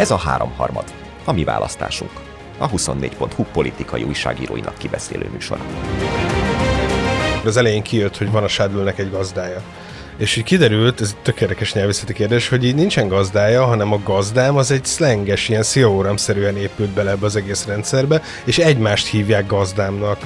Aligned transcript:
Ez 0.00 0.10
a 0.10 0.16
háromharmad, 0.16 0.84
a 1.24 1.32
mi 1.32 1.44
választásunk. 1.44 2.10
A 2.58 2.70
24.hu 2.70 3.44
politikai 3.52 4.02
újságíróinak 4.02 4.78
kibeszélő 4.78 5.28
műsora. 5.32 5.60
Az 7.44 7.56
elején 7.56 7.82
kijött, 7.82 8.16
hogy 8.16 8.30
van 8.30 8.42
a 8.42 8.48
Shadownek 8.48 8.98
egy 8.98 9.10
gazdája. 9.10 9.62
És 10.16 10.36
így 10.36 10.44
kiderült, 10.44 11.00
ez 11.00 11.14
egy 11.16 11.22
tökéletes 11.22 11.72
nyelvészeti 11.72 12.12
kérdés, 12.12 12.48
hogy 12.48 12.64
így 12.64 12.74
nincsen 12.74 13.08
gazdája, 13.08 13.64
hanem 13.64 13.92
a 13.92 14.00
gazdám 14.04 14.56
az 14.56 14.70
egy 14.70 14.84
szlenges, 14.84 15.48
ilyen 15.48 15.62
szióramszerűen 15.62 16.56
épült 16.56 16.90
bele 16.90 17.10
ebbe 17.10 17.26
az 17.26 17.36
egész 17.36 17.66
rendszerbe, 17.66 18.22
és 18.44 18.58
egymást 18.58 19.06
hívják 19.06 19.46
gazdámnak. 19.46 20.18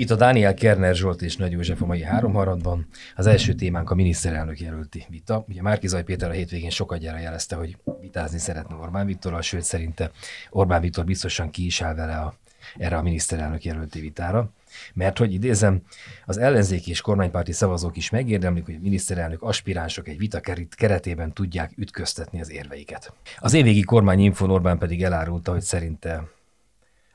Itt 0.00 0.10
a 0.10 0.16
Dániel 0.16 0.54
Kerner 0.54 0.94
Zsolt 0.94 1.22
és 1.22 1.36
Nagy 1.36 1.52
József 1.52 1.82
a 1.82 1.86
mai 1.86 2.02
háromharadban. 2.02 2.86
Az 3.16 3.26
első 3.26 3.52
témánk 3.52 3.90
a 3.90 3.94
miniszterelnök 3.94 4.60
jelölti 4.60 5.06
vita. 5.08 5.44
Ugye 5.48 5.62
Márkizaj 5.62 6.02
Péter 6.02 6.30
a 6.30 6.32
hétvégén 6.32 6.70
sokat 6.70 6.98
gyere 6.98 7.20
jelezte, 7.20 7.56
hogy 7.56 7.76
vitázni 8.00 8.38
szeretne 8.38 8.74
Orbán 8.74 9.06
Viktorral, 9.06 9.40
sőt 9.40 9.62
szerinte 9.62 10.10
Orbán 10.50 10.80
Viktor 10.80 11.04
biztosan 11.04 11.50
ki 11.50 11.64
is 11.64 11.80
áll 11.80 11.94
vele 11.94 12.16
a, 12.16 12.34
erre 12.78 12.96
a 12.96 13.02
miniszterelnök 13.02 13.64
jelölti 13.64 14.00
vitára. 14.00 14.50
Mert 14.94 15.18
hogy 15.18 15.32
idézem, 15.32 15.82
az 16.26 16.38
ellenzéki 16.38 16.90
és 16.90 17.00
kormánypárti 17.00 17.52
szavazók 17.52 17.96
is 17.96 18.10
megérdemlik, 18.10 18.64
hogy 18.64 18.74
a 18.74 18.82
miniszterelnök 18.82 19.42
aspiránsok 19.42 20.08
egy 20.08 20.18
vita 20.18 20.40
keretében 20.68 21.32
tudják 21.32 21.72
ütköztetni 21.76 22.40
az 22.40 22.50
érveiket. 22.50 23.12
Az 23.38 23.54
évvégi 23.54 23.82
kormányinfon 23.82 24.50
Orbán 24.50 24.78
pedig 24.78 25.02
elárulta, 25.02 25.52
hogy 25.52 25.62
szerinte 25.62 26.28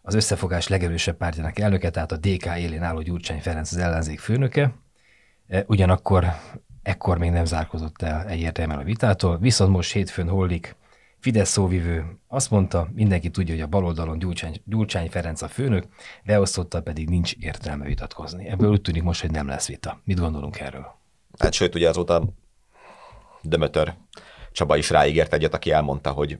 az 0.06 0.14
összefogás 0.14 0.68
legerősebb 0.68 1.18
pártjának 1.18 1.60
elnöke, 1.60 1.90
tehát 1.90 2.12
a 2.12 2.18
DK 2.18 2.46
élén 2.58 2.84
álló 2.84 3.02
Gyurcsány 3.02 3.42
Ferenc 3.42 3.72
az 3.72 3.78
ellenzék 3.78 4.20
főnöke. 4.20 4.74
E, 5.48 5.64
ugyanakkor 5.68 6.26
ekkor 6.84 7.18
még 7.18 7.32
nem 7.32 7.46
zárkozott 7.46 8.02
el 8.02 8.28
egyértelműen 8.28 8.80
a 8.80 8.84
vitától, 8.84 9.38
viszont 9.38 9.72
most 9.72 9.92
hétfőn 9.92 10.30
hollik 10.30 10.76
Fidesz 11.20 11.50
szóvivő 11.50 12.20
azt 12.28 12.50
mondta, 12.50 12.90
mindenki 12.94 13.30
tudja, 13.30 13.54
hogy 13.54 13.64
a 13.64 13.68
baloldalon 13.68 14.20
Gyurcsány, 14.20 14.62
Gyurcsány 14.66 15.10
Ferenc 15.10 15.42
a 15.42 15.48
főnök, 15.48 15.86
beosztotta 16.26 16.82
pedig 16.82 17.10
nincs 17.10 17.34
értelme 17.34 17.86
vitatkozni. 17.86 18.48
Ebből 18.48 18.70
úgy 18.70 18.82
tűnik 18.82 19.04
most, 19.04 19.22
hogy 19.22 19.32
nem 19.32 19.48
lesz 19.48 19.68
vita. 19.68 20.02
Mit 20.04 20.20
gondolunk 20.20 20.60
erről? 20.60 20.86
Hát 21.38 21.54
sőt, 21.54 21.76
ugye 21.76 21.90
azóta 21.90 22.24
Dömötör 23.42 23.94
Csaba 24.52 24.78
is 24.78 24.90
ráígért 24.90 25.34
egyet, 25.34 25.54
aki 25.54 25.72
elmondta, 25.72 26.12
hogy 26.12 26.38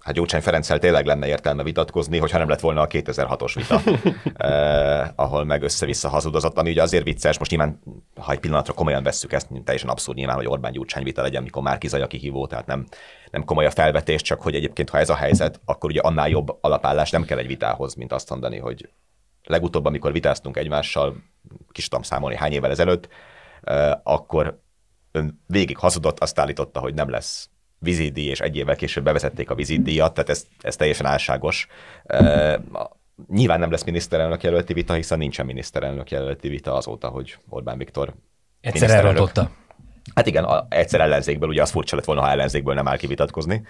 hát 0.00 0.14
Gyurcsány 0.14 0.40
Ferenccel 0.40 0.78
tényleg 0.78 1.06
lenne 1.06 1.26
értelme 1.26 1.62
vitatkozni, 1.62 2.18
hogyha 2.18 2.38
nem 2.38 2.48
lett 2.48 2.60
volna 2.60 2.80
a 2.80 2.86
2006-os 2.86 3.52
vita, 3.54 3.80
eh, 4.48 5.08
ahol 5.14 5.44
meg 5.44 5.62
össze-vissza 5.62 6.08
hazudozott, 6.08 6.58
ami 6.58 6.70
ugye 6.70 6.82
azért 6.82 7.04
vicces, 7.04 7.38
most 7.38 7.50
nyilván, 7.50 7.80
ha 8.16 8.32
egy 8.32 8.38
pillanatra 8.38 8.72
komolyan 8.72 9.02
vesszük 9.02 9.32
ezt, 9.32 9.48
teljesen 9.64 9.88
abszurd 9.88 10.16
nyilván, 10.16 10.36
hogy 10.36 10.46
Orbán 10.46 10.72
Gyurcsány 10.72 11.02
vita 11.02 11.22
legyen, 11.22 11.42
mikor 11.42 11.62
már 11.62 11.78
kizaj 11.78 12.02
a 12.02 12.06
kihívó, 12.06 12.46
tehát 12.46 12.66
nem, 12.66 12.86
nem 13.30 13.44
komoly 13.44 13.66
a 13.66 13.70
felvetés, 13.70 14.22
csak 14.22 14.42
hogy 14.42 14.54
egyébként, 14.54 14.90
ha 14.90 14.98
ez 14.98 15.10
a 15.10 15.14
helyzet, 15.14 15.60
akkor 15.64 15.90
ugye 15.90 16.00
annál 16.00 16.28
jobb 16.28 16.58
alapállás 16.60 17.10
nem 17.10 17.24
kell 17.24 17.38
egy 17.38 17.46
vitához, 17.46 17.94
mint 17.94 18.12
azt 18.12 18.30
mondani, 18.30 18.58
hogy 18.58 18.88
legutóbb, 19.42 19.84
amikor 19.84 20.12
vitáztunk 20.12 20.56
egymással, 20.56 21.16
kis 21.72 21.88
tudom 21.88 22.04
számolni 22.04 22.36
hány 22.36 22.52
évvel 22.52 22.70
ezelőtt, 22.70 23.08
eh, 23.62 23.92
akkor 24.02 24.60
ön 25.12 25.42
végig 25.46 25.76
hazudott, 25.76 26.20
azt 26.20 26.38
állította, 26.38 26.80
hogy 26.80 26.94
nem 26.94 27.10
lesz 27.10 27.50
vízidíj, 27.80 28.28
és 28.28 28.40
egy 28.40 28.56
évvel 28.56 28.76
később 28.76 29.04
bevezették 29.04 29.50
a 29.50 29.54
vízidíjat, 29.54 30.14
tehát 30.14 30.30
ez, 30.30 30.46
ez 30.60 30.76
teljesen 30.76 31.06
álságos. 31.06 31.66
Uh, 32.04 32.54
nyilván 33.28 33.58
nem 33.58 33.70
lesz 33.70 33.84
miniszterelnök 33.84 34.42
jelölti 34.42 34.72
vita, 34.72 34.94
hiszen 34.94 35.18
nincsen 35.18 35.46
miniszterelnök 35.46 36.10
jelölti 36.10 36.48
vita 36.48 36.74
azóta, 36.74 37.08
hogy 37.08 37.36
Orbán 37.48 37.78
Viktor 37.78 38.14
Egyszer 38.60 38.90
elrontotta. 38.90 39.50
Hát 40.14 40.26
igen, 40.26 40.66
egyszer 40.68 41.00
ellenzékből, 41.00 41.48
ugye 41.48 41.62
az 41.62 41.70
furcsa 41.70 41.96
lett 41.96 42.04
volna, 42.04 42.20
ha 42.20 42.30
ellenzékből 42.30 42.74
nem 42.74 42.88
áll 42.88 42.96
kivitatkozni, 42.96 43.62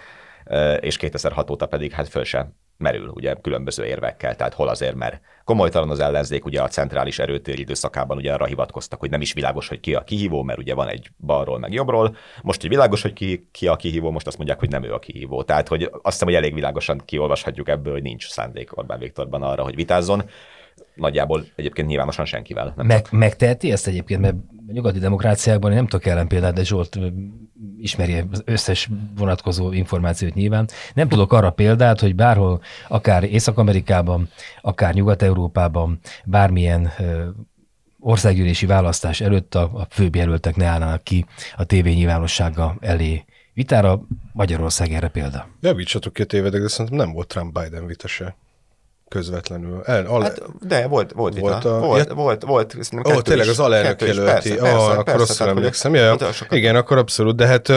és 0.81 0.97
2006 0.97 1.51
óta 1.51 1.67
pedig 1.67 1.93
hát 1.93 2.09
föl 2.09 2.25
se 2.25 2.53
merül, 2.81 3.09
ugye 3.09 3.35
különböző 3.35 3.85
érvekkel, 3.85 4.37
tehát 4.37 4.55
hol 4.55 4.69
azért, 4.69 4.95
mert 4.95 5.21
komolytalan 5.45 5.91
az 5.91 6.01
ellenzék, 6.01 6.45
ugye 6.45 6.63
a 6.63 6.69
centrális 6.69 7.19
erőtér 7.19 7.59
időszakában 7.59 8.17
ugye 8.17 8.33
arra 8.33 8.45
hivatkoztak, 8.45 9.01
hogy 9.01 9.11
nem 9.11 9.21
is 9.21 9.33
világos, 9.33 9.69
hogy 9.69 9.81
ki 9.81 9.95
a 9.95 10.05
kihívó, 10.05 10.43
mert 10.43 10.59
ugye 10.59 10.75
van 10.75 10.89
egy 10.89 11.11
balról 11.19 11.59
meg 11.59 11.73
jobbról, 11.73 12.17
most, 12.43 12.61
hogy 12.61 12.71
világos, 12.71 13.03
hogy 13.03 13.13
ki, 13.13 13.49
ki 13.53 13.67
a 13.67 13.77
kihívó, 13.77 14.11
most 14.11 14.27
azt 14.27 14.37
mondják, 14.37 14.59
hogy 14.59 14.69
nem 14.69 14.85
ő 14.85 14.93
a 14.93 14.99
kihívó. 14.99 15.43
Tehát, 15.43 15.69
hogy 15.69 15.83
azt 15.83 16.03
hiszem, 16.03 16.29
hogy 16.29 16.37
elég 16.37 16.55
világosan 16.55 17.03
kiolvashatjuk 17.05 17.69
ebből, 17.69 17.93
hogy 17.93 18.03
nincs 18.03 18.29
szándék 18.29 18.77
Orbán 18.77 18.99
Viktorban 18.99 19.43
arra, 19.43 19.63
hogy 19.63 19.75
vitázzon 19.75 20.23
nagyjából 20.95 21.45
egyébként 21.57 21.89
nyilvánosan 21.89 22.25
senkivel. 22.25 22.73
Nem 22.77 22.87
Meg, 22.87 23.07
megteheti 23.11 23.73
ezt 23.73 23.87
egyébként, 23.87 24.21
mert 24.21 24.35
a 24.69 24.73
nyugati 24.73 24.99
demokráciákban 24.99 25.71
én 25.71 25.77
nem 25.77 25.87
tudok 25.87 26.07
ellen 26.07 26.29
példát, 26.29 26.55
de 26.55 26.65
Zsolt 26.65 26.99
ismeri 27.79 28.25
az 28.31 28.43
összes 28.45 28.89
vonatkozó 29.17 29.73
információt 29.73 30.35
nyilván. 30.35 30.69
Nem 30.95 31.09
tudok 31.09 31.33
arra 31.33 31.51
példát, 31.51 32.01
hogy 32.01 32.15
bárhol, 32.15 32.61
akár 32.89 33.25
Észak-Amerikában, 33.25 34.29
akár 34.61 34.95
Nyugat-Európában, 34.95 35.99
bármilyen 36.25 36.91
országgyűlési 37.99 38.67
választás 38.67 39.21
előtt 39.21 39.55
a, 39.55 39.63
a 39.63 39.87
főbb 39.91 40.15
jelöltek 40.15 40.57
ne 40.57 40.67
állnának 40.67 41.03
ki 41.03 41.27
a 41.57 41.65
tévé 41.65 41.93
nyilvánossága 41.93 42.77
elé 42.81 43.25
vitára. 43.55 44.01
Magyarország 44.33 44.93
erre 44.93 45.09
példa. 45.09 45.49
Javítsatok 45.61 46.13
ki 46.13 46.23
a 46.23 46.25
tévedek, 46.25 46.61
de 46.61 46.69
szerintem 46.69 46.99
nem 46.99 47.13
volt 47.13 47.29
Trump-Biden 47.29 47.87
vita 47.87 48.09
se 48.09 48.37
közvetlenül. 49.11 49.83
El, 49.85 50.07
ale... 50.07 50.25
hát, 50.25 50.43
de 50.67 50.87
volt, 50.87 51.13
volt 51.13 51.35
vita. 51.35 51.47
Volt, 51.47 51.65
a... 51.65 51.79
volt, 51.79 52.09
ja... 52.09 52.15
volt, 52.15 52.43
volt, 52.43 52.73
volt 52.91 53.17
Ó, 53.17 53.21
tényleg 53.21 53.49
az 53.49 53.59
alelnök 53.59 54.01
jelölti. 54.01 54.49
Persze, 54.49 54.55
persze, 54.55 54.77
ah, 54.77 54.99
akkor 54.99 55.17
rosszul 55.17 55.49
emlékszem. 55.49 55.95
Ja, 55.95 56.17
igen, 56.49 56.77
akkor 56.77 56.99
abszolút, 56.99 57.37
de 57.37 57.47
hát 57.47 57.73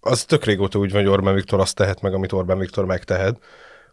az 0.00 0.24
tök 0.24 0.44
régóta 0.44 0.78
úgy 0.78 0.92
van, 0.92 1.02
hogy 1.02 1.10
Orbán 1.10 1.34
Viktor 1.34 1.60
azt 1.60 1.74
tehet 1.74 2.00
meg, 2.00 2.14
amit 2.14 2.32
Orbán 2.32 2.58
Viktor 2.58 2.84
megtehet 2.84 3.38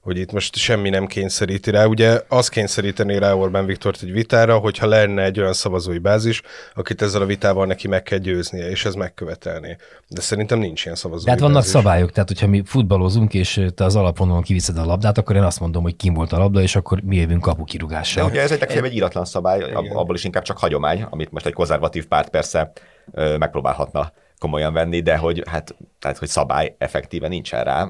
hogy 0.04 0.18
itt 0.18 0.32
most 0.32 0.56
semmi 0.56 0.90
nem 0.90 1.06
kényszeríti 1.06 1.72
rá. 1.72 1.86
Ugye 1.86 2.22
az 2.28 2.48
kényszeríteni 2.50 3.18
rá 3.18 3.34
Orbán 3.34 3.66
Viktort 3.66 4.02
egy 4.02 4.12
vitára, 4.12 4.58
hogyha 4.58 4.88
lenne 4.88 5.24
egy 5.24 5.40
olyan 5.40 5.54
szavazói 5.54 5.98
bázis, 5.98 6.42
akit 6.76 7.02
ezzel 7.02 7.22
a 7.22 7.26
vitával 7.26 7.66
neki 7.66 7.88
meg 7.88 8.04
kell 8.04 8.18
győznie, 8.18 8.70
és 8.70 8.86
ez 8.86 8.94
megkövetelné. 8.94 9.76
De 10.08 10.22
szerintem 10.22 10.60
nincs 10.60 10.84
ilyen 10.84 10.98
szavazói 10.98 11.26
Tehát 11.26 11.40
vannak 11.40 11.56
bázis. 11.56 11.72
szabályok, 11.72 12.12
tehát 12.12 12.30
hogyha 12.30 12.48
mi 12.48 12.62
futballozunk, 12.66 13.34
és 13.34 13.66
te 13.76 13.84
az 13.84 13.96
alapvonalon 13.96 14.42
kiviszed 14.42 14.78
a 14.78 14.86
labdát, 14.86 15.18
akkor 15.18 15.36
én 15.36 15.44
azt 15.44 15.60
mondom, 15.60 15.84
hogy 15.84 15.96
kim 15.96 16.14
volt 16.14 16.32
a 16.32 16.38
labda, 16.38 16.62
és 16.62 16.76
akkor 16.76 17.02
mi 17.02 17.16
jövünk 17.16 17.42
kapukirugással. 17.42 18.24
De 18.24 18.30
ugye 18.30 18.42
ez 18.42 18.52
egy, 18.52 18.64
egy 18.64 18.96
íratlan 18.96 19.26
szabály, 19.26 19.58
Igen. 19.58 19.76
abból 19.76 20.16
is 20.16 20.24
inkább 20.24 20.44
csak 20.44 20.58
hagyomány, 20.58 21.06
amit 21.10 21.32
most 21.32 21.46
egy 21.46 21.54
konzervatív 21.54 22.08
párt 22.08 22.30
persze 22.30 22.72
megpróbálhatna 23.38 24.12
komolyan 24.44 24.74
venni, 24.74 25.02
de 25.02 25.18
hogy, 25.18 25.44
hát, 25.50 25.76
tehát, 26.00 26.18
hogy 26.18 26.28
szabály 26.28 26.76
effektíve 26.78 27.28
nincsen 27.28 27.64
rá. 27.64 27.90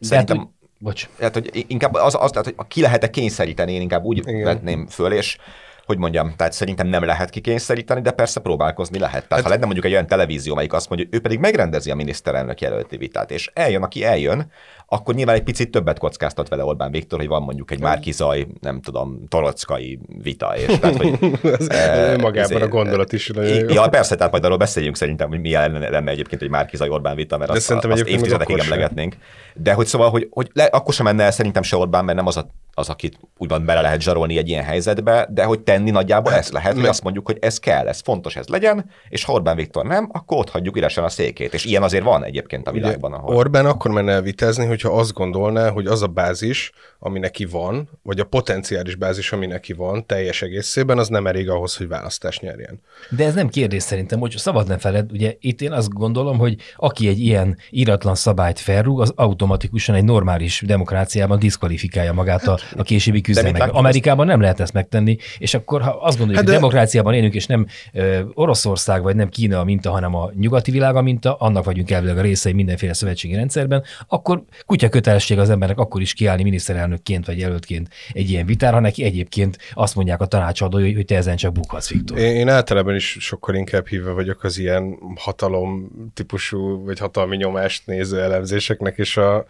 Szerintem... 0.00 0.36
Hát, 0.36 0.48
Bocs. 0.78 1.08
Tehát, 1.16 1.34
hogy 1.34 1.64
inkább 1.68 1.94
az, 1.94 2.16
az 2.20 2.30
tehát, 2.30 2.54
hogy 2.56 2.66
ki 2.68 2.80
lehet-e 2.80 3.10
kényszeríteni, 3.10 3.72
én 3.72 3.80
inkább 3.80 4.04
úgy 4.04 4.18
Igen. 4.18 4.42
vetném 4.42 4.86
föl, 4.86 5.12
és 5.12 5.36
hogy 5.86 5.98
mondjam, 5.98 6.34
tehát 6.36 6.52
szerintem 6.52 6.86
nem 6.86 7.04
lehet 7.04 7.30
kikényszeríteni, 7.30 8.00
de 8.00 8.10
persze 8.10 8.40
próbálkozni 8.40 8.98
lehet. 8.98 9.28
Tehát 9.28 9.34
hát, 9.34 9.42
ha 9.42 9.48
lenne 9.48 9.64
mondjuk 9.64 9.84
egy 9.84 9.92
olyan 9.92 10.06
televízió, 10.06 10.52
amelyik 10.52 10.72
azt 10.72 10.88
mondja, 10.88 11.06
hogy 11.06 11.18
ő 11.18 11.20
pedig 11.20 11.38
megrendezi 11.38 11.90
a 11.90 11.94
miniszterelnök 11.94 12.60
jelölti 12.60 12.96
vitát, 12.96 13.30
és 13.30 13.50
eljön, 13.54 13.82
aki 13.82 14.04
eljön, 14.04 14.50
akkor 14.88 15.14
nyilván 15.14 15.34
egy 15.34 15.42
picit 15.42 15.70
többet 15.70 15.98
kockáztat 15.98 16.48
vele 16.48 16.64
Orbán 16.64 16.90
Viktor, 16.90 17.18
hogy 17.18 17.28
van 17.28 17.42
mondjuk 17.42 17.70
egy 17.70 17.80
Márkizaj, 17.80 18.46
nem 18.60 18.80
tudom, 18.80 19.24
torockai 19.28 19.98
vita, 20.22 20.56
és 20.56 20.66
tehát, 20.80 20.96
hogy... 20.96 21.38
ez, 21.42 21.68
e, 21.68 22.16
magában 22.16 22.62
a 22.62 22.68
gondolat 22.68 23.12
is 23.12 23.28
nagyon 23.28 23.68
Ja, 23.68 23.88
persze, 23.88 24.16
tehát 24.16 24.32
majd 24.32 24.44
arról 24.44 24.56
beszéljünk 24.56 24.96
szerintem, 24.96 25.28
hogy 25.28 25.40
milyen 25.40 25.72
lenne, 25.72 26.10
egyébként 26.10 26.42
egy 26.42 26.50
Márkizaj 26.50 26.88
Orbán 26.88 27.16
vita, 27.16 27.38
mert 27.38 27.50
azt, 27.50 27.70
azt 27.70 28.02
évtizedekig 28.02 28.58
emlegetnénk. 28.58 29.16
De 29.54 29.72
hogy 29.72 29.86
szóval, 29.86 30.10
hogy, 30.10 30.28
hogy 30.30 30.50
le, 30.52 30.64
akkor 30.64 30.94
sem 30.94 31.04
menne 31.04 31.24
el 31.24 31.30
szerintem 31.30 31.62
se 31.62 31.76
Orbán, 31.76 32.04
mert 32.04 32.16
nem 32.16 32.26
az 32.26 32.36
a 32.36 32.50
az, 32.78 32.88
akit 32.88 33.18
úgymond 33.38 33.64
bele 33.64 33.80
lehet 33.80 34.00
zsarolni 34.00 34.38
egy 34.38 34.48
ilyen 34.48 34.64
helyzetbe, 34.64 35.28
de 35.30 35.44
hogy 35.44 35.60
tenni 35.60 35.90
nagyjából 35.90 36.32
ezt 36.32 36.52
lehet, 36.52 36.74
hogy 36.74 36.86
azt 36.86 37.02
mondjuk, 37.02 37.26
hogy 37.26 37.38
ez 37.40 37.58
kell, 37.58 37.88
ez 37.88 38.00
fontos, 38.00 38.36
ez 38.36 38.46
legyen, 38.46 38.90
és 39.08 39.24
ha 39.24 39.32
Orbán 39.32 39.56
Viktor 39.56 39.84
nem, 39.86 40.08
akkor 40.12 40.38
ott 40.38 40.50
hagyjuk 40.50 40.76
üresen 40.76 41.04
a 41.04 41.08
székét. 41.08 41.54
És 41.54 41.64
ilyen 41.64 41.82
azért 41.82 42.04
van 42.04 42.24
egyébként 42.24 42.68
a 42.68 42.72
világban. 42.72 43.12
Ahol... 43.12 43.36
Orbán 43.36 43.66
akkor 43.66 43.90
menne 43.90 44.12
elvitázni, 44.12 44.66
hogyha 44.66 44.92
azt 44.92 45.12
gondolná, 45.12 45.70
hogy 45.70 45.86
az 45.86 46.02
a 46.02 46.06
bázis, 46.06 46.72
ami 46.98 47.18
neki 47.18 47.44
van, 47.44 47.88
vagy 48.02 48.20
a 48.20 48.24
potenciális 48.24 48.94
bázis, 48.94 49.32
ami 49.32 49.46
neki 49.46 49.72
van 49.72 50.06
teljes 50.06 50.42
egészében, 50.42 50.98
az 50.98 51.08
nem 51.08 51.26
elég 51.26 51.50
ahhoz, 51.50 51.76
hogy 51.76 51.88
választást 51.88 52.40
nyerjen. 52.40 52.80
De 53.10 53.24
ez 53.24 53.34
nem 53.34 53.48
kérdés 53.48 53.82
szerintem, 53.82 54.18
hogy 54.18 54.30
szabad 54.36 54.66
ne 54.68 54.78
feled, 54.78 55.12
ugye 55.12 55.34
itt 55.40 55.60
én 55.60 55.72
azt 55.72 55.92
gondolom, 55.92 56.38
hogy 56.38 56.56
aki 56.76 57.08
egy 57.08 57.20
ilyen 57.20 57.58
íratlan 57.70 58.14
szabályt 58.14 58.58
felrúg, 58.58 59.00
az 59.00 59.12
automatikusan 59.14 59.94
egy 59.94 60.04
normális 60.04 60.62
demokráciában 60.66 61.38
diszkvalifikálja 61.38 62.12
magát 62.12 62.46
a 62.46 62.58
a 62.76 62.82
későbbi 62.82 63.20
küzdelmek. 63.20 63.72
Amerikában 63.72 64.26
nem 64.26 64.40
lehet 64.40 64.60
ezt 64.60 64.72
megtenni, 64.72 65.16
és 65.38 65.54
akkor 65.54 65.82
ha 65.82 65.90
azt 65.90 66.18
gondoljuk, 66.18 66.36
hát 66.36 66.44
de... 66.44 66.50
hogy 66.50 66.60
demokráciában 66.60 67.14
élünk, 67.14 67.34
és 67.34 67.46
nem 67.46 67.66
ö, 67.92 68.20
Oroszország 68.34 69.02
vagy 69.02 69.16
nem 69.16 69.28
Kína 69.28 69.60
a 69.60 69.64
minta, 69.64 69.90
hanem 69.90 70.14
a 70.14 70.30
nyugati 70.34 70.70
világ 70.70 70.96
a 70.96 71.02
minta, 71.02 71.34
annak 71.34 71.64
vagyunk 71.64 71.90
elvileg 71.90 72.18
a 72.18 72.20
részei 72.20 72.52
mindenféle 72.52 72.92
szövetségi 72.92 73.34
rendszerben, 73.34 73.84
akkor 74.08 74.42
kutya 74.66 74.88
kötelesség 74.88 75.38
az 75.38 75.50
embernek 75.50 75.78
akkor 75.78 76.00
is 76.00 76.12
kiállni 76.12 76.42
miniszterelnökként 76.42 77.26
vagy 77.26 77.38
jelöltként 77.38 77.88
egy 78.12 78.30
ilyen 78.30 78.46
vitára, 78.46 78.80
neki 78.80 79.04
egyébként 79.04 79.58
azt 79.74 79.94
mondják 79.94 80.20
a 80.20 80.26
tanácsadói, 80.26 80.94
hogy 80.94 81.04
te 81.04 81.16
ezen 81.16 81.36
csak 81.36 81.52
bukhatsz, 81.52 81.90
Viktor. 81.90 82.18
Én, 82.18 82.36
én 82.36 82.48
általában 82.48 82.94
is 82.94 83.16
sokkal 83.20 83.54
inkább 83.54 83.86
hívva 83.86 84.12
vagyok 84.12 84.44
az 84.44 84.58
ilyen 84.58 84.98
hatalom 85.16 85.90
típusú, 86.14 86.84
vagy 86.84 86.98
hatalmi 86.98 87.36
nyomást 87.36 87.86
néző 87.86 88.20
elemzéseknek, 88.20 88.98
és 88.98 89.16
a, 89.16 89.46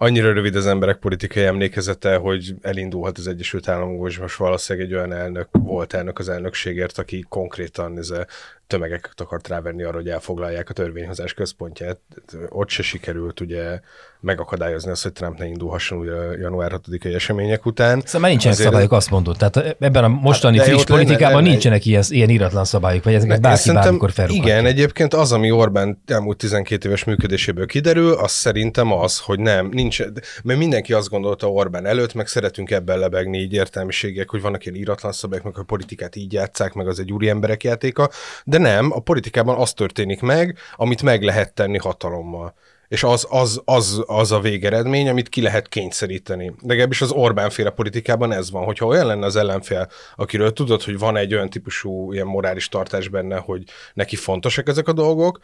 annyira 0.00 0.32
rövid 0.32 0.56
az 0.56 0.66
emberek 0.66 0.96
politikai 0.96 1.44
emlékezete, 1.44 2.16
hogy 2.16 2.54
elindulhat 2.60 3.18
az 3.18 3.26
Egyesült 3.26 3.68
Államokból, 3.68 4.08
és 4.08 4.18
most 4.18 4.36
valószínűleg 4.36 4.88
egy 4.88 4.94
olyan 4.94 5.12
elnök 5.12 5.48
volt 5.52 5.92
elnök 5.94 6.18
az 6.18 6.28
elnökségért, 6.28 6.98
aki 6.98 7.24
konkrétan 7.28 7.98
ez 7.98 8.12
tömegeket 8.68 9.20
akart 9.20 9.48
rávenni 9.48 9.82
arra, 9.82 9.96
hogy 9.96 10.08
elfoglalják 10.08 10.70
a 10.70 10.72
törvényhozás 10.72 11.34
központját. 11.34 11.98
Ott 12.48 12.68
se 12.68 12.82
sikerült 12.82 13.40
ugye 13.40 13.80
megakadályozni 14.20 14.90
azt, 14.90 15.02
hogy 15.02 15.12
Trump 15.12 15.38
ne 15.38 15.46
indulhasson 15.46 15.98
ugye 15.98 16.12
január 16.38 16.72
6-ai 16.74 17.14
események 17.14 17.66
után. 17.66 18.02
Szóval 18.04 18.20
már 18.20 18.30
nincsenek 18.30 18.54
Azért 18.54 18.70
szabályok, 18.70 18.92
azt 18.92 19.10
mondod. 19.10 19.36
Tehát 19.36 19.76
ebben 19.80 20.04
a 20.04 20.08
mostani 20.08 20.58
hát, 20.58 20.66
friss 20.66 20.84
politikában 20.84 21.34
lenne, 21.34 21.48
nincsenek 21.48 21.86
ilyen, 21.86 22.02
ilyen 22.08 22.28
iratlan 22.28 22.64
szabályok, 22.64 23.04
vagy 23.04 23.14
ezeket 23.14 23.40
bárki 23.40 23.72
bármikor 23.72 24.10
felrúghatja. 24.10 24.52
Igen, 24.52 24.66
egyébként 24.66 25.14
az, 25.14 25.32
ami 25.32 25.50
Orbán 25.50 26.02
elmúlt 26.06 26.36
12 26.36 26.88
éves 26.88 27.04
működéséből 27.04 27.66
kiderül, 27.66 28.12
az 28.12 28.30
szerintem 28.30 28.92
az, 28.92 29.18
hogy 29.18 29.38
nem, 29.38 29.68
nincs, 29.72 30.02
mert 30.42 30.58
mindenki 30.58 30.92
azt 30.92 31.08
gondolta 31.08 31.50
Orbán 31.50 31.86
előtt, 31.86 32.14
meg 32.14 32.26
szeretünk 32.26 32.70
ebben 32.70 32.98
lebegni 32.98 33.38
így 33.38 33.52
értelmiségek, 33.52 34.30
hogy 34.30 34.40
vannak 34.40 34.64
ilyen 34.66 34.78
iratlan 34.78 35.12
szabályok, 35.12 35.44
meg 35.44 35.58
a 35.58 35.62
politikát 35.62 36.16
így 36.16 36.32
játszák, 36.32 36.72
meg 36.72 36.88
az 36.88 36.98
egy 36.98 37.12
úri 37.12 37.28
emberek 37.28 37.62
játéka, 37.62 38.10
de 38.44 38.57
nem, 38.58 38.92
a 38.92 39.00
politikában 39.00 39.56
az 39.56 39.72
történik 39.72 40.20
meg, 40.20 40.58
amit 40.76 41.02
meg 41.02 41.22
lehet 41.22 41.54
tenni 41.54 41.78
hatalommal 41.78 42.54
és 42.88 43.02
az, 43.02 43.26
az, 43.30 43.62
az, 43.64 44.02
az 44.06 44.32
a 44.32 44.40
végeredmény, 44.40 45.08
amit 45.08 45.28
ki 45.28 45.42
lehet 45.42 45.68
kényszeríteni. 45.68 46.54
Legalábbis 46.62 47.00
az 47.00 47.10
Orbán 47.10 47.50
féle 47.50 47.70
politikában 47.70 48.32
ez 48.32 48.50
van, 48.50 48.64
hogyha 48.64 48.86
olyan 48.86 49.06
lenne 49.06 49.26
az 49.26 49.36
ellenfél, 49.36 49.88
akiről 50.16 50.52
tudod, 50.52 50.82
hogy 50.82 50.98
van 50.98 51.16
egy 51.16 51.34
olyan 51.34 51.50
típusú 51.50 52.12
ilyen 52.12 52.26
morális 52.26 52.68
tartás 52.68 53.08
benne, 53.08 53.36
hogy 53.36 53.62
neki 53.94 54.16
fontosak 54.16 54.68
ezek 54.68 54.88
a 54.88 54.92
dolgok, 54.92 55.38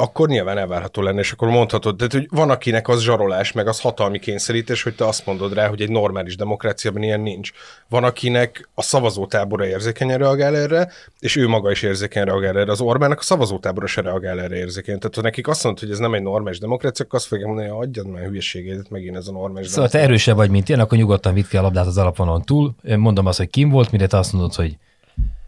akkor 0.00 0.28
nyilván 0.28 0.58
elvárható 0.58 1.02
lenne, 1.02 1.20
és 1.20 1.32
akkor 1.32 1.48
mondhatod, 1.48 1.96
de 1.96 2.06
hogy 2.10 2.28
van 2.30 2.50
akinek 2.50 2.88
az 2.88 3.02
zsarolás, 3.02 3.52
meg 3.52 3.68
az 3.68 3.80
hatalmi 3.80 4.18
kényszerítés, 4.18 4.82
hogy 4.82 4.94
te 4.94 5.06
azt 5.06 5.26
mondod 5.26 5.54
rá, 5.54 5.68
hogy 5.68 5.80
egy 5.80 5.90
normális 5.90 6.36
demokráciában 6.36 7.02
ilyen 7.02 7.20
nincs. 7.20 7.50
Van 7.88 8.04
akinek 8.04 8.68
a 8.74 8.82
szavazótábora 8.82 9.66
érzékenyen 9.66 10.18
reagál 10.18 10.56
erre, 10.56 10.92
és 11.20 11.36
ő 11.36 11.48
maga 11.48 11.70
is 11.70 11.82
érzékeny 11.82 12.24
reagál 12.24 12.58
erre. 12.58 12.70
Az 12.70 12.80
Orbánnak 12.80 13.18
a 13.18 13.22
szavazótábora 13.22 13.86
se 13.86 14.00
reagál 14.00 14.40
erre 14.40 14.56
érzékeny. 14.56 14.98
Tehát 14.98 15.14
ha 15.14 15.22
nekik 15.22 15.48
azt 15.48 15.64
mondod, 15.64 15.82
hogy 15.82 15.90
ez 15.90 15.98
nem 15.98 16.14
egy 16.14 16.22
normális 16.22 16.58
demokrácia, 16.58 17.04
akkor 17.04 17.18
azt 17.18 17.28
fogják 17.28 17.46
mondani, 17.46 17.68
hogy 17.68 17.86
adjad 17.86 18.06
már 18.06 18.22
hülyeségét, 18.22 18.90
megint 18.90 19.16
ez 19.16 19.28
a 19.28 19.32
normális 19.32 19.68
Szóval 19.68 19.88
te 19.88 19.98
erősebb 19.98 20.36
vagy, 20.36 20.50
mint 20.50 20.68
én, 20.68 20.80
akkor 20.80 20.98
nyugodtan 20.98 21.34
vitt 21.34 21.48
ki 21.48 21.56
a 21.56 21.62
labdát 21.62 21.86
az 21.86 21.98
alapvonon 21.98 22.42
túl. 22.42 22.74
Mondom 22.82 23.26
azt, 23.26 23.38
hogy 23.38 23.50
kim 23.50 23.70
volt, 23.70 23.92
mire 23.92 24.06
te 24.06 24.18
azt 24.18 24.32
mondod, 24.32 24.54
hogy 24.54 24.76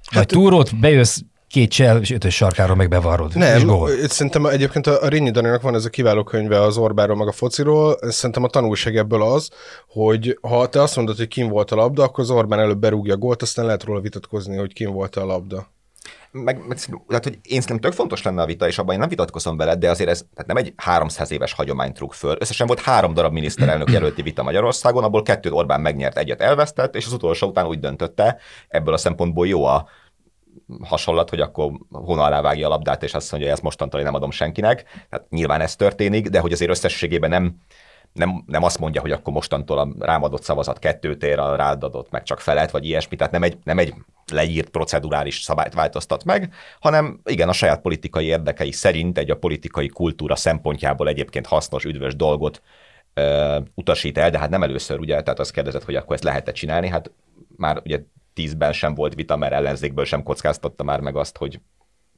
Hát, 0.05 0.15
vagy 0.15 0.27
túrót, 0.27 0.81
bejössz, 0.81 1.19
két 1.51 1.71
csel, 1.71 2.01
és 2.01 2.11
ötös 2.11 2.35
sarkáról 2.35 2.77
meg 2.77 2.89
bevarod. 2.89 3.37
Nem, 3.37 3.57
és 3.57 3.65
gól. 3.65 3.89
szerintem 4.09 4.47
egyébként 4.47 4.87
a 4.87 5.09
Rényi 5.09 5.31
Daninak 5.31 5.63
van 5.63 5.75
ez 5.75 5.85
a 5.85 5.89
kiváló 5.89 6.25
könyve 6.25 6.61
az 6.61 6.77
Orbáról, 6.77 7.17
meg 7.17 7.29
a 7.29 7.33
fociról. 7.33 7.99
Szerintem 8.01 8.45
a 8.45 8.49
tanulság 8.49 8.97
ebből 8.97 9.23
az, 9.23 9.51
hogy 9.89 10.39
ha 10.41 10.69
te 10.69 10.83
azt 10.83 10.97
mondod, 10.97 11.17
hogy 11.17 11.29
kim 11.29 11.49
volt 11.49 11.71
a 11.71 11.77
labda, 11.77 12.03
akkor 12.03 12.25
az 12.25 12.31
Orbán 12.31 12.59
előbb 12.59 12.79
berúgja 12.79 13.15
a 13.15 13.17
gólt, 13.17 13.43
aztán 13.43 13.65
lehet 13.65 13.85
róla 13.85 14.01
vitatkozni, 14.01 14.57
hogy 14.57 14.73
kim 14.73 14.93
volt 14.93 15.17
a 15.17 15.25
labda 15.25 15.69
meg, 16.33 16.67
meg 16.67 16.79
tehát, 17.09 17.25
hogy 17.25 17.39
én 17.43 17.61
szerintem 17.61 17.79
tök 17.79 17.93
fontos 17.93 18.23
lenne 18.23 18.43
a 18.43 18.47
vita, 18.47 18.67
és 18.67 18.79
abban 18.79 18.93
én 18.93 18.99
nem 18.99 19.09
vitatkozom 19.09 19.57
veled, 19.57 19.79
de 19.79 19.91
azért 19.91 20.11
ez 20.11 20.19
tehát 20.35 20.47
nem 20.47 20.57
egy 20.57 20.73
300 20.77 21.31
éves 21.31 21.53
hagyományt 21.53 21.95
trug 21.95 22.13
föl. 22.13 22.37
Összesen 22.39 22.67
volt 22.67 22.81
három 22.81 23.15
darab 23.15 23.33
miniszterelnök 23.33 23.91
jelölti 23.97 24.23
vita 24.23 24.43
Magyarországon, 24.43 25.05
abból 25.05 25.23
kettőt 25.23 25.53
Orbán 25.53 25.81
megnyert, 25.81 26.19
egyet 26.19 26.41
elvesztett, 26.41 26.95
és 26.97 27.07
az 27.07 27.13
utolsó 27.13 27.49
után 27.49 27.67
úgy 27.67 27.81
döntötte, 27.81 28.39
ebből 28.69 28.95
a 28.95 28.99
szempontból 28.99 29.47
jó 29.47 29.65
a 29.65 29.89
hasonlat, 30.83 31.31
hogy 31.31 31.41
akkor 31.41 31.73
hóna 31.91 32.23
alá 32.23 32.41
vágja 32.41 32.67
a 32.67 32.71
labdát, 32.71 33.03
és 33.03 33.15
azt 33.15 33.31
mondja, 33.31 33.49
hogy 33.49 33.57
ezt 33.57 33.67
mostantól 33.67 34.01
én 34.01 34.07
nem 34.07 34.15
adom 34.15 34.31
senkinek. 34.31 35.07
Tehát 35.11 35.31
nyilván 35.31 35.61
ez 35.61 35.77
történik, 35.77 36.29
de 36.29 36.41
hogy 36.41 36.53
azért 36.53 36.71
összességében 36.71 37.31
nem, 37.31 37.57
nem, 38.13 38.45
nem 38.47 38.63
azt 38.63 38.79
mondja, 38.79 39.01
hogy 39.01 39.13
akkor 39.13 39.33
mostantól 39.33 39.79
a 39.79 39.89
rámadott 39.99 40.43
szavazat 40.43 40.79
kettőt 40.79 41.23
ér, 41.23 41.39
a 41.39 41.57
rád 41.57 41.83
adott 41.83 42.11
meg 42.11 42.23
csak 42.23 42.41
felet, 42.41 42.71
vagy 42.71 42.85
ilyesmi, 42.85 43.17
tehát 43.17 43.33
nem 43.33 43.43
egy, 43.43 43.59
nem 43.65 43.79
egy 43.79 43.95
leírt 44.33 44.69
procedurális 44.69 45.41
szabályt 45.41 45.75
változtat 45.75 46.25
meg, 46.25 46.55
hanem 46.81 47.21
igen, 47.25 47.49
a 47.49 47.53
saját 47.53 47.81
politikai 47.81 48.25
érdekei 48.25 48.73
szerint 48.73 49.19
egy 49.19 49.31
a 49.31 49.37
politikai 49.37 49.89
kultúra 49.89 50.37
szempontjából 50.37 51.09
egyébként 51.09 51.47
hasznos, 51.47 51.85
üdvös 51.85 52.17
dolgot 52.17 52.63
ö, 53.15 53.59
utasít 53.75 54.19
el, 54.19 54.31
de 54.31 54.39
hát 54.39 54.51
nem 54.51 54.63
először, 54.63 54.99
ugye, 54.99 55.23
tehát 55.23 55.39
azt 55.39 55.53
kérdezett, 55.53 55.85
hogy 55.85 55.95
akkor 55.95 56.15
ezt 56.15 56.25
lehet-e 56.25 56.53
csinálni, 56.53 56.89
hát 56.89 57.11
már 57.57 57.81
ugye 57.85 58.01
tízben 58.41 58.73
sem 58.73 58.95
volt 58.95 59.15
vita, 59.15 59.37
mert 59.37 59.53
ellenzékből 59.53 60.05
sem 60.05 60.23
kockáztatta 60.23 60.85
már 60.85 61.01
meg 61.01 61.17
azt, 61.17 61.37
hogy 61.37 61.61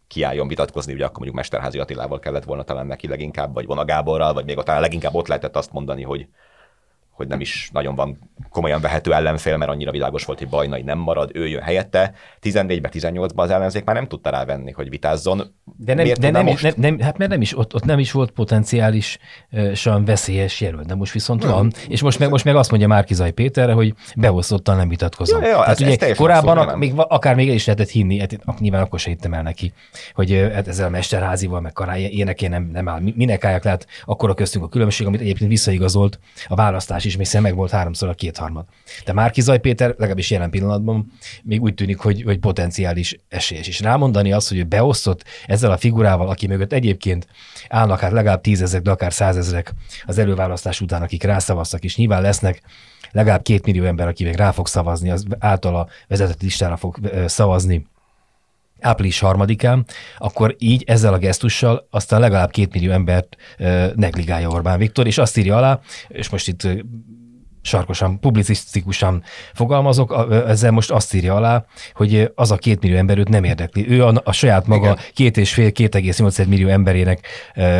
kiálljon 0.07 0.49
vitatkozni, 0.49 0.93
ugye 0.93 1.05
akkor 1.05 1.17
mondjuk 1.17 1.37
Mesterházi 1.37 1.79
Attilával 1.79 2.19
kellett 2.19 2.45
volna 2.45 2.63
talán 2.63 2.87
neki 2.87 3.09
leginkább, 3.09 3.55
vagy 3.55 3.67
Vona 3.67 3.85
Gáborral, 3.85 4.33
vagy 4.33 4.45
még 4.45 4.57
talán 4.57 4.81
leginkább 4.81 5.15
ott 5.15 5.27
lehetett 5.27 5.57
azt 5.57 5.73
mondani, 5.73 6.03
hogy 6.03 6.27
hogy 7.13 7.29
nem 7.29 7.41
is 7.41 7.71
nagyon 7.73 7.95
van 7.95 8.19
komolyan 8.51 8.81
vehető 8.81 9.15
ellenfél, 9.15 9.57
mert 9.57 9.71
annyira 9.71 9.91
világos 9.91 10.25
volt, 10.25 10.39
hogy 10.39 10.49
Bajnai 10.49 10.83
nem 10.83 10.99
marad, 10.99 11.31
ő 11.35 11.49
jön 11.49 11.63
helyette. 11.63 12.15
14-ben, 12.43 12.91
18-ban 12.95 13.37
az 13.37 13.51
ellenzék 13.51 13.85
már 13.85 13.95
nem 13.95 14.07
tudta 14.07 14.31
rávenni, 14.31 14.71
hogy 14.71 14.89
vitázzon. 14.89 15.55
De 15.77 15.95
nem, 15.95 16.09
de 16.21 16.31
nem, 16.31 16.45
most? 16.45 16.63
nem, 16.63 16.73
nem, 16.77 17.01
hát 17.01 17.19
mert 17.19 17.31
nem 17.31 17.41
is, 17.41 17.59
ott, 17.59 17.75
ott 17.75 17.85
nem 17.85 17.99
is 17.99 18.13
volt 18.13 18.31
potenciálisan 18.31 20.05
veszélyes 20.05 20.61
jelölt, 20.61 20.87
de 20.87 20.95
most 20.95 21.13
viszont 21.13 21.43
nem. 21.43 21.51
van. 21.51 21.73
És 21.89 22.03
most 22.03 22.19
meg, 22.19 22.31
most 22.31 22.45
meg 22.45 22.57
azt 22.57 22.71
mondja 22.71 22.89
Márkizaj 22.89 23.31
Péterre, 23.31 23.73
hogy 23.73 23.95
beosztottan 24.17 24.77
nem 24.77 24.89
vitatkozom. 24.89 25.43
Ja, 25.43 25.49
ja, 25.49 25.55
Tehát 25.55 25.81
ez, 25.81 25.81
ugye 25.81 26.07
ez 26.07 26.17
korábban 26.17 26.59
a, 26.59 26.77
még, 26.77 26.93
akár 26.97 27.35
még 27.35 27.49
el 27.49 27.55
is 27.55 27.67
lehetett 27.67 27.91
hinni, 27.91 28.19
hát, 28.19 28.59
nyilván 28.59 28.83
akkor 28.83 28.99
se 28.99 29.11
hittem 29.11 29.35
el 29.35 29.43
neki, 29.43 29.73
hogy 30.15 30.51
hát 30.55 30.69
ezzel 30.69 30.87
a 30.87 30.91
Mesterházival, 30.91 31.61
meg 31.61 31.73
Karály, 31.73 32.03
éneké 32.03 32.47
nem, 32.47 32.71
nem 32.73 32.89
áll. 32.89 33.01
Minek 33.15 33.45
álljak 33.45 33.65
lehet 33.65 33.87
akkor 34.05 34.31
a 34.31 34.35
köztünk 34.35 34.65
a 34.65 34.69
különbség, 34.69 35.07
amit 35.07 35.21
egyébként 35.21 35.51
visszaigazolt 35.51 36.19
a 36.47 36.55
választás 36.55 37.02
is, 37.05 37.17
még 37.17 37.27
meg 37.41 37.55
volt 37.55 37.71
háromszor 37.71 38.09
a 38.09 38.15
kétharmad. 38.15 38.65
De 39.05 39.13
Márki 39.13 39.41
Zaj 39.41 39.59
Péter 39.59 39.89
legalábbis 39.89 40.31
jelen 40.31 40.51
pillanatban 40.51 41.13
még 41.43 41.63
úgy 41.63 41.75
tűnik, 41.75 41.99
hogy, 41.99 42.23
hogy 42.23 42.39
potenciális 42.39 43.19
esélyes. 43.29 43.69
És 43.69 43.81
rámondani 43.81 44.33
azt, 44.33 44.49
hogy 44.49 44.59
ő 44.59 44.65
beosztott 44.65 45.25
ezzel 45.47 45.71
a 45.71 45.77
figurával, 45.77 46.29
aki 46.29 46.47
mögött 46.47 46.73
egyébként 46.73 47.27
állnak 47.69 48.01
hát 48.01 48.13
legalább 48.13 48.41
tízezek, 48.41 48.83
de 48.83 48.91
akár 48.91 49.13
százezrek 49.13 49.75
az 50.05 50.19
előválasztás 50.19 50.81
után, 50.81 51.03
akik 51.03 51.23
rászavaztak, 51.23 51.85
és 51.85 51.97
nyilván 51.97 52.23
lesznek 52.23 52.63
legalább 53.11 53.43
két 53.43 53.67
millió 53.67 53.85
ember, 53.85 54.09
aki 54.09 54.25
még 54.25 54.35
rá 54.35 54.51
fog 54.51 54.67
szavazni, 54.67 55.11
az 55.11 55.25
általa 55.39 55.89
vezetett 56.09 56.43
listára 56.43 56.77
fog 56.77 56.99
szavazni 57.27 57.87
április 58.83 59.19
harmadikán, 59.19 59.85
akkor 60.19 60.55
így 60.59 60.85
ezzel 60.87 61.13
a 61.13 61.19
gesztussal 61.19 61.87
aztán 61.91 62.21
legalább 62.21 62.51
két 62.51 62.73
millió 62.73 62.93
embert 62.93 63.37
negligálja 63.95 64.49
Orbán 64.49 64.79
Viktor, 64.79 65.07
és 65.07 65.19
azt 65.19 65.37
írja 65.37 65.57
alá, 65.57 65.81
és 66.09 66.29
most 66.29 66.49
itt 66.49 66.69
sarkosan, 67.63 68.21
publicisztikusan 68.21 69.23
fogalmazok, 69.53 70.27
ezzel 70.47 70.71
most 70.71 70.91
azt 70.91 71.15
írja 71.15 71.35
alá, 71.35 71.65
hogy 71.95 72.33
az 72.35 72.51
a 72.51 72.57
két 72.57 72.81
millió 72.81 72.97
ember 72.97 73.19
őt 73.19 73.29
nem 73.29 73.45
érdekli. 73.45 73.89
Ő 73.89 74.05
a, 74.05 74.21
a 74.25 74.33
saját 74.33 74.67
maga 74.67 74.85
Igen. 74.85 74.99
két 75.15 75.37
és 75.37 75.53
fél, 75.53 75.71
2,8 75.71 76.49
millió 76.49 76.69
emberének 76.69 77.27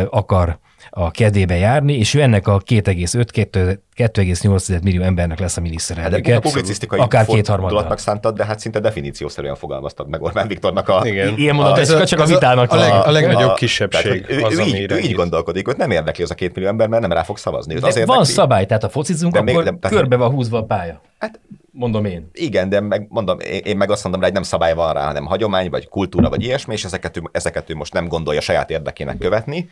akar 0.09 0.59
a 0.89 1.11
kedébe 1.11 1.55
járni, 1.55 1.93
és 1.93 2.13
ő 2.13 2.21
ennek 2.21 2.47
a 2.47 2.59
2,5-2,8 2.59 4.83
millió 4.83 5.01
embernek 5.01 5.39
lesz 5.39 5.57
a 5.57 5.61
miniszterelnöke. 5.61 6.33
Hát, 6.33 6.45
a 6.45 6.49
publicisztikai 6.49 6.99
akár 6.99 7.25
kétharmadnak 7.25 7.99
szántad, 7.99 8.35
de 8.35 8.45
hát 8.45 8.59
szinte 8.59 8.79
definíciószerűen 8.79 9.55
fogalmaztad 9.55 10.09
meg 10.09 10.21
Orbán 10.21 10.47
Viktornak 10.47 10.89
a... 10.89 11.01
Igen. 11.03 11.37
Ilyen 11.37 11.55
mondat, 11.55 11.77
ez, 11.77 12.03
csak 12.03 12.19
a 12.19 12.25
vitának 12.25 12.71
a, 12.71 12.75
a, 12.75 12.79
leg, 12.79 12.91
a 12.91 13.11
legnagyobb 13.11 13.49
a, 13.49 13.53
kisebbség. 13.53 14.25
Tehát, 14.25 14.43
az, 14.43 14.57
ő, 14.57 14.61
így, 14.61 14.91
ő 14.91 14.97
így 14.97 15.13
gondolkodik, 15.13 15.67
őt 15.67 15.77
nem 15.77 15.91
érdekli 15.91 16.23
az 16.23 16.31
a 16.31 16.35
két 16.35 16.55
millió 16.55 16.69
ember, 16.69 16.87
mert 16.87 17.01
nem 17.01 17.11
rá 17.11 17.23
fog 17.23 17.37
szavazni. 17.37 17.73
De 17.73 17.87
azért 17.87 18.07
van 18.07 18.15
érdekli. 18.15 18.33
szabály, 18.33 18.65
tehát 18.65 18.83
a 18.83 18.89
focizunk, 18.89 19.33
de 19.33 19.39
akkor 19.39 19.63
még, 19.63 19.79
de, 19.79 19.89
körbe 19.89 20.15
van 20.15 20.29
húzva 20.29 20.57
a 20.57 20.63
pálya. 20.63 21.01
Hát 21.19 21.39
mondom 21.71 22.05
én. 22.05 22.29
Igen, 22.33 22.69
de 22.69 22.79
meg, 22.79 23.07
mondom, 23.09 23.37
én 23.63 23.77
meg 23.77 23.91
azt 23.91 24.03
mondom 24.03 24.21
rá, 24.21 24.27
hogy 24.27 24.35
nem 24.35 24.43
szabály 24.43 24.73
van 24.73 24.93
rá, 24.93 25.05
hanem 25.05 25.25
hagyomány, 25.25 25.69
vagy 25.69 25.87
kultúra, 25.87 26.29
vagy 26.29 26.43
ilyesmi, 26.43 26.73
és 26.73 26.83
ezeket, 26.83 27.21
ezeket 27.31 27.69
ő 27.69 27.75
most 27.75 27.93
nem 27.93 28.07
gondolja 28.07 28.41
saját 28.41 28.69
érdekének 28.69 29.17
követni 29.17 29.69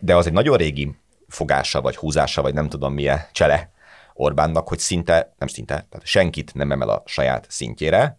de 0.00 0.16
az 0.16 0.26
egy 0.26 0.32
nagyon 0.32 0.56
régi 0.56 0.94
fogása, 1.28 1.80
vagy 1.80 1.96
húzása, 1.96 2.42
vagy 2.42 2.54
nem 2.54 2.68
tudom 2.68 2.94
milyen 2.94 3.20
csele 3.32 3.70
Orbánnak, 4.14 4.68
hogy 4.68 4.78
szinte, 4.78 5.34
nem 5.38 5.48
szinte, 5.48 5.74
tehát 5.74 6.06
senkit 6.06 6.54
nem 6.54 6.72
emel 6.72 6.88
a 6.88 7.02
saját 7.06 7.46
szintjére. 7.48 8.18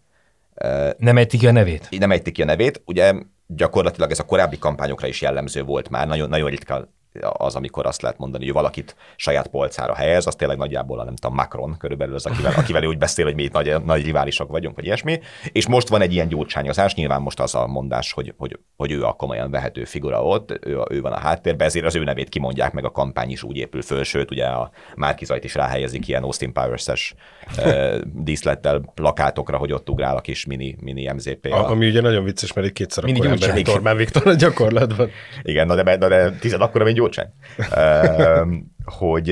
Nem 0.96 1.16
ejtik 1.16 1.40
ki 1.40 1.46
a 1.46 1.50
nevét? 1.50 1.88
Nem 1.98 2.10
ejtik 2.10 2.32
ki 2.32 2.42
a 2.42 2.44
nevét. 2.44 2.82
Ugye 2.84 3.12
gyakorlatilag 3.46 4.10
ez 4.10 4.18
a 4.18 4.24
korábbi 4.24 4.58
kampányokra 4.58 5.06
is 5.06 5.20
jellemző 5.20 5.62
volt 5.62 5.88
már, 5.88 6.06
nagyon, 6.06 6.28
nagyon 6.28 6.50
ritka 6.50 6.88
az, 7.22 7.54
amikor 7.54 7.86
azt 7.86 8.02
lehet 8.02 8.18
mondani, 8.18 8.44
hogy 8.44 8.52
valakit 8.52 8.96
saját 9.16 9.46
polcára 9.46 9.94
helyez, 9.94 10.26
az 10.26 10.34
tényleg 10.34 10.56
nagyjából 10.56 11.00
a 11.00 11.04
nem 11.04 11.16
tudom, 11.16 11.36
Macron 11.36 11.76
körülbelül 11.78 12.14
az, 12.14 12.26
akivel, 12.26 12.52
akivel 12.56 12.84
úgy 12.84 12.98
beszél, 12.98 13.24
hogy 13.24 13.34
mi 13.34 13.42
itt 13.42 13.52
nagy, 13.52 13.84
nagy 13.84 14.04
riválisok 14.04 14.50
vagyunk, 14.50 14.76
vagy 14.76 14.84
ilyesmi. 14.84 15.20
És 15.52 15.66
most 15.66 15.88
van 15.88 16.00
egy 16.00 16.12
ilyen 16.12 16.28
gyógycsányozás, 16.28 16.94
nyilván 16.94 17.22
most 17.22 17.40
az 17.40 17.54
a 17.54 17.66
mondás, 17.66 18.12
hogy, 18.12 18.34
hogy, 18.36 18.58
hogy 18.76 18.92
ő 18.92 19.04
a 19.04 19.12
komolyan 19.12 19.50
vehető 19.50 19.84
figura 19.84 20.24
ott, 20.24 20.58
ő, 20.66 20.82
ő 20.90 21.00
van 21.00 21.12
a 21.12 21.18
háttérben, 21.18 21.66
ezért 21.66 21.86
az 21.86 21.96
ő 21.96 22.04
nevét 22.04 22.28
kimondják, 22.28 22.72
meg 22.72 22.84
a 22.84 22.90
kampány 22.90 23.30
is 23.30 23.42
úgy 23.42 23.56
épül 23.56 23.82
föl, 23.82 24.04
sőt, 24.04 24.30
ugye 24.30 24.46
a 24.46 24.70
Márkizajt 24.96 25.44
is 25.44 25.54
ráhelyezik 25.54 26.08
ilyen 26.08 26.22
Austin 26.22 26.52
Powers-es 26.52 27.14
uh, 27.58 28.00
díszlettel 28.14 28.92
plakátokra, 28.94 29.56
hogy 29.56 29.72
ott 29.72 29.90
ugrál 29.90 30.16
a 30.16 30.20
kis 30.20 30.46
mini, 30.46 30.76
mini 30.80 31.12
MZP. 31.12 31.46
A, 31.50 31.70
ami 31.70 31.88
ugye 31.88 32.00
nagyon 32.00 32.24
vicces, 32.24 32.52
mert 32.52 32.66
egy 32.66 32.72
kétszer 32.72 33.04
akkor 33.04 33.26
ember, 33.26 33.62
Orbán 33.68 33.96
Viktor 33.96 34.26
a 34.26 34.34
gyakorlatban. 34.34 35.10
Igen, 35.42 35.66
na 35.66 35.74
de, 35.74 35.96
de, 35.96 36.08
de 36.08 36.30
tized 36.30 36.60
akkor, 36.60 36.82
mint 36.82 37.03
gyógycsány. 37.04 37.28
Uh, 37.58 38.54
hogy, 38.84 39.26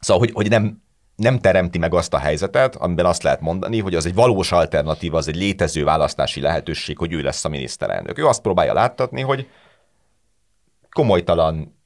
szóval, 0.00 0.18
hogy, 0.18 0.30
hogy 0.32 0.48
nem, 0.48 0.82
nem 1.16 1.38
teremti 1.38 1.78
meg 1.78 1.94
azt 1.94 2.14
a 2.14 2.18
helyzetet, 2.18 2.76
amiben 2.76 3.06
azt 3.06 3.22
lehet 3.22 3.40
mondani, 3.40 3.80
hogy 3.80 3.94
az 3.94 4.06
egy 4.06 4.14
valós 4.14 4.52
alternatíva, 4.52 5.16
az 5.16 5.28
egy 5.28 5.36
létező 5.36 5.84
választási 5.84 6.40
lehetőség, 6.40 6.98
hogy 6.98 7.12
ő 7.12 7.20
lesz 7.20 7.44
a 7.44 7.48
miniszterelnök. 7.48 8.18
Ő 8.18 8.26
azt 8.26 8.42
próbálja 8.42 8.72
láttatni, 8.72 9.20
hogy 9.20 9.48
komolytalan, 10.90 11.78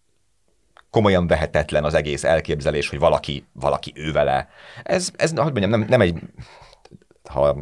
komolyan 0.90 1.26
vehetetlen 1.26 1.84
az 1.84 1.94
egész 1.94 2.24
elképzelés, 2.24 2.88
hogy 2.88 2.98
valaki, 2.98 3.46
valaki 3.52 3.92
ő 3.94 4.12
vele. 4.12 4.48
Ez, 4.82 5.10
ez 5.16 5.30
hogy 5.30 5.36
mondjam, 5.36 5.70
nem, 5.70 5.84
nem 5.88 6.00
egy, 6.00 6.20
ha 7.28 7.56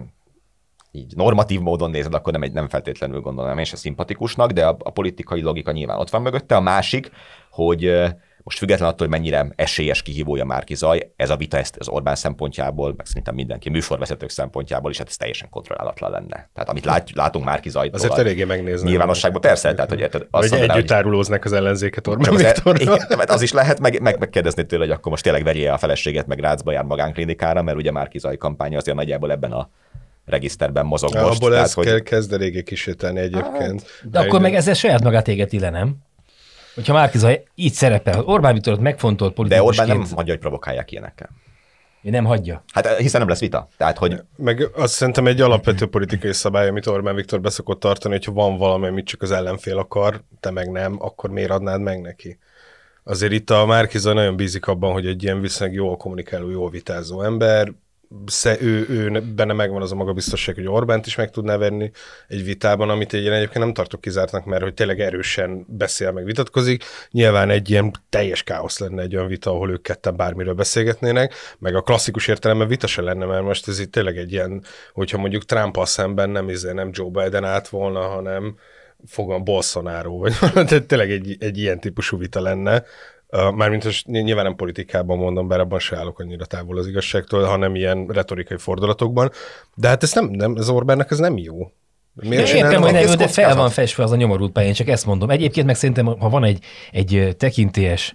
így 0.96 1.16
normatív 1.16 1.60
módon 1.60 1.90
nézed, 1.90 2.14
akkor 2.14 2.32
nem, 2.32 2.42
egy, 2.42 2.52
nem 2.52 2.68
feltétlenül 2.68 3.20
gondolom 3.20 3.58
én 3.58 3.64
se 3.64 3.76
szimpatikusnak, 3.76 4.50
de 4.50 4.66
a, 4.66 4.76
a 4.78 4.90
politikai 4.90 5.42
logika 5.42 5.72
nyilván 5.72 5.98
ott 5.98 6.10
van 6.10 6.22
mögötte. 6.22 6.56
A 6.56 6.60
másik, 6.60 7.10
hogy 7.50 7.90
most 8.46 8.58
független 8.58 8.88
attól, 8.88 9.06
hogy 9.06 9.16
mennyire 9.16 9.52
esélyes 9.56 10.02
kihívója 10.02 10.44
Márki 10.44 10.74
Zaj, 10.74 11.12
ez 11.16 11.30
a 11.30 11.36
vita 11.36 11.56
ezt 11.56 11.76
az 11.76 11.88
Orbán 11.88 12.14
szempontjából, 12.14 12.94
meg 12.96 13.06
szerintem 13.06 13.34
mindenki 13.34 13.70
műsorvezetők 13.70 14.30
szempontjából 14.30 14.90
is, 14.90 14.98
hát 14.98 15.08
ez 15.08 15.16
teljesen 15.16 15.48
kontrollálatlan 15.48 16.10
lenne. 16.10 16.50
Tehát 16.54 16.68
amit 16.68 16.84
lát, 16.84 17.10
látunk 17.14 17.44
Márki 17.44 17.68
Zaj. 17.68 17.90
Azért 17.92 18.18
eléggé 18.18 18.44
megnézni. 18.44 18.88
Nyilvánosságban 18.88 19.40
persze, 19.40 19.74
tehát 19.74 19.90
hogy 19.90 20.00
érted. 20.00 20.26
Azt 20.30 20.48
vagy 20.48 20.60
együtt 20.60 20.90
árulóznak 20.90 21.44
az 21.44 21.52
ellenzéket 21.52 22.06
Orbán 22.06 22.34
az, 22.34 22.40
igen, 22.40 22.54
az 23.26 23.42
is 23.42 23.52
lehet, 23.52 23.80
meg, 23.80 24.00
meg, 24.00 24.18
megkérdezni 24.18 24.66
tőle, 24.66 24.84
hogy 24.84 24.92
akkor 24.92 25.10
most 25.10 25.22
tényleg 25.22 25.44
verje 25.44 25.72
a 25.72 25.78
feleséget, 25.78 26.26
meg 26.26 26.38
Rácba 26.38 26.72
jár 26.72 26.84
magánklinikára, 26.84 27.62
mert 27.62 27.76
ugye 27.76 27.90
Márki 27.90 28.18
Zaj 28.18 28.36
kampánya 28.36 28.78
azért 28.78 28.96
nagyjából 28.96 29.30
ebben 29.30 29.52
a 29.52 29.70
regiszterben 30.26 30.86
mozog 30.86 31.14
ja, 31.14 31.22
most. 31.22 31.34
Abból 31.36 31.50
tehát, 31.50 31.64
ez 31.64 31.72
hogy... 31.72 32.02
kezd 32.02 32.32
eléggé 32.32 32.62
kísérteni 32.62 33.18
egyébként. 33.18 33.82
Hát, 33.82 34.10
de 34.10 34.18
akkor 34.18 34.40
meg 34.40 34.54
ezzel 34.54 34.74
saját 34.74 35.02
magát 35.02 35.28
égeti 35.28 35.58
le, 35.58 35.70
nem? 35.70 35.96
Hogyha 36.74 36.92
Márkizaj 36.92 37.44
így 37.54 37.72
szerepel, 37.72 38.22
Orbán 38.24 38.52
Viktorot 38.52 38.80
megfontolt 38.80 39.34
politikusként. 39.34 39.76
De 39.76 39.82
Orbán 39.82 39.98
nem 39.98 40.16
hagyja, 40.16 40.32
hogy 40.32 40.42
provokálják 40.42 40.92
ilyenekkel. 40.92 41.28
Én 42.02 42.12
nem 42.12 42.24
hagyja. 42.24 42.64
Hát 42.72 42.96
hiszen 42.96 43.20
nem 43.20 43.28
lesz 43.28 43.40
vita. 43.40 43.68
Tehát, 43.76 43.98
hogy... 43.98 44.22
Meg 44.36 44.68
azt 44.74 44.92
szerintem 44.92 45.26
egy 45.26 45.40
alapvető 45.40 45.86
politikai 45.86 46.32
szabály, 46.32 46.68
amit 46.68 46.86
Orbán 46.86 47.14
Viktor 47.14 47.40
beszokott 47.40 47.80
tartani, 47.80 48.14
hogyha 48.14 48.32
van 48.32 48.56
valami, 48.56 48.86
amit 48.86 49.06
csak 49.06 49.22
az 49.22 49.30
ellenfél 49.30 49.78
akar, 49.78 50.22
te 50.40 50.50
meg 50.50 50.70
nem, 50.70 50.96
akkor 50.98 51.30
miért 51.30 51.50
adnád 51.50 51.80
meg 51.80 52.00
neki? 52.00 52.38
Azért 53.04 53.32
itt 53.32 53.50
a 53.50 53.66
Márkizaj 53.66 54.14
nagyon 54.14 54.36
bízik 54.36 54.66
abban, 54.66 54.92
hogy 54.92 55.06
egy 55.06 55.22
ilyen 55.22 55.40
viszonylag 55.40 55.76
jól 55.76 55.96
kommunikáló, 55.96 56.50
jól 56.50 56.70
vitázó 56.70 57.22
ember, 57.22 57.72
ő, 58.60 58.86
ő 58.88 59.20
benne 59.34 59.52
megvan 59.52 59.82
az 59.82 59.92
a 59.92 59.94
magabiztosság, 59.94 60.54
hogy 60.54 60.66
Orbánt 60.66 61.06
is 61.06 61.16
meg 61.16 61.30
tudná 61.30 61.56
venni 61.56 61.90
egy 62.28 62.44
vitában, 62.44 62.90
amit 62.90 63.12
én 63.12 63.32
egyébként 63.32 63.64
nem 63.64 63.72
tartok 63.72 64.00
kizártnak, 64.00 64.44
mert 64.44 64.62
hogy 64.62 64.74
tényleg 64.74 65.00
erősen 65.00 65.64
beszél, 65.68 66.12
meg 66.12 66.24
vitatkozik. 66.24 66.84
Nyilván 67.10 67.50
egy 67.50 67.70
ilyen 67.70 67.92
teljes 68.08 68.42
káosz 68.42 68.78
lenne 68.78 69.02
egy 69.02 69.16
olyan 69.16 69.28
vita, 69.28 69.50
ahol 69.50 69.70
ők 69.70 69.82
ketten 69.82 70.16
bármiről 70.16 70.54
beszélgetnének, 70.54 71.34
meg 71.58 71.74
a 71.74 71.82
klasszikus 71.82 72.28
értelemben 72.28 72.68
vita 72.68 72.86
se 72.86 73.02
lenne, 73.02 73.24
mert 73.24 73.42
most 73.42 73.68
ez 73.68 73.78
itt 73.78 73.92
tényleg 73.92 74.16
egy 74.16 74.32
ilyen, 74.32 74.64
hogyha 74.92 75.18
mondjuk 75.18 75.44
trump 75.44 75.78
szemben 75.82 76.30
nem, 76.30 76.48
izé, 76.48 76.72
nem 76.72 76.90
Joe 76.92 77.10
Biden 77.10 77.44
állt 77.44 77.68
volna, 77.68 78.00
hanem 78.00 78.56
fogom 79.06 79.44
Bolsonaro, 79.44 80.18
vagy 80.18 80.34
tehát 80.52 80.86
tényleg 80.86 81.10
egy, 81.10 81.36
egy 81.40 81.58
ilyen 81.58 81.80
típusú 81.80 82.18
vita 82.18 82.40
lenne, 82.40 82.84
Mármint 83.30 83.84
most 83.84 84.06
nyilván 84.06 84.44
nem 84.44 84.56
politikában 84.56 85.18
mondom, 85.18 85.48
bár 85.48 85.60
abban 85.60 85.78
se 85.78 85.96
állok 85.96 86.18
annyira 86.18 86.44
távol 86.44 86.78
az 86.78 86.86
igazságtól, 86.86 87.44
hanem 87.44 87.74
ilyen 87.74 88.06
retorikai 88.06 88.58
fordulatokban. 88.58 89.30
De 89.74 89.88
hát 89.88 90.02
ez 90.02 90.12
nem, 90.12 90.24
nem 90.24 90.54
ez 90.56 90.68
Orbánnak 90.68 91.10
ez 91.10 91.18
nem 91.18 91.38
jó. 91.38 91.72
Miért 92.14 92.52
értem, 92.52 92.82
hogy 92.82 92.92
nem, 92.92 93.16
de 93.16 93.28
fel 93.28 93.56
van 93.56 93.70
festve 93.70 94.02
az 94.02 94.12
a 94.12 94.16
nyomorult 94.16 94.52
pályán, 94.52 94.72
csak 94.72 94.88
ezt 94.88 95.06
mondom. 95.06 95.30
Egyébként 95.30 95.66
meg 95.66 95.76
szerintem, 95.76 96.06
ha 96.06 96.28
van 96.28 96.44
egy, 96.44 96.64
egy 96.90 97.34
tekintélyes 97.38 98.14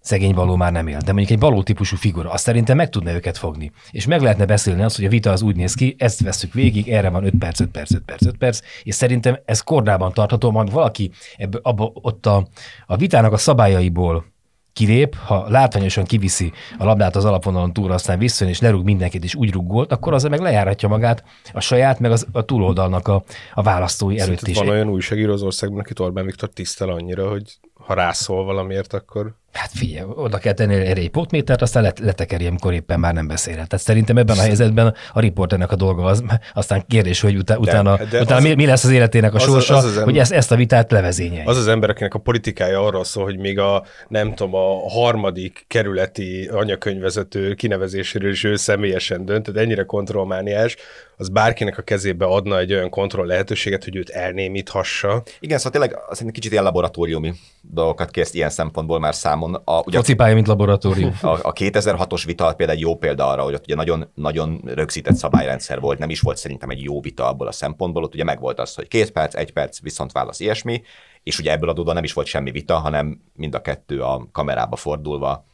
szegény 0.00 0.34
való 0.34 0.56
már 0.56 0.72
nem 0.72 0.86
él, 0.86 0.98
de 0.98 1.12
mondjuk 1.12 1.30
egy 1.30 1.38
való 1.38 1.62
típusú 1.62 1.96
figura, 1.96 2.30
azt 2.30 2.44
szerintem 2.44 2.76
meg 2.76 2.88
tudna 2.88 3.12
őket 3.12 3.38
fogni. 3.38 3.72
És 3.90 4.06
meg 4.06 4.20
lehetne 4.20 4.44
beszélni 4.44 4.82
azt, 4.82 4.96
hogy 4.96 5.04
a 5.04 5.08
vita 5.08 5.30
az 5.30 5.42
úgy 5.42 5.56
néz 5.56 5.74
ki, 5.74 5.94
ezt 5.98 6.20
veszük 6.20 6.52
végig, 6.52 6.88
erre 6.88 7.08
van 7.08 7.24
5 7.24 7.32
perc, 7.38 7.60
5 7.60 7.68
perc, 7.68 7.94
5 7.94 8.02
perc, 8.04 8.26
5 8.26 8.36
perc, 8.36 8.60
és 8.82 8.94
szerintem 8.94 9.38
ez 9.44 9.60
kordában 9.60 10.12
tartható, 10.12 10.50
majd 10.50 10.72
valaki 10.72 11.10
ebből, 11.36 11.60
abba, 11.64 11.90
ott 11.94 12.26
a, 12.26 12.46
a 12.86 12.96
vitának 12.96 13.32
a 13.32 13.36
szabályaiból 13.36 14.31
kilép, 14.72 15.14
ha 15.14 15.48
látványosan 15.48 16.04
kiviszi 16.04 16.52
a 16.78 16.84
labdát 16.84 17.16
az 17.16 17.24
alapvonalon 17.24 17.72
túl, 17.72 17.92
aztán 17.92 18.18
visszajön 18.18 18.52
és 18.52 18.60
lerúg 18.60 18.84
mindenkit, 18.84 19.24
és 19.24 19.34
úgy 19.34 19.52
ruggolt, 19.52 19.92
akkor 19.92 20.14
az 20.14 20.22
meg 20.22 20.40
lejáratja 20.40 20.88
magát 20.88 21.24
a 21.52 21.60
saját, 21.60 21.98
meg 21.98 22.10
az, 22.10 22.26
a 22.32 22.42
túloldalnak 22.42 23.08
a, 23.08 23.24
a 23.54 23.62
választói 23.62 24.18
előtt 24.18 24.46
is. 24.46 24.56
Van 24.56 24.68
olyan 24.68 24.88
újságíró 24.88 25.32
az 25.32 25.42
országban, 25.42 25.80
akit 25.80 25.98
Orbán 25.98 26.24
Viktor 26.24 26.48
tisztel 26.48 26.88
annyira, 26.88 27.28
hogy 27.28 27.58
ha 27.86 27.94
rászól 27.94 28.44
valamiért, 28.44 28.92
akkor... 28.92 29.34
Hát 29.52 29.70
figyelj, 29.74 30.06
oda 30.14 30.38
kell 30.38 30.52
tenni 30.52 30.74
egy 30.74 31.10
potmétert, 31.10 31.62
aztán 31.62 31.82
let, 31.82 31.98
letekeri, 31.98 32.46
amikor 32.46 32.72
éppen 32.72 33.00
már 33.00 33.14
nem 33.14 33.26
beszélhet. 33.26 33.68
Tehát 33.68 33.84
szerintem 33.84 34.16
ebben 34.16 34.38
a 34.38 34.40
helyzetben 34.40 34.94
a 35.12 35.20
riporternek 35.20 35.72
a 35.72 35.76
dolga 35.76 36.04
az, 36.04 36.24
aztán 36.54 36.84
kérdés, 36.88 37.20
hogy 37.20 37.36
utána, 37.36 37.60
de, 37.60 37.70
utána, 37.70 37.96
de 37.96 38.20
utána 38.20 38.48
az, 38.48 38.54
mi, 38.54 38.66
lesz 38.66 38.84
az 38.84 38.90
életének 38.90 39.32
a 39.32 39.36
az, 39.36 39.42
sorsa, 39.42 39.76
az 39.76 39.84
az 39.84 39.90
ember, 39.90 40.04
hogy 40.04 40.18
ezt, 40.18 40.32
ezt 40.32 40.52
a 40.52 40.56
vitát 40.56 40.90
levezényelje. 40.90 41.44
Az 41.46 41.56
az 41.56 41.68
ember, 41.68 41.90
akinek 41.90 42.14
a 42.14 42.18
politikája 42.18 42.86
arról 42.86 43.04
szól, 43.04 43.24
hogy 43.24 43.38
még 43.38 43.58
a, 43.58 43.84
nem 44.08 44.34
tudom, 44.34 44.54
a 44.54 44.88
harmadik 44.88 45.64
kerületi 45.68 46.48
anyakönyvezető 46.52 47.54
kinevezéséről 47.54 48.30
is 48.30 48.44
ő 48.44 48.56
személyesen 48.56 49.24
dönt, 49.24 49.44
tehát 49.44 49.60
ennyire 49.60 49.82
kontrollmániás, 49.82 50.76
az 51.22 51.28
bárkinek 51.28 51.78
a 51.78 51.82
kezébe 51.82 52.24
adna 52.24 52.58
egy 52.58 52.72
olyan 52.72 52.90
kontroll 52.90 53.26
lehetőséget, 53.26 53.84
hogy 53.84 53.96
őt 53.96 54.08
elnémíthassa. 54.08 55.22
Igen, 55.40 55.58
szóval 55.58 55.72
tényleg 55.72 55.98
azt 56.08 56.30
kicsit 56.30 56.52
ilyen 56.52 56.64
laboratóriumi 56.64 57.34
dolgokat 57.60 58.10
kérsz 58.10 58.34
ilyen 58.34 58.50
szempontból 58.50 58.98
már 58.98 59.14
számon. 59.14 59.54
A, 59.64 59.82
ugye 59.84 59.96
Focipálya, 59.96 60.34
mint 60.34 60.46
laboratórium. 60.46 61.18
A, 61.22 61.28
a 61.28 61.52
2006-os 61.52 62.22
vita 62.26 62.54
például 62.54 62.78
egy 62.78 62.84
jó 62.84 62.96
példa 62.96 63.28
arra, 63.28 63.42
hogy 63.42 63.54
ott 63.54 63.64
ugye 63.64 63.74
nagyon, 63.74 64.10
nagyon 64.14 64.60
rögzített 64.64 65.14
szabályrendszer 65.14 65.80
volt, 65.80 65.98
nem 65.98 66.10
is 66.10 66.20
volt 66.20 66.36
szerintem 66.36 66.70
egy 66.70 66.82
jó 66.82 67.00
vita 67.00 67.28
abból 67.28 67.46
a 67.46 67.52
szempontból, 67.52 68.02
ott 68.02 68.14
ugye 68.14 68.24
megvolt 68.24 68.58
az, 68.58 68.74
hogy 68.74 68.88
két 68.88 69.10
perc, 69.10 69.34
egy 69.34 69.52
perc, 69.52 69.80
viszont 69.80 70.12
válasz 70.12 70.40
ilyesmi, 70.40 70.82
és 71.22 71.38
ugye 71.38 71.52
ebből 71.52 71.68
adódóan 71.68 71.94
nem 71.94 72.04
is 72.04 72.12
volt 72.12 72.26
semmi 72.26 72.50
vita, 72.50 72.78
hanem 72.78 73.20
mind 73.34 73.54
a 73.54 73.60
kettő 73.60 74.00
a 74.00 74.28
kamerába 74.32 74.76
fordulva 74.76 75.46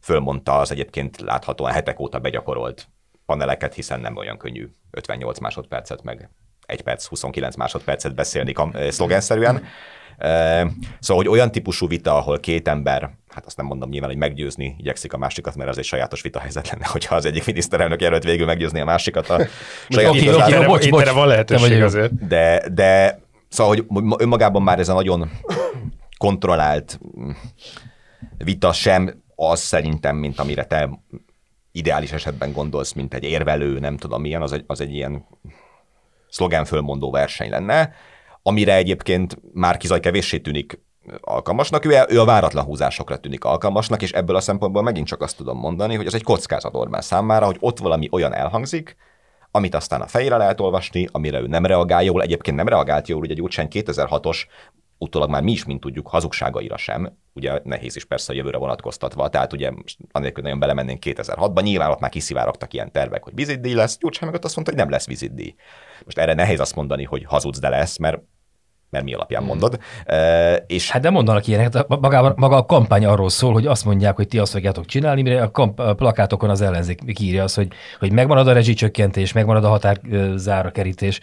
fölmondta 0.00 0.58
az 0.58 0.70
egyébként 0.70 1.20
láthatóan 1.20 1.72
hetek 1.72 2.00
óta 2.00 2.18
begyakorolt 2.18 2.88
paneleket, 3.26 3.74
hiszen 3.74 4.00
nem 4.00 4.16
olyan 4.16 4.38
könnyű 4.38 4.68
58 4.90 5.38
másodpercet, 5.38 6.02
meg 6.02 6.30
1 6.66 6.82
perc, 6.82 7.06
29 7.06 7.56
másodpercet 7.56 8.14
beszélni 8.14 8.52
kam- 8.52 8.90
szlogenszerűen. 8.90 9.64
Szóval, 10.98 11.22
hogy 11.22 11.28
olyan 11.28 11.50
típusú 11.50 11.88
vita, 11.88 12.16
ahol 12.16 12.40
két 12.40 12.68
ember, 12.68 13.10
hát 13.28 13.46
azt 13.46 13.56
nem 13.56 13.66
mondom 13.66 13.88
nyilván, 13.88 14.10
hogy 14.10 14.18
meggyőzni 14.18 14.76
igyekszik 14.78 15.12
a 15.12 15.18
másikat, 15.18 15.56
mert 15.56 15.70
az 15.70 15.78
egy 15.78 15.84
sajátos 15.84 16.22
vita 16.22 16.38
helyzet 16.38 16.70
lenne, 16.70 16.86
hogyha 16.96 17.14
az 17.14 17.24
egyik 17.24 17.46
miniszterelnök 17.46 18.00
jelölt 18.00 18.24
végül 18.24 18.46
meggyőzni 18.46 18.80
a 18.80 18.84
másikat 18.84 19.28
a 19.28 19.46
saját 19.88 20.10
okay, 20.10 20.28
okay, 20.28 20.64
bocs, 20.64 20.88
bocs, 20.88 21.10
van 21.10 21.26
lehetőség 21.26 21.82
azért. 21.82 22.26
De, 22.26 22.68
de 22.72 23.20
szóval, 23.48 23.74
hogy 23.74 24.02
önmagában 24.18 24.62
már 24.62 24.78
ez 24.78 24.88
a 24.88 24.94
nagyon 24.94 25.30
kontrollált 26.18 27.00
vita 28.44 28.72
sem 28.72 29.22
az 29.34 29.60
szerintem, 29.60 30.16
mint 30.16 30.38
amire 30.38 30.64
te 30.64 30.88
ideális 31.76 32.12
esetben 32.12 32.52
gondolsz, 32.52 32.92
mint 32.92 33.14
egy 33.14 33.24
érvelő, 33.24 33.78
nem 33.78 33.96
tudom 33.96 34.20
milyen, 34.20 34.42
az 34.42 34.52
egy, 34.52 34.64
az 34.66 34.80
egy 34.80 34.94
ilyen 34.94 35.26
szlogán 36.28 36.64
fölmondó 36.64 37.10
verseny 37.10 37.50
lenne 37.50 37.94
amire 38.46 38.74
egyébként 38.74 39.38
már 39.52 39.76
kizaj 39.76 40.00
kevéssé 40.00 40.38
tűnik 40.38 40.80
alkalmasnak, 41.20 41.84
ő, 41.84 42.04
ő 42.08 42.20
a 42.20 42.24
váratlan 42.24 42.64
húzásokra 42.64 43.16
tűnik 43.16 43.44
alkalmasnak, 43.44 44.02
és 44.02 44.12
ebből 44.12 44.36
a 44.36 44.40
szempontból 44.40 44.82
megint 44.82 45.06
csak 45.06 45.22
azt 45.22 45.36
tudom 45.36 45.58
mondani, 45.58 45.94
hogy 45.94 46.06
ez 46.06 46.14
egy 46.14 46.22
kockázat 46.22 46.74
Orbán 46.74 47.00
számára, 47.00 47.46
hogy 47.46 47.56
ott 47.60 47.78
valami 47.78 48.08
olyan 48.10 48.34
elhangzik, 48.34 48.96
amit 49.50 49.74
aztán 49.74 50.00
a 50.00 50.06
fejére 50.06 50.36
lehet 50.36 50.60
olvasni, 50.60 51.08
amire 51.12 51.40
ő 51.40 51.46
nem 51.46 51.66
reagál 51.66 52.04
jól, 52.04 52.22
egyébként 52.22 52.56
nem 52.56 52.68
reagált 52.68 53.08
jól, 53.08 53.20
ugye 53.20 53.34
Gyurcsány 53.34 53.68
2006-os, 53.70 54.44
utólag 54.98 55.30
már 55.30 55.42
mi 55.42 55.52
is, 55.52 55.64
mint 55.64 55.80
tudjuk, 55.80 56.08
hazugságaira 56.08 56.76
sem, 56.76 57.18
ugye 57.32 57.60
nehéz 57.64 57.96
is 57.96 58.04
persze 58.04 58.32
a 58.32 58.36
jövőre 58.36 58.58
vonatkoztatva, 58.58 59.28
tehát 59.28 59.52
ugye 59.52 59.70
anélkül 60.10 60.42
nagyon 60.42 60.58
belemennénk 60.58 61.02
2006-ban, 61.06 61.62
nyilván 61.62 61.90
ott 61.90 62.00
már 62.00 62.10
kiszivárogtak 62.10 62.72
ilyen 62.72 62.92
tervek, 62.92 63.22
hogy 63.22 63.34
vizitdíj 63.34 63.74
lesz, 63.74 63.98
Gyurcsány 63.98 64.28
meg 64.28 64.38
ott 64.38 64.44
azt 64.44 64.54
mondta, 64.54 64.72
hogy 64.74 64.82
nem 64.82 64.92
lesz 64.92 65.06
vizitdíj. 65.06 65.54
Most 66.04 66.18
erre 66.18 66.34
nehéz 66.34 66.60
azt 66.60 66.74
mondani, 66.74 67.04
hogy 67.04 67.24
hazudsz, 67.24 67.58
de 67.58 67.68
lesz, 67.68 67.96
mert 67.96 68.22
mert 68.96 69.08
mi 69.08 69.14
alapján 69.14 69.42
mm. 69.42 69.46
mondod. 69.46 69.78
E, 70.04 70.54
és... 70.66 70.90
Hát 70.90 71.02
de 71.02 71.10
mondanak 71.10 71.46
ilyenek, 71.46 71.86
maga, 71.86 72.32
maga 72.36 72.56
a 72.56 72.64
kampány 72.64 73.04
arról 73.04 73.30
szól, 73.30 73.52
hogy 73.52 73.66
azt 73.66 73.84
mondják, 73.84 74.16
hogy 74.16 74.28
ti 74.28 74.38
azt 74.38 74.52
fogjátok 74.52 74.84
csinálni, 74.86 75.22
mire 75.22 75.42
a, 75.42 75.50
kamp- 75.50 75.78
a 75.80 75.94
plakátokon 75.94 76.50
az 76.50 76.60
ellenzék 76.60 77.20
írja 77.20 77.42
azt, 77.42 77.54
hogy, 77.54 77.68
hogy 77.98 78.12
megmarad 78.12 78.48
a 78.48 78.52
rezsicsökkentés, 78.52 79.32
megmarad 79.32 79.64
a 79.64 79.68
határzára 79.68 80.70
kerítés. 80.70 81.20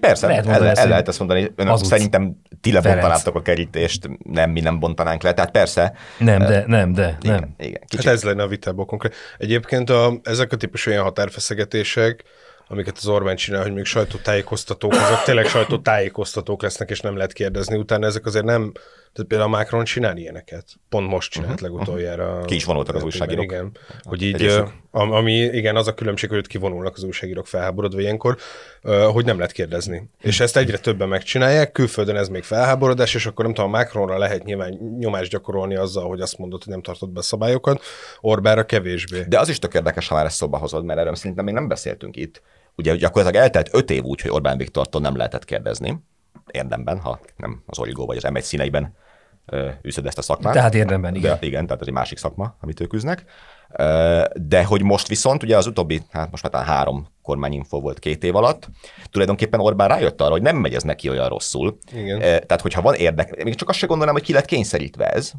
Persze, 0.00 0.26
lehet 0.26 0.46
el, 0.46 0.66
el, 0.66 0.74
el 0.74 0.88
lehet 0.88 1.08
ezt 1.08 1.18
mondani. 1.18 1.52
Önök 1.56 1.76
szerintem 1.76 2.36
ti 2.60 2.72
lebontanátok 2.72 3.34
a 3.34 3.42
kerítést, 3.42 4.08
nem 4.24 4.50
mi 4.50 4.60
nem 4.60 4.78
bontanánk 4.78 5.22
le, 5.22 5.32
tehát 5.32 5.50
persze. 5.50 5.92
Nem, 6.18 6.38
de, 6.38 6.64
nem, 6.66 6.92
de, 6.92 7.18
igen, 7.22 7.34
nem. 7.34 7.54
Igen, 7.58 7.80
hát 7.96 8.06
ez 8.06 8.22
lenne 8.22 8.42
a 8.42 8.46
vitából 8.46 8.84
konkrét. 8.84 9.14
Egyébként 9.38 9.90
a, 9.90 10.12
ezek 10.22 10.52
a 10.52 10.56
típusú 10.56 10.90
ilyen 10.90 11.02
határfeszegetések, 11.02 12.24
amiket 12.68 12.96
az 12.96 13.06
Orbán 13.06 13.36
csinál, 13.36 13.62
hogy 13.62 13.72
még 13.72 13.84
sajtótájékoztatók, 13.84 14.92
azok 14.92 15.22
tényleg 15.22 15.46
sajtótájékoztatók 15.46 16.62
lesznek, 16.62 16.90
és 16.90 17.00
nem 17.00 17.16
lehet 17.16 17.32
kérdezni. 17.32 17.76
Utána 17.76 18.06
ezek 18.06 18.26
azért 18.26 18.44
nem, 18.44 18.72
tehát 19.14 19.28
például 19.30 19.52
a 19.52 19.56
Macron 19.56 19.84
csinál 19.84 20.16
ilyeneket. 20.16 20.64
Pont 20.88 21.08
most 21.08 21.30
csinált 21.30 21.60
uh-huh. 21.60 21.68
legutoljára. 21.68 22.40
Ki 22.44 22.54
is 22.54 22.64
vonultak 22.64 22.94
az 22.94 23.02
újságírók. 23.02 23.44
Igen. 23.44 23.70
Hogy 24.02 24.22
így, 24.22 24.62
ami, 24.90 25.32
igen, 25.32 25.76
az 25.76 25.86
a 25.86 25.94
különbség, 25.94 26.30
hogy 26.30 26.46
kivonulnak 26.46 26.96
az 26.96 27.02
újságírók 27.02 27.46
felháborodva 27.46 28.00
ilyenkor, 28.00 28.36
hogy 29.12 29.24
nem 29.24 29.36
lehet 29.36 29.52
kérdezni. 29.52 30.10
És 30.20 30.40
ezt 30.40 30.56
egyre 30.56 30.78
többen 30.78 31.08
megcsinálják, 31.08 31.72
külföldön 31.72 32.16
ez 32.16 32.28
még 32.28 32.42
felháborodás, 32.42 33.14
és 33.14 33.26
akkor 33.26 33.44
nem 33.44 33.54
tudom, 33.54 33.74
a 33.74 33.76
Macronra 33.76 34.18
lehet 34.18 34.44
nyilván 34.44 34.96
nyomást 34.98 35.30
gyakorolni 35.30 35.74
azzal, 35.74 36.08
hogy 36.08 36.20
azt 36.20 36.38
mondod, 36.38 36.62
hogy 36.62 36.72
nem 36.72 36.82
tartott 36.82 37.10
be 37.10 37.22
szabályokat, 37.22 37.82
Orbára 38.20 38.66
kevésbé. 38.66 39.24
De 39.28 39.38
az 39.38 39.48
is 39.48 39.58
tök 39.58 39.74
érdekes, 39.74 40.08
ha 40.08 40.14
már 40.14 40.24
ezt 40.24 40.36
szóba 40.36 40.58
hozod, 40.58 40.84
mert 40.84 40.98
erről 40.98 41.14
szerintem 41.14 41.44
még 41.44 41.54
nem 41.54 41.68
beszéltünk 41.68 42.16
itt. 42.16 42.42
Ugye 42.76 42.96
gyakorlatilag 42.96 43.44
eltelt 43.44 43.68
öt 43.72 43.90
év 43.90 44.02
úgy, 44.02 44.20
hogy 44.20 44.30
Orbán 44.30 44.58
Viktortól 44.58 45.00
nem 45.00 45.16
lehetett 45.16 45.44
kérdezni, 45.44 45.98
érdemben, 46.50 47.00
ha 47.00 47.20
nem 47.36 47.62
az 47.66 47.78
Origó 47.78 48.06
vagy 48.06 48.16
az 48.16 48.24
M1 48.26 48.40
színeiben 48.40 48.94
űzöd 49.86 50.06
ezt 50.06 50.18
a 50.18 50.22
szakmát. 50.22 50.52
Tehát 50.52 50.74
érdemben, 50.74 51.14
igen. 51.14 51.38
De, 51.40 51.46
igen, 51.46 51.66
tehát 51.66 51.80
ez 51.80 51.86
egy 51.86 51.94
másik 51.94 52.18
szakma, 52.18 52.56
amit 52.60 52.80
ők 52.80 52.92
üznek. 52.92 53.24
De 54.34 54.64
hogy 54.64 54.82
most 54.82 55.08
viszont, 55.08 55.42
ugye 55.42 55.56
az 55.56 55.66
utóbbi, 55.66 56.02
hát 56.10 56.30
most 56.30 56.52
már 56.52 56.64
három 56.64 57.06
kormányinfo 57.22 57.80
volt 57.80 57.98
két 57.98 58.24
év 58.24 58.36
alatt, 58.36 58.68
tulajdonképpen 59.10 59.60
Orbán 59.60 59.88
rájött 59.88 60.20
arra, 60.20 60.30
hogy 60.30 60.42
nem 60.42 60.56
megy 60.56 60.74
ez 60.74 60.82
neki 60.82 61.08
olyan 61.08 61.28
rosszul. 61.28 61.78
Igen. 61.92 62.18
Tehát, 62.20 62.60
hogyha 62.60 62.82
van 62.82 62.94
érdek, 62.94 63.44
még 63.44 63.54
csak 63.54 63.68
azt 63.68 63.78
se 63.78 63.86
gondolnám, 63.86 64.14
hogy 64.14 64.24
ki 64.24 64.32
lett 64.32 64.44
kényszerítve 64.44 65.12
ez, 65.12 65.32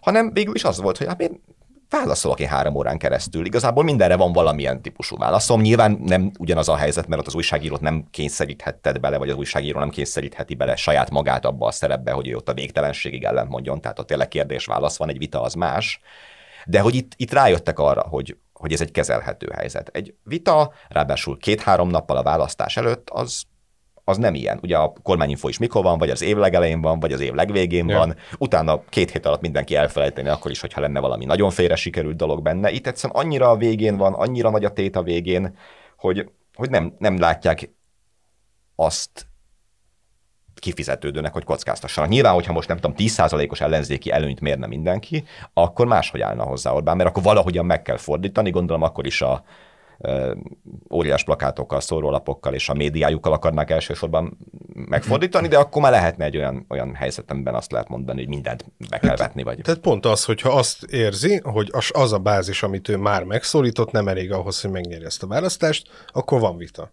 hanem 0.00 0.32
végül 0.32 0.54
is 0.54 0.64
az 0.64 0.80
volt, 0.80 0.98
hogy 0.98 1.06
hát 1.06 1.20
én 1.20 1.42
válaszolok 1.90 2.40
én 2.40 2.48
három 2.48 2.74
órán 2.74 2.98
keresztül. 2.98 3.46
Igazából 3.46 3.84
mindenre 3.84 4.16
van 4.16 4.32
valamilyen 4.32 4.82
típusú 4.82 5.16
válaszom. 5.16 5.60
Nyilván 5.60 6.00
nem 6.04 6.30
ugyanaz 6.38 6.68
a 6.68 6.76
helyzet, 6.76 7.06
mert 7.06 7.20
ott 7.20 7.26
az 7.26 7.34
újságírót 7.34 7.80
nem 7.80 8.06
kényszeríthetted 8.10 9.00
bele, 9.00 9.18
vagy 9.18 9.30
az 9.30 9.36
újságíró 9.36 9.78
nem 9.78 9.90
kényszerítheti 9.90 10.54
bele 10.54 10.76
saját 10.76 11.10
magát 11.10 11.44
abba 11.44 11.66
a 11.66 11.70
szerepbe, 11.70 12.12
hogy 12.12 12.28
ő 12.28 12.36
ott 12.36 12.48
a 12.48 12.54
végtelenségig 12.54 13.24
ellent 13.24 13.48
mondjon. 13.48 13.80
Tehát 13.80 13.98
ott 13.98 14.06
tényleg 14.06 14.28
kérdés-válasz 14.28 14.96
van, 14.96 15.08
egy 15.08 15.18
vita 15.18 15.42
az 15.42 15.54
más. 15.54 16.00
De 16.66 16.80
hogy 16.80 16.94
itt, 16.94 17.12
itt 17.16 17.32
rájöttek 17.32 17.78
arra, 17.78 18.02
hogy, 18.02 18.36
hogy 18.52 18.72
ez 18.72 18.80
egy 18.80 18.90
kezelhető 18.90 19.50
helyzet. 19.54 19.88
Egy 19.88 20.14
vita, 20.22 20.72
ráadásul 20.88 21.38
két-három 21.38 21.88
nappal 21.88 22.16
a 22.16 22.22
választás 22.22 22.76
előtt, 22.76 23.10
az 23.10 23.42
az 24.08 24.16
nem 24.16 24.34
ilyen. 24.34 24.58
Ugye 24.62 24.76
a 24.76 24.92
kormányinfo 25.02 25.48
is 25.48 25.58
mikor 25.58 25.82
van, 25.82 25.98
vagy 25.98 26.10
az 26.10 26.22
év 26.22 26.36
legelején 26.36 26.80
van, 26.80 27.00
vagy 27.00 27.12
az 27.12 27.20
év 27.20 27.32
legvégén 27.32 27.88
ja. 27.88 27.98
van. 27.98 28.16
Utána 28.38 28.84
két 28.88 29.10
hét 29.10 29.26
alatt 29.26 29.40
mindenki 29.40 29.74
elfelejteni, 29.74 30.28
akkor 30.28 30.50
is, 30.50 30.60
hogyha 30.60 30.80
lenne 30.80 31.00
valami 31.00 31.24
nagyon 31.24 31.50
félre 31.50 31.76
sikerült 31.76 32.16
dolog 32.16 32.42
benne. 32.42 32.70
Itt 32.70 32.86
egyszerűen 32.86 33.24
annyira 33.24 33.50
a 33.50 33.56
végén 33.56 33.96
van, 33.96 34.12
annyira 34.12 34.50
nagy 34.50 34.64
a 34.64 34.72
tét 34.72 34.96
a 34.96 35.02
végén, 35.02 35.56
hogy, 35.96 36.30
hogy 36.54 36.70
nem, 36.70 36.94
nem 36.98 37.18
látják 37.18 37.70
azt 38.76 39.26
kifizetődőnek, 40.54 41.32
hogy 41.32 41.44
kockáztassanak. 41.44 42.10
Nyilván, 42.10 42.34
hogyha 42.34 42.52
most 42.52 42.68
nem 42.68 42.76
tudom, 42.76 42.96
10%-os 42.98 43.60
ellenzéki 43.60 44.10
előnyt 44.10 44.40
mérne 44.40 44.66
mindenki, 44.66 45.24
akkor 45.52 45.86
máshogy 45.86 46.20
állna 46.20 46.44
hozzá 46.44 46.72
Orbán, 46.72 46.96
mert 46.96 47.08
akkor 47.08 47.22
valahogyan 47.22 47.66
meg 47.66 47.82
kell 47.82 47.96
fordítani, 47.96 48.50
gondolom 48.50 48.82
akkor 48.82 49.06
is 49.06 49.22
a, 49.22 49.44
óriás 50.90 51.24
plakátokkal, 51.24 51.80
szórólapokkal 51.80 52.54
és 52.54 52.68
a 52.68 52.74
médiájukkal 52.74 53.32
akarnák 53.32 53.70
elsősorban 53.70 54.38
megfordítani, 54.74 55.48
de 55.48 55.58
akkor 55.58 55.82
már 55.82 55.90
lehetne 55.90 56.24
egy 56.24 56.36
olyan, 56.36 56.66
olyan 56.68 56.94
helyzet, 56.94 57.30
amiben 57.30 57.54
azt 57.54 57.72
lehet 57.72 57.88
mondani, 57.88 58.18
hogy 58.18 58.28
mindent 58.28 58.64
be 58.90 58.98
kell 58.98 59.16
vetni. 59.16 59.42
Vagy... 59.42 59.58
Tehát 59.62 59.80
pont 59.80 60.06
az, 60.06 60.24
hogyha 60.24 60.52
azt 60.52 60.82
érzi, 60.82 61.40
hogy 61.42 61.68
az, 61.72 61.90
az 61.92 62.12
a 62.12 62.18
bázis, 62.18 62.62
amit 62.62 62.88
ő 62.88 62.96
már 62.96 63.24
megszólított, 63.24 63.90
nem 63.90 64.08
elég 64.08 64.32
ahhoz, 64.32 64.60
hogy 64.60 64.70
megnyerje 64.70 65.06
ezt 65.06 65.22
a 65.22 65.26
választást, 65.26 65.88
akkor 66.12 66.40
van 66.40 66.56
vita. 66.56 66.92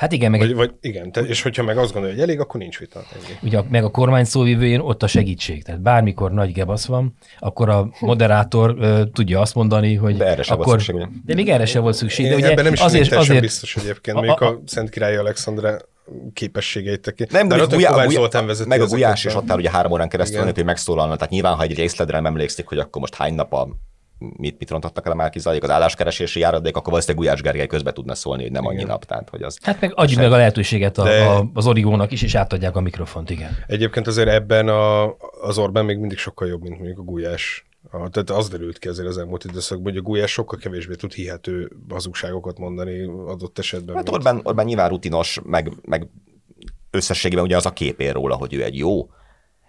Hát 0.00 0.12
igen, 0.12 0.30
meg... 0.30 0.40
Vagy, 0.40 0.54
vagy 0.54 0.70
igen, 0.80 1.12
te, 1.12 1.20
és 1.20 1.42
hogyha 1.42 1.62
meg 1.62 1.78
azt 1.78 1.92
gondolja, 1.92 2.16
hogy 2.16 2.24
elég, 2.24 2.40
akkor 2.40 2.60
nincs 2.60 2.78
vita. 2.78 2.98
Ennyi. 2.98 3.38
Ugye 3.42 3.60
meg 3.70 3.84
a 3.84 3.90
kormány 3.90 4.24
szóvivőjén 4.24 4.80
ott 4.80 5.02
a 5.02 5.06
segítség. 5.06 5.62
Tehát 5.62 5.80
bármikor 5.80 6.32
nagy 6.32 6.52
gebasz 6.52 6.86
van, 6.86 7.14
akkor 7.38 7.68
a 7.68 7.90
moderátor 8.00 8.76
tudja 9.12 9.40
azt 9.40 9.54
mondani, 9.54 9.94
hogy 9.94 10.16
de 10.16 10.26
erre 10.26 10.42
akkor... 10.48 10.66
volt 10.66 10.80
szükség. 10.80 11.08
De 11.24 11.34
még 11.34 11.48
erre 11.48 11.66
sem 11.66 11.82
volt 11.82 11.94
szükség. 11.94 12.28
De 12.28 12.34
ugye 12.34 12.50
ebben 12.50 12.64
nem 12.64 12.72
is 12.72 12.80
azért, 12.80 13.12
azért... 13.12 13.40
biztos 13.40 13.76
egyébként, 13.76 14.16
a, 14.16 14.20
a, 14.20 14.46
a 14.46 14.62
Szent 14.66 14.90
Király 14.90 15.16
Alexandra 15.16 15.78
képességeit 16.32 17.00
teki. 17.00 17.26
Nem, 17.30 17.48
de 17.48 17.56
Gulyá, 17.56 17.90
Gulyá, 17.90 18.08
Zoltán 18.08 18.46
vezeti 18.46 18.68
meg 18.68 18.80
a 18.80 18.86
Gulyás 18.86 19.24
is 19.24 19.34
ott 19.34 19.50
áll 19.50 19.58
ugye 19.58 19.70
három 19.70 19.92
órán 19.92 20.08
keresztül, 20.08 20.44
hogy 20.44 20.64
megszólalna. 20.64 21.16
Tehát 21.16 21.30
nyilván, 21.30 21.54
ha 21.54 21.62
egy 21.62 21.74
részledre 21.74 22.14
nem 22.14 22.26
emlékszik, 22.26 22.66
hogy 22.66 22.78
akkor 22.78 23.00
most 23.00 23.14
hány 23.14 23.34
nap 23.34 23.52
a 23.52 23.68
mit, 24.20 24.58
mit 24.58 24.70
rontottak 24.70 25.06
el 25.06 25.12
a 25.12 25.14
Márkizajék, 25.14 25.62
az 25.62 25.70
álláskeresési 25.70 26.40
járadék, 26.40 26.76
akkor 26.76 26.90
valószínűleg 26.90 27.24
Gulyás 27.24 27.42
Gergely 27.42 27.66
közbe 27.66 27.92
tudna 27.92 28.14
szólni, 28.14 28.42
hogy 28.42 28.52
nem 28.52 28.66
annyi 28.66 28.82
nap. 28.82 29.04
Tehát, 29.04 29.28
hogy 29.28 29.42
az 29.42 29.58
hát 29.62 29.80
meg 29.80 29.92
adjuk 29.94 30.20
meg 30.20 30.32
a 30.32 30.36
lehetőséget 30.36 30.98
a, 30.98 31.02
De... 31.02 31.24
a, 31.24 31.50
az 31.54 31.66
origónak 31.66 32.12
is, 32.12 32.22
és 32.22 32.34
átadják 32.34 32.76
a 32.76 32.80
mikrofont, 32.80 33.30
igen. 33.30 33.56
Egyébként 33.66 34.06
azért 34.06 34.28
ebben 34.28 34.68
a, 34.68 35.16
az 35.42 35.58
Orbán 35.58 35.84
még 35.84 35.98
mindig 35.98 36.18
sokkal 36.18 36.48
jobb, 36.48 36.62
mint 36.62 36.76
mondjuk 36.76 36.98
a 36.98 37.02
Gulyás. 37.02 37.64
A, 37.90 38.08
tehát 38.08 38.30
az 38.30 38.48
derült 38.48 38.78
ki 38.78 38.88
azért 38.88 39.08
az 39.08 39.18
elmúlt 39.18 39.44
időszakban, 39.44 39.92
hogy 39.92 40.00
a 40.00 40.04
Gulyás 40.04 40.30
sokkal 40.30 40.58
kevésbé 40.58 40.94
tud 40.94 41.12
hihető 41.12 41.70
hazugságokat 41.88 42.58
mondani 42.58 43.02
adott 43.26 43.58
esetben. 43.58 43.96
Hát 43.96 44.08
Orbán, 44.08 44.40
Orbán 44.42 44.66
nyilván 44.66 44.88
rutinos, 44.88 45.40
meg, 45.44 45.72
meg 45.82 46.08
összességében 46.90 47.44
ugye 47.44 47.56
az 47.56 47.66
a 47.66 47.72
képér 47.72 48.12
róla, 48.12 48.34
hogy 48.34 48.54
ő 48.54 48.62
egy 48.62 48.76
jó 48.76 49.10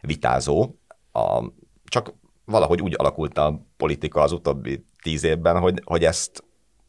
vitázó, 0.02 0.76
a, 1.12 1.44
csak 1.84 2.14
valahogy 2.46 2.82
úgy 2.82 2.96
alakult 2.98 3.38
a 3.38 3.66
politika 3.78 4.22
az 4.22 4.32
utóbbi 4.32 4.86
tíz 5.02 5.24
évben, 5.24 5.60
hogy, 5.60 5.82
hogy 5.86 6.04
ezt, 6.04 6.44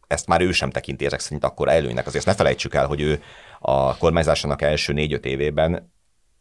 ezt 0.07 0.27
már 0.27 0.41
ő 0.41 0.53
sem 0.53 0.71
tekinti 0.71 1.05
ezek 1.05 1.21
szerint 1.21 1.45
akkor 1.45 1.69
előnynek. 1.69 2.07
Azért 2.07 2.27
ne 2.27 2.35
felejtsük 2.35 2.75
el, 2.75 2.87
hogy 2.87 3.01
ő 3.01 3.23
a 3.59 3.97
kormányzásának 3.97 4.63
első 4.63 4.93
négy-öt 4.93 5.25
évében 5.25 5.93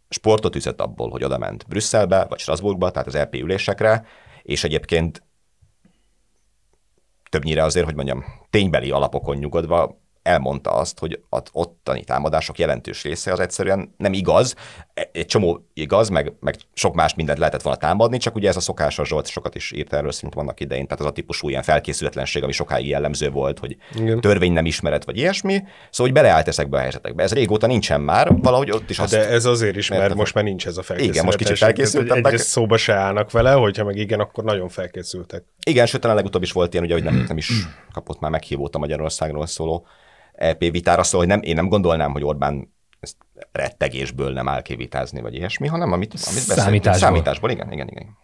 sportot 0.10 0.56
üzött 0.56 0.82
abból, 0.82 1.10
hogy 1.10 1.24
oda 1.24 1.38
ment 1.38 1.68
Brüsszelbe, 1.68 2.26
vagy 2.30 2.40
Strasbourgba, 2.40 2.92
tehát 2.92 3.08
az 3.08 3.18
LP 3.18 3.34
ülésekre, 3.34 4.06
és 4.42 4.64
egyébként 4.64 5.24
többnyire 7.30 7.64
azért, 7.64 7.86
hogy 7.86 7.96
mondjam, 7.96 8.24
ténybeli 8.50 8.92
alapokon 8.92 9.38
nyugodva 9.38 10.01
elmondta 10.24 10.72
azt, 10.72 11.00
hogy 11.00 11.22
az 11.30 11.42
ottani 11.52 12.04
támadások 12.04 12.60
jelentős 12.60 13.04
része 13.04 13.32
az 13.32 13.40
egyszerűen 13.40 13.94
nem 13.98 14.14
igaz. 14.14 14.56
Egy 15.12 15.26
csomó 15.26 15.68
igaz, 15.74 16.10
meg, 16.10 16.34
meg 16.40 16.56
sok 16.74 16.94
más 16.94 17.14
mindent 17.14 17.38
lehetett 17.38 17.62
volna 17.62 17.80
támadni, 17.80 18.18
csak 18.18 18.36
ugye 18.36 18.50
ez 18.50 18.56
a 18.56 18.60
szokásos 18.60 19.08
Zsolt 19.08 19.28
sokat 19.28 19.56
is 19.56 19.72
írt 19.72 19.94
erről 19.94 20.12
szerintem 20.12 20.40
vannak 20.40 20.60
idején, 20.60 20.88
tehát 20.88 21.00
az 21.00 21.10
a 21.10 21.12
típusú 21.12 21.50
ilyen 21.50 21.64
felkészületlenség, 21.64 22.44
ami 22.44 22.52
sokáig 22.52 22.88
jellemző 22.88 23.30
volt, 23.30 23.60
hogy 23.60 23.78
Igen. 23.96 24.22
törvény 24.22 24.54
nem 24.54 24.66
ismeret, 24.66 25.06
vagy 25.06 25.18
ilyesmi. 25.18 25.54
Szóval, 25.90 26.12
hogy 26.12 26.14
beleállt 26.14 26.48
ezekbe 26.48 26.78
a 26.78 26.80
helyzetekbe. 26.80 27.24
Ez 27.24 27.34
régóta 27.34 27.68
nincsen 27.68 28.02
már, 28.02 28.36
valahogy 28.42 28.72
ott 28.72 28.90
is 28.90 29.00
azt... 29.00 29.12
De 29.12 29.28
ez 29.28 29.46
azért 29.46 29.76
is, 29.76 29.90
mert, 29.90 30.02
mert 30.02 30.16
most 30.16 30.34
már 30.34 30.44
nincs 30.44 30.68
ez 30.68 30.78
a 30.78 30.82
felkészület. 30.82 31.16
Igen, 31.16 31.26
most 31.26 31.38
kicsit 31.38 31.58
felkészültek. 31.58 32.32
Egy 32.32 32.40
szóba 32.40 32.78
se 32.78 32.94
állnak 32.94 33.32
vele, 33.32 33.52
hogyha 33.52 33.84
meg 33.84 33.96
igen, 33.96 34.20
akkor 34.20 34.44
nagyon 34.44 34.70
felkészültek. 34.70 35.44
Igen, 35.66 35.86
sőt, 35.86 36.02
talán 36.02 36.16
legutóbb 36.16 36.44
is 36.44 36.52
volt 36.52 36.74
ilyen, 36.74 36.86
ugye, 36.86 36.94
hogy 36.94 37.04
nem, 37.04 37.26
nem 37.28 37.38
is 37.38 37.52
kapott 37.94 38.20
már 38.20 38.32
meghívót 38.32 38.76
a 38.76 38.80
Magyarországról 38.80 39.46
szóló 39.46 39.88
EP 40.42 40.60
vitára, 40.60 41.04
szóval 41.04 41.28
hogy 41.28 41.36
nem, 41.36 41.42
én 41.42 41.56
nem 41.56 41.68
gondolnám, 41.68 42.12
hogy 42.12 42.24
Orbán 42.24 42.74
ezt 43.00 43.16
rettegésből 43.52 44.34
nem 44.34 44.48
áll 44.48 44.62
kivitázni, 44.62 45.22
vagy 45.22 45.36
ilyesmi, 45.36 45.68
hanem 45.68 45.92
amit, 45.92 46.12
amit 46.12 46.24
Számításból. 46.38 46.94
Számításból, 46.94 47.50
igen, 47.50 47.72
igen, 47.72 47.88
igen. 47.88 48.18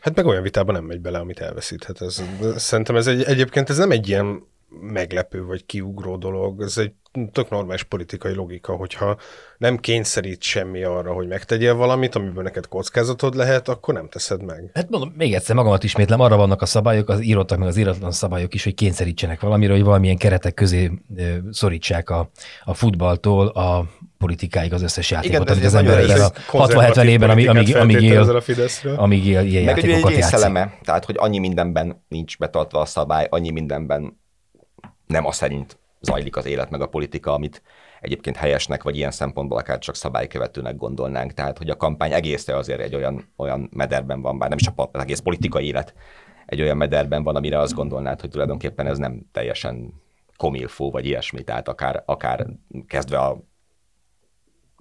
Hát 0.00 0.16
meg 0.16 0.26
olyan 0.26 0.42
vitában 0.42 0.74
nem 0.74 0.84
megy 0.84 1.00
bele, 1.00 1.18
amit 1.18 1.40
elveszíthet. 1.40 2.00
Ez, 2.00 2.22
szerintem 2.56 2.96
ez 2.96 3.06
egy, 3.06 3.22
egyébként 3.22 3.70
ez 3.70 3.76
nem 3.76 3.90
egy 3.90 4.08
ilyen 4.08 4.46
meglepő 4.80 5.44
vagy 5.44 5.66
kiugró 5.66 6.16
dolog, 6.16 6.62
ez 6.62 6.78
egy 6.78 6.92
tök 7.32 7.50
normális 7.50 7.82
politikai 7.82 8.34
logika, 8.34 8.72
hogyha 8.72 9.16
nem 9.58 9.76
kényszerít 9.76 10.42
semmi 10.42 10.82
arra, 10.82 11.12
hogy 11.12 11.26
megtegyél 11.26 11.74
valamit, 11.74 12.14
amiből 12.14 12.42
neked 12.42 12.68
kockázatod 12.68 13.34
lehet, 13.34 13.68
akkor 13.68 13.94
nem 13.94 14.08
teszed 14.08 14.42
meg. 14.42 14.70
Hát 14.74 14.90
mondom, 14.90 15.12
még 15.16 15.34
egyszer 15.34 15.56
magamat 15.56 15.84
ismétlem, 15.84 16.20
arra 16.20 16.36
vannak 16.36 16.62
a 16.62 16.66
szabályok, 16.66 17.08
az 17.08 17.22
írottak 17.22 17.58
meg 17.58 17.68
az 17.68 17.76
íratlan 17.76 18.12
szabályok 18.12 18.54
is, 18.54 18.64
hogy 18.64 18.74
kényszerítsenek 18.74 19.40
valamire, 19.40 19.72
hogy 19.72 19.82
valamilyen 19.82 20.16
keretek 20.16 20.54
közé 20.54 20.90
szorítsák 21.50 22.10
a, 22.10 22.30
a 22.64 22.74
futballtól 22.74 23.46
a 23.46 23.84
politikáig 24.18 24.72
az 24.72 24.82
összes 24.82 25.10
játékot, 25.10 25.50
amit 25.50 25.64
az 25.64 25.74
ember 25.74 26.20
a 26.20 26.30
60-70 26.52 27.04
évben, 27.04 27.30
amíg, 27.30 27.48
amíg, 27.48 27.76
amíg 27.76 28.02
él, 28.02 28.42
amíg 28.96 29.26
él 29.26 29.44
ilyen 29.44 29.64
Meg 29.64 29.76
játékokat 29.76 30.10
egy 30.10 30.18
játszik. 30.18 30.82
tehát 30.82 31.04
hogy 31.04 31.14
annyi 31.18 31.38
mindenben 31.38 32.04
nincs 32.08 32.38
betartva 32.38 32.80
a 32.80 32.84
szabály, 32.84 33.26
annyi 33.30 33.50
mindenben 33.50 34.24
nem 35.06 35.26
a 35.26 35.32
szerint 35.32 35.78
zajlik 36.00 36.36
az 36.36 36.46
élet 36.46 36.70
meg 36.70 36.80
a 36.80 36.88
politika, 36.88 37.32
amit 37.32 37.62
egyébként 38.00 38.36
helyesnek, 38.36 38.82
vagy 38.82 38.96
ilyen 38.96 39.10
szempontból 39.10 39.58
akár 39.58 39.78
csak 39.78 39.94
szabálykövetőnek 39.94 40.76
gondolnánk. 40.76 41.32
Tehát, 41.32 41.58
hogy 41.58 41.70
a 41.70 41.76
kampány 41.76 42.12
egésze 42.12 42.56
azért 42.56 42.80
egy 42.80 42.94
olyan, 42.94 43.32
olyan 43.36 43.68
mederben 43.72 44.20
van, 44.20 44.38
bár 44.38 44.48
nem 44.48 44.58
is 44.60 44.68
az 44.74 45.00
egész 45.00 45.18
politikai 45.18 45.66
élet 45.66 45.94
egy 46.46 46.60
olyan 46.60 46.76
mederben 46.76 47.22
van, 47.22 47.36
amire 47.36 47.58
azt 47.58 47.74
gondolnád, 47.74 48.20
hogy 48.20 48.30
tulajdonképpen 48.30 48.86
ez 48.86 48.98
nem 48.98 49.26
teljesen 49.32 50.02
komilfó, 50.36 50.90
vagy 50.90 51.06
ilyesmi, 51.06 51.42
tehát 51.42 51.68
akár, 51.68 52.02
akár 52.06 52.46
kezdve 52.86 53.18
a 53.18 53.42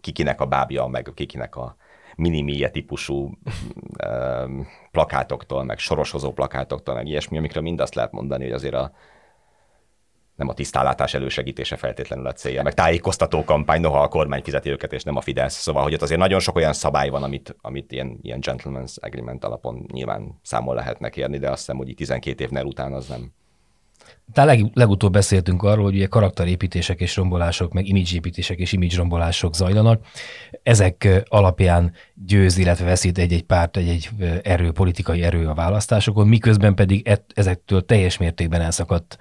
kikinek 0.02 0.42
a 0.42 0.46
bábja, 0.46 0.86
meg 0.86 1.12
kikinek 1.14 1.56
a 1.56 1.76
minimíje 2.16 2.70
típusú 2.70 3.38
plakátoktól, 4.92 5.64
meg 5.64 5.78
soroshozó 5.78 6.32
plakátoktól, 6.32 6.96
meg 6.96 7.08
ilyesmi, 7.08 7.38
amikről 7.38 7.64
mind 7.64 7.80
azt 7.80 7.96
lehet 7.96 8.12
mondani, 8.12 8.44
hogy 8.44 8.54
azért 8.54 8.74
a, 8.74 8.92
nem 10.36 10.48
a 10.48 10.54
tisztálátás 10.54 11.13
elősegítése 11.13 11.76
feltétlenül 11.76 12.28
a 12.28 12.34
célja, 12.34 12.63
meg 12.63 12.74
tájékoztató 12.74 13.43
kampány, 13.43 13.82
noha 13.82 14.02
a 14.02 14.08
kormány 14.08 14.41
fizeti 14.43 14.69
őket, 14.69 14.93
és 14.93 15.04
nem 15.04 15.15
a 15.15 15.21
Fidesz. 15.21 15.56
Szóval, 15.56 15.84
hogy 15.84 15.93
ott 15.93 16.02
azért 16.02 16.19
nagyon 16.19 16.39
sok 16.39 16.56
olyan 16.56 16.74
szabály 16.74 17.10
van, 17.10 17.24
amit, 17.24 17.56
amit 17.62 17.91
ilyen, 17.91 18.19
ilyen 18.21 18.39
gentleman's 18.41 18.95
agreement 19.00 19.43
alapon 19.43 19.86
nyilván 19.91 20.39
számol 20.41 20.76
lehetnek 20.76 21.17
érni, 21.17 21.38
de 21.38 21.50
azt 21.50 21.60
hiszem, 21.60 21.78
hogy 21.78 21.93
12 21.95 22.43
évnél 22.43 22.63
után 22.63 22.93
az 22.93 23.08
nem, 23.08 23.34
tehát 24.34 24.50
leg, 24.50 24.71
legutóbb 24.74 25.12
beszéltünk 25.12 25.63
arról, 25.63 25.84
hogy 25.84 25.95
ugye 25.95 26.06
karakterépítések 26.06 27.00
és 27.00 27.15
rombolások, 27.15 27.74
meg 27.74 27.88
imidzsépítések 27.88 28.60
és 28.60 28.71
image 28.71 28.95
rombolások 28.95 29.56
zajlanak. 29.56 30.06
Ezek 30.63 31.24
alapján 31.28 31.93
győz, 32.26 32.58
illetve 32.58 32.86
veszít 32.86 33.17
egy-egy 33.17 33.43
párt, 33.43 33.78
egy-egy 33.78 34.10
erő, 34.43 34.71
politikai 34.71 35.24
erő 35.24 35.48
a 35.48 35.54
választásokon, 35.54 36.28
miközben 36.28 36.76
pedig 36.76 37.19
ezektől 37.34 37.86
teljes 37.86 38.17
mértékben 38.17 38.62
elszakadt 38.62 39.17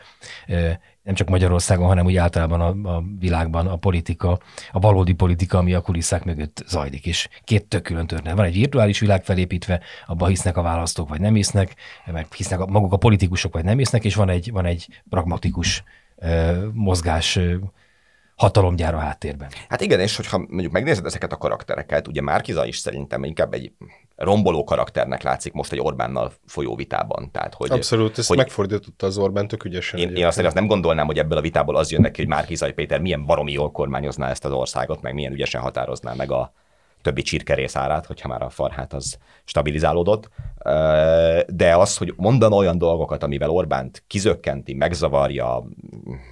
nem 1.05 1.14
csak 1.14 1.29
Magyarországon, 1.29 1.87
hanem 1.87 2.05
úgy 2.05 2.17
általában 2.17 2.61
a, 2.61 2.97
a 2.97 3.03
világban 3.19 3.67
a 3.67 3.77
politika, 3.77 4.38
a 4.73 4.79
valódi 4.79 5.12
politika, 5.12 5.59
ami 5.59 5.75
a 5.75 5.81
kulisszák 5.81 6.25
mögött 6.25 6.64
zajlik, 6.67 7.07
és 7.07 7.29
két 7.45 7.67
tök 7.67 7.83
külön 7.83 8.07
történet. 8.07 8.37
Van 8.37 8.47
egy 8.47 8.55
virtuális 8.55 8.99
világ 8.99 9.25
felépítve, 9.25 9.81
abban 10.07 10.29
hisznek 10.29 10.57
a 10.57 10.62
választók, 10.62 11.09
vagy 11.09 11.21
nem 11.21 11.35
hisznek, 11.35 11.75
meg 12.07 12.33
hisznek 12.33 12.61
a, 12.61 12.67
maguk 12.67 12.93
a 12.93 12.97
politikusok, 12.97 13.53
vagy 13.53 13.64
nem 13.64 13.79
hisznek, 13.79 14.05
és 14.05 14.14
van 14.14 14.29
egy, 14.29 14.51
van 14.53 14.67
egy 14.67 15.03
pragmatikus 15.09 15.83
uh, 16.17 16.64
mozgás 16.73 17.37
uh, 17.37 17.55
hatalomgyár 18.37 18.95
a 18.95 18.99
háttérben. 18.99 19.49
Hát 19.69 19.81
igen, 19.81 20.01
és 20.01 20.17
hogyha 20.17 20.38
mondjuk 20.38 20.73
megnézed 20.73 21.07
ezeket 21.07 21.33
a 21.33 21.37
karaktereket, 21.37 22.09
ugye 22.09 22.21
Márkiza 22.21 22.67
is 22.67 22.77
szerintem 22.77 23.25
inkább 23.25 23.53
egy 23.53 23.73
romboló 24.16 24.64
karakternek 24.64 25.22
látszik 25.22 25.53
most 25.53 25.72
egy 25.72 25.81
Orbánnal 25.81 26.33
folyó 26.46 26.74
vitában. 26.77 27.31
Tehát, 27.33 27.55
hogy, 27.55 27.70
Abszolút, 27.70 28.18
ezt 28.18 28.29
hogy 28.29 28.37
megfordította 28.37 29.07
az 29.07 29.18
Orbán 29.18 29.48
tök 29.48 29.64
ügyesen. 29.64 30.00
Én, 30.00 30.14
én 30.14 30.27
azt, 30.27 30.38
azt 30.38 30.55
nem 30.55 30.66
gondolnám, 30.66 31.07
hogy 31.07 31.18
ebből 31.18 31.38
a 31.38 31.40
vitából 31.40 31.77
az 31.77 31.90
jön 31.90 32.00
neki, 32.00 32.20
hogy 32.20 32.31
Márkizai 32.31 32.72
Péter 32.72 33.00
milyen 33.00 33.27
baromi 33.27 33.53
jól 33.53 33.70
kormányozná 33.70 34.31
ezt 34.31 34.44
az 34.44 34.53
országot, 34.53 35.03
meg 35.03 35.14
milyen 35.14 35.33
ügyesen 35.33 35.61
határozná 35.61 36.12
meg 36.12 36.31
a 36.31 36.53
többi 37.03 37.22
csirkerész 37.22 37.77
árát, 37.77 38.07
hogyha 38.07 38.29
már 38.29 38.42
a 38.42 38.48
farhát 38.48 38.92
az 38.92 39.18
stabilizálódott. 39.44 40.29
De 41.46 41.77
az, 41.77 41.96
hogy 41.96 42.12
mondana 42.16 42.57
olyan 42.57 42.79
dolgokat, 42.79 43.22
amivel 43.22 43.50
Orbánt 43.50 44.05
kizökkenti, 44.07 44.74
megzavarja, 44.74 45.64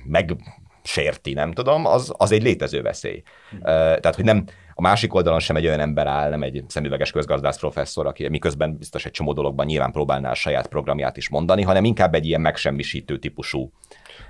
meg 0.04 0.36
sérti, 0.82 1.32
nem 1.32 1.52
tudom, 1.52 1.86
az, 1.86 2.12
az 2.16 2.32
egy 2.32 2.42
létező 2.42 2.82
veszély. 2.82 3.22
Hm. 3.50 3.62
Tehát, 3.64 4.14
hogy 4.14 4.24
nem, 4.24 4.44
a 4.74 4.80
másik 4.80 5.14
oldalon 5.14 5.40
sem 5.40 5.56
egy 5.56 5.66
olyan 5.66 5.80
ember 5.80 6.06
áll, 6.06 6.30
nem 6.30 6.42
egy 6.42 6.64
szemüveges 6.68 7.10
közgazdász 7.10 7.58
professzor, 7.58 8.06
aki 8.06 8.28
miközben 8.28 8.76
biztos 8.78 9.04
egy 9.04 9.12
csomó 9.12 9.32
dologban 9.32 9.66
nyilván 9.66 9.92
próbálná 9.92 10.30
a 10.30 10.34
saját 10.34 10.66
programját 10.66 11.16
is 11.16 11.28
mondani, 11.28 11.62
hanem 11.62 11.84
inkább 11.84 12.14
egy 12.14 12.26
ilyen 12.26 12.40
megsemmisítő 12.40 13.18
típusú 13.18 13.72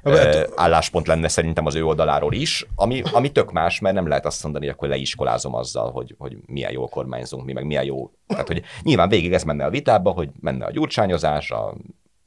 hát, 0.04 0.50
álláspont 0.56 1.06
lenne 1.06 1.28
szerintem 1.28 1.66
az 1.66 1.74
ő 1.74 1.84
oldaláról 1.84 2.32
is, 2.32 2.66
ami, 2.74 3.02
ami 3.12 3.32
tök 3.32 3.52
más, 3.52 3.80
mert 3.80 3.94
nem 3.94 4.08
lehet 4.08 4.26
azt 4.26 4.42
mondani, 4.42 4.64
hogy 4.64 4.74
akkor 4.74 4.88
leiskolázom 4.88 5.54
azzal, 5.54 5.90
hogy, 5.90 6.14
hogy 6.18 6.36
milyen 6.46 6.72
jól 6.72 6.88
kormányzunk 6.88 7.44
mi, 7.44 7.52
meg 7.52 7.66
milyen 7.66 7.84
jó. 7.84 8.10
Tehát, 8.26 8.46
hogy 8.46 8.62
nyilván 8.82 9.08
végig 9.08 9.32
ez 9.32 9.42
menne 9.42 9.64
a 9.64 9.70
vitába, 9.70 10.10
hogy 10.10 10.28
menne 10.40 10.64
a 10.64 10.70
gyurcsányozás, 10.70 11.50
a 11.50 11.74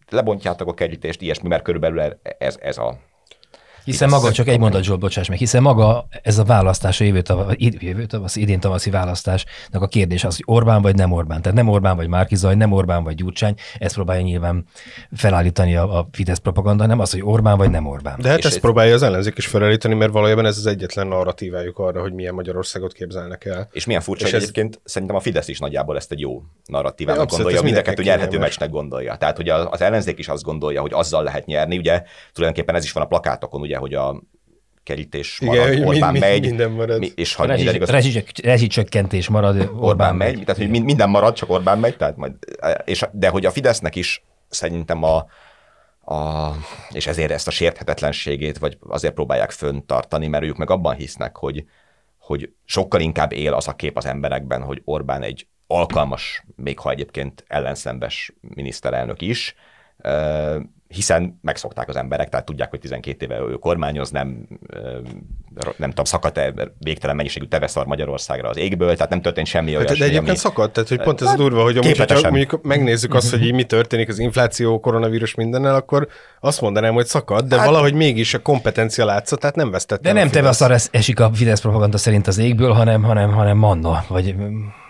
lebontjátok 0.09 0.67
a 0.67 0.73
kerítést, 0.73 1.21
ilyesmi, 1.21 1.47
mert 1.47 1.63
körülbelül 1.63 2.19
ez, 2.38 2.57
ez 2.61 2.77
a 2.77 2.97
hiszen 3.85 4.09
maga, 4.09 4.31
csak 4.31 4.47
egy 4.47 4.59
mondat 4.59 4.83
Zsolt, 4.83 4.99
bocsáss 4.99 5.27
meg, 5.27 5.37
hiszen 5.37 5.61
maga 5.61 6.07
ez 6.21 6.37
a 6.37 6.43
választás, 6.43 7.01
a 7.01 7.03
jövő, 7.03 7.21
tavasz, 7.21 7.55
jövő 7.57 8.05
tavasz, 8.05 8.35
idén 8.35 8.59
tavaszi 8.59 8.89
választásnak 8.89 9.81
a 9.81 9.87
kérdés 9.87 10.23
az, 10.23 10.35
hogy 10.35 10.55
Orbán 10.55 10.81
vagy 10.81 10.95
nem 10.95 11.11
Orbán. 11.11 11.41
Tehát 11.41 11.57
nem 11.57 11.67
Orbán 11.67 11.95
vagy 11.95 12.07
Márkizaj, 12.07 12.55
nem 12.55 12.71
Orbán 12.71 13.03
vagy 13.03 13.15
Gyurcsány, 13.15 13.55
ezt 13.79 13.95
próbálja 13.95 14.21
nyilván 14.21 14.65
felállítani 15.11 15.75
a, 15.75 15.97
a 15.97 16.07
Fidesz 16.11 16.37
propaganda, 16.37 16.85
nem 16.85 16.99
az, 16.99 17.11
hogy 17.11 17.21
Orbán 17.23 17.57
vagy 17.57 17.69
nem 17.69 17.85
Orbán. 17.85 18.15
De 18.21 18.29
hát 18.29 18.37
és 18.37 18.45
ezt 18.45 18.55
ez... 18.55 18.61
próbálja 18.61 18.93
az 18.93 19.01
ellenzék 19.01 19.37
is 19.37 19.47
felállítani, 19.47 19.93
mert 19.93 20.11
valójában 20.11 20.45
ez 20.45 20.57
az 20.57 20.65
egyetlen 20.65 21.07
narratívájuk 21.07 21.79
arra, 21.79 22.01
hogy 22.01 22.13
milyen 22.13 22.33
Magyarországot 22.33 22.93
képzelnek 22.93 23.45
el. 23.45 23.67
És 23.71 23.85
milyen 23.85 24.01
furcsa, 24.01 24.27
és 24.27 24.33
ez... 24.33 24.41
egyébként 24.41 24.81
szerintem 24.83 25.15
a 25.17 25.19
Fidesz 25.19 25.47
is 25.47 25.59
nagyjából 25.59 25.95
ezt 25.95 26.11
egy 26.11 26.19
jó 26.19 26.43
narratívának 26.65 27.29
gondolja, 27.29 27.61
mindenket 27.61 27.97
nyerhető 27.97 28.39
meccsnek 28.39 28.69
gondolja. 28.69 29.15
Tehát, 29.15 29.35
hogy 29.35 29.49
az 29.49 29.81
ellenzék 29.81 30.19
is 30.19 30.27
azt 30.27 30.43
gondolja, 30.43 30.81
hogy 30.81 30.93
azzal 30.93 31.23
lehet 31.23 31.45
nyerni, 31.45 31.77
ugye 31.77 32.03
tulajdonképpen 32.33 32.75
ez 32.75 32.83
is 32.83 32.91
van 32.91 33.03
a 33.03 33.07
plakátokon, 33.07 33.61
ugye, 33.61 33.74
hogy 33.77 33.93
a 33.93 34.21
kerítés 34.83 35.39
marad, 35.39 35.73
Igen, 35.73 35.88
Orbán 35.88 36.11
mind, 36.11 36.23
megy, 36.23 36.41
minden 36.41 36.71
marad. 36.71 36.99
Mi, 36.99 37.11
és 37.15 37.35
ha 37.35 37.45
Rezsi, 37.45 37.75
igaz, 37.75 37.89
rezsicsökkentés 38.43 39.27
marad, 39.29 39.59
Orbán, 39.59 39.77
Orbán 39.79 40.15
megy. 40.15 40.35
megy. 40.35 40.45
Tehát, 40.45 40.61
hogy 40.61 40.83
minden 40.83 41.09
marad, 41.09 41.33
csak 41.33 41.49
Orbán 41.49 41.79
megy, 41.79 41.97
tehát 41.97 42.17
majd, 42.17 42.33
és, 42.85 43.05
de 43.11 43.29
hogy 43.29 43.45
a 43.45 43.51
Fidesznek 43.51 43.95
is 43.95 44.23
szerintem 44.49 45.03
a, 45.03 45.25
a, 46.13 46.51
és 46.89 47.07
ezért 47.07 47.31
ezt 47.31 47.47
a 47.47 47.51
sérthetetlenségét, 47.51 48.57
vagy 48.57 48.77
azért 48.88 49.13
próbálják 49.13 49.51
föntartani, 49.51 50.27
mert 50.27 50.43
ők 50.43 50.57
meg 50.57 50.69
abban 50.69 50.95
hisznek, 50.95 51.35
hogy, 51.38 51.65
hogy 52.17 52.51
sokkal 52.65 52.99
inkább 52.99 53.31
él 53.31 53.53
az 53.53 53.67
a 53.67 53.75
kép 53.75 53.97
az 53.97 54.05
emberekben, 54.05 54.61
hogy 54.61 54.81
Orbán 54.83 55.21
egy 55.21 55.47
alkalmas, 55.67 56.43
még 56.55 56.79
ha 56.79 56.91
egyébként 56.91 57.43
ellenszembes 57.47 58.33
miniszterelnök 58.41 59.21
is, 59.21 59.55
hiszen 60.87 61.39
megszokták 61.41 61.89
az 61.89 61.95
emberek, 61.95 62.29
tehát 62.29 62.45
tudják, 62.45 62.69
hogy 62.69 62.79
12 62.79 63.25
éve 63.25 63.39
ő 63.39 63.53
kormányoz, 63.53 64.11
nem, 64.11 64.47
nem 65.77 65.89
tudom, 65.89 66.05
szakadt-e 66.05 66.53
végtelen 66.79 67.15
mennyiségű 67.15 67.45
teveszar 67.45 67.85
Magyarországra 67.85 68.49
az 68.49 68.57
égből, 68.57 68.95
tehát 68.95 69.09
nem 69.09 69.21
történt 69.21 69.47
semmi 69.47 69.73
hát, 69.73 69.85
De 69.85 69.91
egyébként 69.91 70.27
ami... 70.27 70.37
szakadt, 70.37 70.73
tehát 70.73 70.89
hogy 70.89 71.01
pont 71.01 71.21
ez 71.21 71.27
a 71.27 71.35
durva, 71.35 71.63
hogy 71.63 71.77
amúgy, 71.77 71.97
hogyha 71.97 72.29
mondjuk 72.29 72.63
megnézzük 72.63 73.13
azt, 73.13 73.29
hogy 73.29 73.43
így 73.43 73.53
mi 73.53 73.63
történik 73.63 74.09
az 74.09 74.19
infláció, 74.19 74.79
koronavírus 74.79 75.35
mindennel, 75.35 75.75
akkor 75.75 76.07
azt 76.39 76.61
mondanám, 76.61 76.93
hogy 76.93 77.05
szakadt, 77.05 77.47
de 77.47 77.57
hát, 77.57 77.65
valahogy 77.65 77.93
mégis 77.93 78.33
a 78.33 78.39
kompetencia 78.39 79.05
látszott, 79.05 79.39
tehát 79.39 79.55
nem 79.55 79.71
vesztette. 79.71 80.13
De 80.13 80.19
nem 80.19 80.29
teveszar 80.29 80.75
esik 80.91 81.19
a 81.19 81.31
Fidesz 81.33 81.61
propaganda 81.61 81.97
szerint 81.97 82.27
az 82.27 82.37
égből, 82.37 82.71
hanem, 82.71 83.03
hanem, 83.03 83.31
hanem 83.31 83.57
manna, 83.57 84.05
vagy 84.07 84.35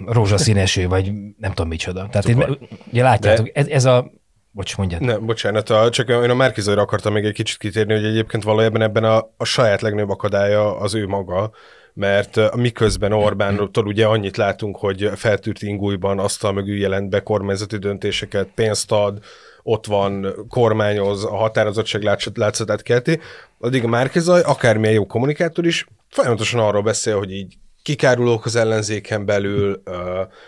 rózsaszín 0.05 0.57
eső, 0.57 0.87
vagy 0.87 1.11
nem 1.37 1.49
tudom 1.49 1.67
micsoda. 1.67 2.07
Tehát 2.11 2.27
itt, 2.27 2.59
ugye 2.91 3.03
látjátok, 3.03 3.49
ez, 3.53 3.67
ez 3.67 3.85
a 3.85 4.11
Bocs, 4.55 4.77
mondjad. 4.77 5.01
Ne, 5.01 5.17
bocsánat, 5.17 5.69
a, 5.69 5.89
csak 5.89 6.09
én 6.09 6.29
a 6.29 6.33
Márkizajra 6.33 6.81
akartam 6.81 7.13
még 7.13 7.25
egy 7.25 7.33
kicsit 7.33 7.57
kitérni, 7.57 7.93
hogy 7.93 8.05
egyébként 8.05 8.43
valójában 8.43 8.81
ebben 8.81 9.03
a, 9.03 9.29
a 9.37 9.43
saját 9.43 9.81
legnagyobb 9.81 10.09
akadálya 10.09 10.79
az 10.79 10.93
ő 10.93 11.07
maga, 11.07 11.51
mert 11.93 12.55
miközben 12.55 13.11
Orbántól 13.11 13.85
ugye 13.85 14.05
annyit 14.05 14.37
látunk, 14.37 14.77
hogy 14.77 15.09
feltűrt 15.15 15.61
ingújban 15.61 16.19
asztal 16.19 16.53
mögül 16.53 16.77
jelent 16.77 17.09
be 17.09 17.19
kormányzati 17.19 17.77
döntéseket, 17.77 18.47
pénzt 18.55 18.91
ad, 18.91 19.19
ott 19.63 19.85
van, 19.85 20.35
kormányoz, 20.49 21.25
a 21.25 21.35
határozottság 21.35 22.03
látszatát 22.33 22.81
kelti, 22.81 23.19
addig 23.59 23.83
a 23.83 23.87
Márkizaj, 23.87 24.41
akármilyen 24.41 24.95
jó 24.95 25.05
kommunikátor 25.05 25.65
is, 25.65 25.87
folyamatosan 26.09 26.59
arról 26.59 26.81
beszél, 26.81 27.17
hogy 27.17 27.31
így 27.31 27.57
kikárulók 27.85 28.45
az 28.45 28.55
ellenzéken 28.55 29.25
belül, 29.25 29.81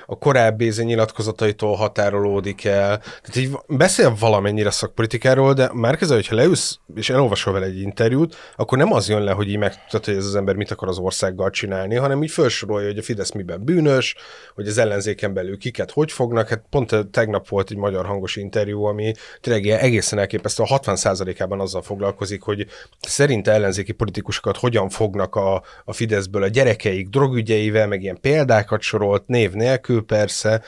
a 0.06 0.18
korábbi 0.18 0.74
nyilatkozataitól 0.78 1.76
határolódik 1.76 2.66
el. 2.66 2.98
Tehát 2.98 3.36
így 3.36 3.52
beszél 3.68 4.16
valamennyire 4.20 4.70
szakpolitikáról, 4.70 5.54
de 5.54 5.70
már 5.74 5.98
kezdve, 5.98 6.16
hogyha 6.16 6.36
leülsz 6.36 6.80
és 6.96 7.10
elolvasol 7.10 7.54
vele 7.54 7.66
egy 7.66 7.82
interjút, 7.82 8.36
akkor 8.56 8.78
nem 8.78 8.94
az 8.94 9.10
jön 9.10 9.24
le, 9.24 9.32
hogy 9.32 9.50
így 9.50 9.58
megtudod, 9.58 10.06
hogy 10.06 10.16
ez 10.16 10.26
az 10.26 10.36
ember 10.36 10.56
mit 10.56 10.72
akar 10.72 10.88
az 10.88 10.98
országgal 10.98 11.50
csinálni, 11.50 11.96
hanem 11.96 12.24
így 12.24 12.32
felsorolja, 12.32 12.88
hogy 12.88 12.98
a 12.98 13.04
Fidesz 13.04 13.32
miben 13.32 13.64
bűnös, 13.64 14.16
hogy 14.56 14.68
az 14.68 14.78
ellenzéken 14.78 15.34
belül 15.34 15.58
kiket 15.58 15.92
hogy 15.92 16.12
fognak. 16.12 16.50
Hát 16.50 16.64
pont 16.70 16.96
tegnap 17.12 17.48
volt 17.48 17.72
egy 17.72 17.78
magyar 17.78 18.06
hangos 18.06 18.36
interjú, 18.36 18.84
ami 18.84 19.14
tényleg 19.42 19.68
egészen 19.68 20.20
elképesztő, 20.20 20.64
a 20.64 20.80
60%-ában 20.80 21.60
azzal 21.60 21.82
foglalkozik, 21.82 22.42
hogy 22.42 22.66
szerint 23.00 23.48
ellenzéki 23.48 23.92
politikusokat 23.92 24.58
hogyan 24.58 24.90
fognak 24.90 25.36
a, 25.36 25.64
a 25.86 25.94
Fideszből 25.94 26.44
a 26.44 26.48
gyerekeik, 26.48 27.10
drog 27.10 27.27
drogügyeivel, 27.28 27.88
meg 27.88 28.02
ilyen 28.02 28.20
példákat 28.22 28.82
sorolt, 28.82 29.28
név 29.28 29.52
nélkül 29.54 30.06
persze, 30.06 30.62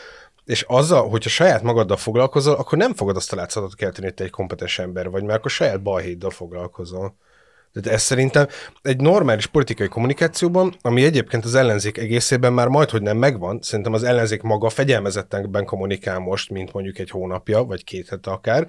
és 0.46 0.66
azzal, 0.68 1.10
hogyha 1.10 1.30
saját 1.30 1.62
magaddal 1.62 1.98
foglalkozol, 1.98 2.56
akkor 2.56 2.78
nem 2.78 2.94
fogod 2.94 3.16
azt 3.16 3.34
a 3.34 3.36
látszatot 3.36 3.76
kelteni, 3.76 4.06
hogy 4.06 4.16
te 4.16 4.24
egy 4.24 4.30
kompetens 4.30 4.80
ember 4.80 5.10
vagy, 5.10 5.24
mert 5.24 5.38
akkor 5.38 5.52
saját 5.52 5.82
balhéddal 5.82 6.30
foglalkozol. 6.30 7.16
Tehát 7.74 7.98
ez 7.98 8.02
szerintem 8.02 8.48
egy 8.82 9.02
normális 9.02 9.46
politikai 9.46 9.88
kommunikációban, 9.88 10.76
ami 10.82 11.04
egyébként 11.04 11.46
az 11.46 11.56
ellenzék 11.56 11.98
egészében 11.98 12.54
már 12.54 12.68
majd, 12.68 12.90
hogy 12.90 13.02
nem 13.02 13.18
megvan, 13.18 13.60
szerintem 13.62 13.94
az 13.94 14.04
ellenzék 14.04 14.42
maga 14.42 14.70
fegyelmezettenben 14.70 15.66
kommunikál 15.66 16.20
most, 16.20 16.50
mint 16.50 16.74
mondjuk 16.74 17.00
egy 17.00 17.10
hónapja, 17.10 17.64
vagy 17.64 17.84
két 17.84 18.10
hete 18.10 18.32
akár. 18.32 18.68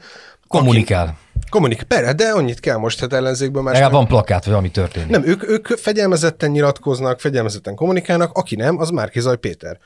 Kommunikál. 0.48 1.04
Aki, 1.04 1.48
kommunik, 1.50 1.82
persze, 1.82 2.12
de 2.12 2.28
annyit 2.28 2.60
kell 2.60 2.76
most, 2.76 3.00
hát 3.00 3.12
ellenzékben 3.12 3.62
már. 3.62 3.72
Legalább 3.72 3.94
van 3.94 4.06
plakát, 4.06 4.44
vagy 4.44 4.54
ami 4.54 4.70
történik. 4.70 5.08
Nem, 5.08 5.24
ők, 5.24 5.48
ők 5.48 5.66
fegyelmezetten 5.66 6.50
nyilatkoznak, 6.50 7.20
fegyelmezetten 7.20 7.74
kommunikálnak, 7.74 8.36
aki 8.36 8.56
nem, 8.56 8.78
az 8.78 8.90
Márkizaj 8.90 9.36
Péter 9.36 9.78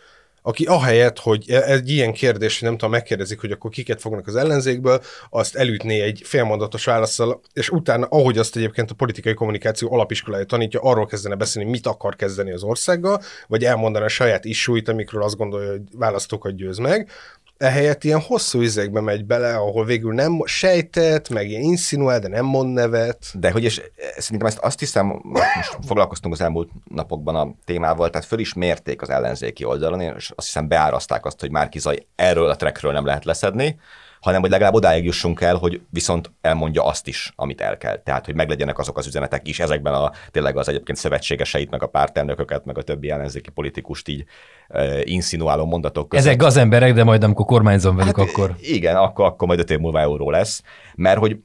aki 0.46 0.64
ahelyett, 0.64 1.18
hogy 1.18 1.50
e- 1.50 1.62
egy 1.62 1.90
ilyen 1.90 2.12
kérdés, 2.12 2.60
nem 2.60 2.72
tudom, 2.72 2.90
megkérdezik, 2.90 3.40
hogy 3.40 3.50
akkor 3.50 3.70
kiket 3.70 4.00
fognak 4.00 4.26
az 4.26 4.36
ellenzékből, 4.36 5.02
azt 5.30 5.56
elütné 5.56 6.00
egy 6.00 6.20
félmondatos 6.24 6.84
válaszsal, 6.84 7.40
és 7.52 7.70
utána, 7.70 8.06
ahogy 8.06 8.38
azt 8.38 8.56
egyébként 8.56 8.90
a 8.90 8.94
politikai 8.94 9.34
kommunikáció 9.34 9.92
alapiskolája 9.92 10.44
tanítja, 10.44 10.80
arról 10.80 11.06
kezdene 11.06 11.34
beszélni, 11.34 11.70
mit 11.70 11.86
akar 11.86 12.16
kezdeni 12.16 12.50
az 12.52 12.62
országgal, 12.62 13.22
vagy 13.46 13.64
elmondani 13.64 14.04
a 14.04 14.08
saját 14.08 14.44
isúit, 14.44 14.88
amikről 14.88 15.22
azt 15.22 15.36
gondolja, 15.36 15.70
hogy 15.70 15.82
választókat 15.92 16.56
győz 16.56 16.78
meg, 16.78 17.10
ehelyett 17.56 18.04
ilyen 18.04 18.20
hosszú 18.20 18.60
izékbe 18.60 19.00
megy 19.00 19.24
bele, 19.24 19.56
ahol 19.56 19.84
végül 19.84 20.14
nem 20.14 20.42
sejtett, 20.44 21.28
meg 21.28 21.48
ilyen 21.48 21.62
insinuál, 21.62 22.20
de 22.20 22.28
nem 22.28 22.44
mond 22.44 22.72
nevet. 22.72 23.18
De 23.34 23.50
hogy 23.50 23.64
és 23.64 23.82
szerintem 24.16 24.48
ezt 24.48 24.58
azt 24.58 24.78
hiszem, 24.78 25.20
most 25.56 25.78
foglalkoztunk 25.86 26.34
az 26.34 26.40
elmúlt 26.40 26.70
napokban 26.84 27.34
a 27.34 27.54
témával, 27.64 28.10
tehát 28.10 28.26
föl 28.26 28.38
is 28.38 28.54
mérték 28.54 29.02
az 29.02 29.10
ellenzéki 29.10 29.64
oldalon, 29.64 30.00
és 30.00 30.32
azt 30.34 30.46
hiszem 30.46 30.68
beáraszták 30.68 31.26
azt, 31.26 31.40
hogy 31.40 31.50
már 31.50 31.68
Zaj 31.76 32.06
erről 32.14 32.48
a 32.48 32.56
trackről 32.56 32.92
nem 32.92 33.06
lehet 33.06 33.24
leszedni, 33.24 33.78
hanem 34.24 34.40
hogy 34.40 34.50
legalább 34.50 34.74
odáig 34.74 35.04
jussunk 35.04 35.40
el, 35.40 35.56
hogy 35.56 35.80
viszont 35.90 36.32
elmondja 36.40 36.84
azt 36.84 37.06
is, 37.06 37.32
amit 37.36 37.60
el 37.60 37.76
kell. 37.76 37.96
Tehát, 37.96 38.24
hogy 38.24 38.34
meglegyenek 38.34 38.78
azok 38.78 38.98
az 38.98 39.06
üzenetek 39.06 39.48
is 39.48 39.60
ezekben 39.60 39.94
a 39.94 40.12
tényleg 40.30 40.56
az 40.56 40.68
egyébként 40.68 40.98
szövetségeseit, 40.98 41.70
meg 41.70 41.82
a 41.82 41.86
pártelnököket, 41.86 42.64
meg 42.64 42.78
a 42.78 42.82
többi 42.82 43.10
ellenzéki 43.10 43.50
politikust 43.50 44.08
így 44.08 44.24
uh, 44.68 45.00
insinuáló 45.02 45.64
mondatok 45.64 46.08
között. 46.08 46.26
Ezek 46.26 46.42
az 46.42 46.56
emberek, 46.56 46.94
de 46.94 47.04
majd 47.04 47.22
amikor 47.24 47.46
kormányzom 47.46 47.96
velük, 47.96 48.16
hát, 48.16 48.28
akkor... 48.28 48.54
Igen, 48.60 48.96
akkor, 48.96 49.24
akkor 49.24 49.48
majd 49.48 49.60
öt 49.60 49.70
év 49.70 49.78
múlva 49.78 50.00
euró 50.00 50.30
lesz. 50.30 50.62
Mert 50.94 51.18
hogy 51.18 51.38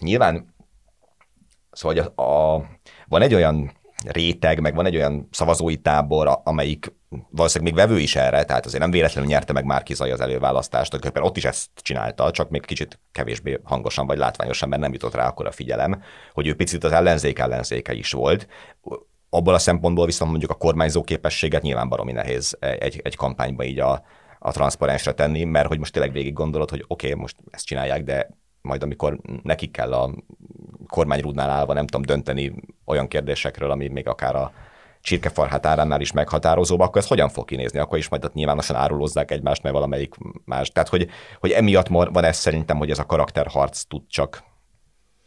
nyilván 0.00 0.54
szóval 1.70 2.12
a, 2.14 2.22
a, 2.22 2.64
van 3.08 3.22
egy 3.22 3.34
olyan 3.34 3.72
réteg, 4.06 4.60
meg 4.60 4.74
van 4.74 4.86
egy 4.86 4.96
olyan 4.96 5.28
szavazói 5.30 5.76
tábor, 5.76 6.40
amelyik 6.44 6.92
valószínűleg 7.30 7.74
még 7.74 7.84
vevő 7.84 8.00
is 8.00 8.16
erre, 8.16 8.44
tehát 8.44 8.66
azért 8.66 8.82
nem 8.82 8.90
véletlenül 8.90 9.30
nyerte 9.30 9.52
meg 9.52 9.64
már 9.64 9.82
Zaj 9.94 10.10
az 10.10 10.20
előválasztást, 10.20 10.90
tulajdonképpen 10.90 11.28
ott 11.28 11.36
is 11.36 11.44
ezt 11.44 11.68
csinálta, 11.74 12.30
csak 12.30 12.50
még 12.50 12.66
kicsit 12.66 13.00
kevésbé 13.12 13.60
hangosan 13.62 14.06
vagy 14.06 14.18
látványosan, 14.18 14.68
mert 14.68 14.82
nem 14.82 14.92
jutott 14.92 15.14
rá 15.14 15.26
akkor 15.26 15.46
a 15.46 15.50
figyelem, 15.50 16.02
hogy 16.32 16.46
ő 16.46 16.54
picit 16.54 16.84
az 16.84 16.92
ellenzék 16.92 17.38
ellenzéke 17.38 17.92
is 17.92 18.12
volt. 18.12 18.46
Abból 19.30 19.54
a 19.54 19.58
szempontból 19.58 20.06
viszont 20.06 20.30
mondjuk 20.30 20.50
a 20.50 20.54
kormányzó 20.54 21.02
képességet 21.02 21.62
nyilván 21.62 21.88
baromi 21.88 22.12
nehéz 22.12 22.56
egy, 22.60 23.00
egy 23.04 23.16
kampányba 23.16 23.64
így 23.64 23.78
a, 23.78 24.04
a 24.38 24.50
transzparensre 24.50 25.12
tenni, 25.12 25.44
mert 25.44 25.68
hogy 25.68 25.78
most 25.78 25.92
tényleg 25.92 26.12
végig 26.12 26.32
gondolod, 26.32 26.70
hogy 26.70 26.84
oké, 26.86 27.06
okay, 27.08 27.20
most 27.20 27.36
ezt 27.50 27.66
csinálják, 27.66 28.02
de 28.02 28.28
majd 28.60 28.82
amikor 28.82 29.20
nekik 29.42 29.70
kell 29.70 29.92
a 29.92 30.14
kormányrúdnál 30.92 31.50
állva, 31.50 31.72
nem 31.72 31.86
tudom, 31.86 32.06
dönteni 32.06 32.54
olyan 32.84 33.08
kérdésekről, 33.08 33.70
ami 33.70 33.88
még 33.88 34.08
akár 34.08 34.36
a 34.36 34.52
csirkefarhát 35.00 35.66
áránál 35.66 36.00
is 36.00 36.12
meghatározóbb, 36.12 36.80
akkor 36.80 37.00
ez 37.00 37.08
hogyan 37.08 37.28
fog 37.28 37.44
kinézni? 37.44 37.78
Akkor 37.78 37.98
is 37.98 38.08
majd 38.08 38.24
ott 38.24 38.34
nyilvánosan 38.34 38.76
árulozzák 38.76 39.30
egymást, 39.30 39.62
mert 39.62 39.74
valamelyik 39.74 40.14
más. 40.44 40.70
Tehát, 40.70 40.88
hogy, 40.88 41.08
hogy 41.40 41.50
emiatt 41.50 41.88
van 41.88 42.24
ez 42.24 42.36
szerintem, 42.36 42.76
hogy 42.76 42.90
ez 42.90 42.98
a 42.98 43.06
karakterharc 43.06 43.82
tud 43.82 44.02
csak 44.08 44.42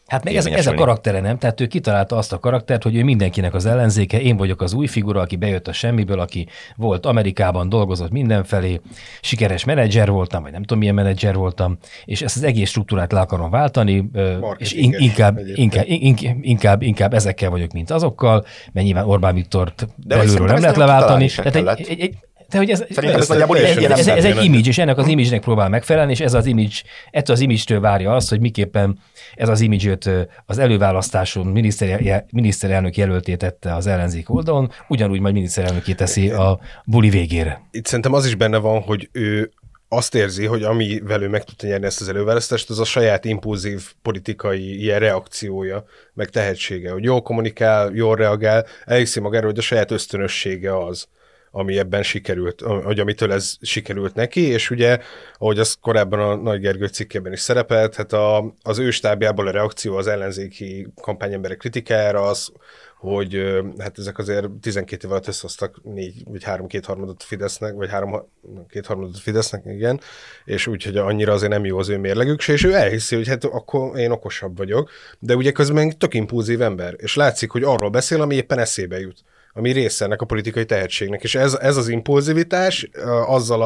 Hát 0.08 0.24
meg 0.24 0.36
ez, 0.36 0.46
ez 0.46 0.68
a 0.68 0.74
karaktere 0.74 1.20
nem, 1.20 1.38
tehát 1.38 1.62
ő 1.62 1.68
kitalálta 1.68 2.18
azt 2.18 2.34
a 2.34 2.40
karaktert, 2.40 2.84
hogy 2.84 2.96
ő 2.96 3.04
mindenkinek 3.04 3.54
az 3.54 3.66
ellenzéke, 3.66 4.22
én 4.22 4.38
vagyok 4.38 4.62
az 4.62 4.74
új 4.74 4.88
figura, 4.88 5.22
aki 5.22 5.36
bejött 5.36 5.68
a 5.68 5.74
semmiből, 5.74 6.20
aki 6.20 6.48
volt 6.76 7.06
Amerikában, 7.06 7.70
dolgozott 7.70 8.12
mindenfelé, 8.12 8.82
sikeres 9.22 9.64
menedzser 9.64 10.10
voltam, 10.10 10.42
vagy 10.42 10.52
nem 10.52 10.62
tudom 10.62 10.80
milyen 10.80 10.96
menedzser 10.96 11.36
voltam, 11.36 11.78
és 12.06 12.22
ezt 12.22 12.36
az 12.36 12.44
egész 12.44 12.70
struktúrát 12.70 13.12
le 13.12 13.20
akarom 13.20 13.50
váltani, 13.50 14.10
és 14.58 14.74
in, 14.74 14.96
inkább, 14.98 15.40
inkább, 15.54 15.86
inkább, 15.88 16.38
inkább, 16.42 16.82
inkább 16.82 17.14
ezekkel 17.14 17.50
vagyok, 17.50 17.72
mint 17.72 17.92
azokkal, 17.92 18.46
mert 18.72 18.86
nyilván 18.86 19.06
Orbán 19.06 19.36
Viktort 19.36 19.88
De 19.96 20.18
belülről 20.18 20.48
nem 20.48 20.60
lehet 20.60 20.76
leváltani. 20.76 21.28
Tehát 21.28 21.56
egy, 21.56 21.88
egy, 21.90 22.00
egy, 22.00 22.18
de 22.50 22.58
hogy 22.58 22.70
ez, 22.70 22.82
ez, 22.90 22.98
ez, 22.98 23.30
ez, 23.36 23.92
ez, 23.92 24.08
ez 24.08 24.26
egy 24.26 24.44
image, 24.44 24.70
és 24.70 24.78
ennek 24.78 24.98
az 24.98 25.08
image-nek 25.08 25.42
próbál 25.42 25.70
megfelelni, 25.70 26.12
és 26.12 26.20
ez 26.20 26.34
az 26.34 26.46
image, 26.46 26.76
ettől 27.12 27.36
az 27.36 27.42
image-től 27.42 27.80
várja 27.80 28.16
azt, 28.16 28.30
hogy 28.30 28.40
miképpen 28.40 29.00
ez 29.36 29.50
az 29.50 29.62
image 29.62 29.98
az 30.46 30.58
előválasztáson 30.58 31.46
miniszter, 31.46 32.26
miniszterelnök 32.32 32.98
jelölté 32.98 33.36
tette 33.36 33.76
az 33.76 33.88
ellenzék 33.88 34.30
oldalon, 34.30 34.72
ugyanúgy 34.88 35.20
majd 35.20 35.34
miniszterelnöké 35.34 35.94
teszi 35.94 36.30
a 36.30 36.60
buli 36.86 37.10
végére. 37.10 37.62
Itt 37.72 37.86
szerintem 37.86 38.14
az 38.14 38.26
is 38.26 38.36
benne 38.36 38.58
van, 38.58 38.82
hogy 38.82 39.10
ő 39.12 39.52
azt 39.88 40.16
érzi, 40.16 40.46
hogy 40.46 40.64
ami 40.64 41.00
velő 41.04 41.28
meg 41.28 41.44
tudta 41.44 41.68
nyerni 41.68 41.86
ezt 41.86 42.02
az 42.02 42.10
előválasztást, 42.10 42.70
az 42.70 42.80
a 42.80 42.86
saját 42.86 43.26
impulzív 43.26 43.92
politikai 44.02 44.82
ilyen 44.82 45.00
reakciója, 45.00 45.86
meg 46.14 46.30
tehetsége, 46.30 46.92
hogy 46.92 47.04
jól 47.04 47.22
kommunikál, 47.22 47.92
jól 47.94 48.16
reagál, 48.16 48.66
elhiszi 48.86 49.20
magáról, 49.20 49.50
hogy 49.50 49.60
a 49.60 49.62
saját 49.62 49.92
ösztönössége 49.92 50.78
az, 50.86 51.08
ami 51.58 51.78
ebben 51.78 52.04
sikerült, 52.04 52.62
hogy 52.62 53.00
amitől 53.00 53.32
ez 53.32 53.58
sikerült 53.62 54.16
neki, 54.16 54.42
és 54.42 54.70
ugye, 54.70 55.00
ahogy 55.38 55.60
az 55.60 55.78
korábban 55.82 56.20
a 56.20 56.36
Nagy 56.36 56.60
Gergő 56.60 56.88
cikkében 56.88 57.32
is 57.34 57.40
szerepelt, 57.40 57.96
hát 57.96 58.14
a, 58.14 58.54
az 58.62 58.80
ő 58.80 58.90
stábjából 58.90 59.48
a 59.48 59.52
reakció 59.52 59.96
az 59.96 60.08
ellenzéki 60.08 60.88
kampányemberek 61.02 61.58
kritikájára 61.58 62.22
az, 62.22 62.52
hogy 62.98 63.62
hát 63.78 63.98
ezek 63.98 64.18
azért 64.18 64.50
12 64.62 65.06
év 65.08 65.12
alatt 65.12 65.28
összehoztak 65.28 65.82
négy 65.84 66.24
vagy 66.26 66.44
három 66.44 66.68
kétharmadot 66.68 67.24
Fidesznek, 67.24 67.74
vagy 67.74 67.90
három 67.90 68.26
kétharmadot 68.70 69.20
Fidesznek, 69.20 69.66
igen, 69.66 70.00
és 70.46 70.68
úgyhogy 70.68 70.98
annyira 70.98 71.34
azért 71.34 71.52
nem 71.52 71.66
jó 71.66 71.78
az 71.78 71.90
ő 71.90 71.98
mérlegük, 71.98 72.48
és 72.48 72.64
ő 72.64 72.74
elhiszi, 72.74 73.16
hogy 73.16 73.28
hát 73.28 73.44
akkor 73.44 73.98
én 73.98 74.12
okosabb 74.12 74.58
vagyok, 74.58 74.90
de 75.20 75.36
ugye 75.36 75.52
közben 75.52 75.98
tök 75.98 76.14
impulzív 76.14 76.62
ember, 76.62 76.94
és 76.98 77.16
látszik, 77.16 77.52
hogy 77.52 77.64
arról 77.64 77.90
beszél, 77.90 78.22
ami 78.22 78.36
éppen 78.36 78.60
eszébe 78.60 79.00
jut 79.00 79.24
ami 79.58 79.72
része 79.72 80.06
ennek 80.06 80.22
a 80.22 80.26
politikai 80.26 80.66
tehetségnek. 80.66 81.24
És 81.24 81.36
ez, 81.36 81.54
ez 81.54 81.78
az 81.78 81.88
impulzivitás, 81.88 82.90
azzal 83.26 83.62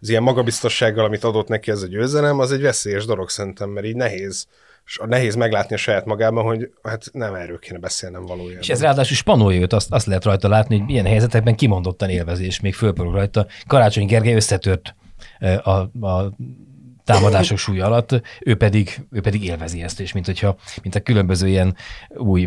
az 0.00 0.08
ilyen 0.08 0.22
magabiztossággal, 0.22 1.04
amit 1.04 1.24
adott 1.24 1.48
neki 1.48 1.70
ez 1.70 1.82
a 1.82 1.86
győzelem, 1.86 2.38
az 2.38 2.52
egy 2.52 2.60
veszélyes 2.60 3.04
dolog 3.04 3.28
szerintem, 3.28 3.70
mert 3.70 3.86
így 3.86 3.96
nehéz 3.96 4.46
és 4.86 5.00
nehéz 5.06 5.34
meglátni 5.34 5.74
a 5.74 5.78
saját 5.78 6.04
magában, 6.04 6.44
hogy 6.44 6.70
hát 6.82 7.04
nem 7.12 7.34
erről 7.34 7.58
kéne 7.58 7.78
beszélnem 7.78 8.26
valójában. 8.26 8.60
És 8.60 8.68
ez 8.68 8.80
ráadásul 8.80 9.16
spanolja 9.16 9.60
őt, 9.60 9.72
azt, 9.72 9.92
azt 9.92 10.06
lehet 10.06 10.24
rajta 10.24 10.48
látni, 10.48 10.76
hogy 10.76 10.86
milyen 10.86 11.06
helyzetekben 11.06 11.56
kimondottan 11.56 12.08
élvezi, 12.08 12.44
és 12.44 12.60
még 12.60 12.74
fölpörög 12.74 13.12
rajta. 13.12 13.46
Karácsony 13.66 14.06
Gergely 14.06 14.34
összetört 14.34 14.94
a, 15.62 15.70
a 16.06 16.36
támadások 17.04 17.58
súlya 17.58 17.86
alatt, 17.86 18.20
ő 18.40 18.56
pedig, 18.56 19.06
ő 19.10 19.20
pedig 19.20 19.44
élvezi 19.44 19.82
ezt, 19.82 20.00
és 20.00 20.12
mint 20.12 20.26
hogyha, 20.26 20.56
mint 20.82 20.94
a 20.94 21.00
különböző 21.00 21.48
ilyen 21.48 21.76
új 22.08 22.46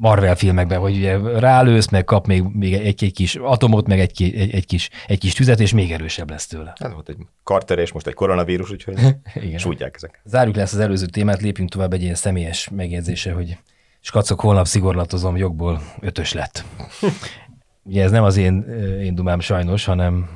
Marvel 0.00 0.36
filmekben, 0.36 0.78
hogy 0.78 0.96
ugye 0.96 1.38
rálősz, 1.38 1.88
meg 1.88 2.04
kap 2.04 2.26
még, 2.26 2.42
még 2.42 2.74
egy, 2.74 3.04
egy 3.04 3.12
kis 3.12 3.34
atomot, 3.34 3.86
meg 3.86 4.00
egy, 4.00 4.22
egy, 4.22 4.54
egy, 4.54 4.66
kis, 4.66 4.90
egy 5.06 5.18
kis 5.18 5.32
tüzet, 5.32 5.60
és 5.60 5.72
még 5.72 5.92
erősebb 5.92 6.30
lesz 6.30 6.46
tőle. 6.46 6.72
Hát 6.80 6.92
volt 6.92 7.08
egy 7.08 7.16
Carter, 7.44 7.78
és 7.78 7.92
most 7.92 8.06
egy 8.06 8.14
koronavírus, 8.14 8.70
úgyhogy 8.70 8.98
Igen. 9.34 9.58
sújtják 9.58 9.94
ezek. 9.94 10.20
Zárjuk 10.24 10.56
lesz 10.56 10.72
az 10.72 10.78
előző 10.78 11.06
témát, 11.06 11.40
lépjünk 11.40 11.70
tovább 11.70 11.92
egy 11.92 12.02
ilyen 12.02 12.14
személyes 12.14 12.68
megjegyzése, 12.68 13.32
hogy 13.32 13.58
skacok, 14.00 14.40
holnap 14.40 14.66
szigorlatozom, 14.66 15.36
jogból 15.36 15.82
ötös 16.00 16.32
lett. 16.32 16.64
ugye 17.88 18.02
ez 18.02 18.10
nem 18.10 18.24
az 18.24 18.36
én, 18.36 18.62
én 19.02 19.14
dumám 19.14 19.40
sajnos, 19.40 19.84
hanem 19.84 20.28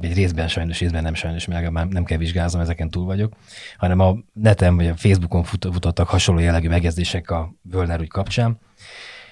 egy 0.00 0.14
részben 0.14 0.48
sajnos, 0.48 0.78
részben 0.80 1.02
nem 1.02 1.14
sajnos, 1.14 1.46
mert 1.46 1.70
már 1.70 1.86
nem 1.86 2.04
kell 2.04 2.18
vizsgázom, 2.18 2.60
ezeken 2.60 2.90
túl 2.90 3.04
vagyok, 3.04 3.32
hanem 3.76 4.00
a 4.00 4.16
neten 4.32 4.76
vagy 4.76 4.86
a 4.86 4.96
Facebookon 4.96 5.42
fut, 5.42 5.68
futottak 5.72 6.08
hasonló 6.08 6.40
jellegű 6.40 6.68
megjegyzések 6.68 7.30
a 7.30 7.54
Völner 7.62 8.00
ügy 8.00 8.08
kapcsán. 8.08 8.58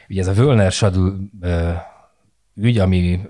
Ugye 0.09 0.21
ez 0.21 0.27
a 0.27 0.33
Völner 0.33 0.73
Sadl 0.73 1.09
ügy, 2.55 2.79
ami 2.79 3.21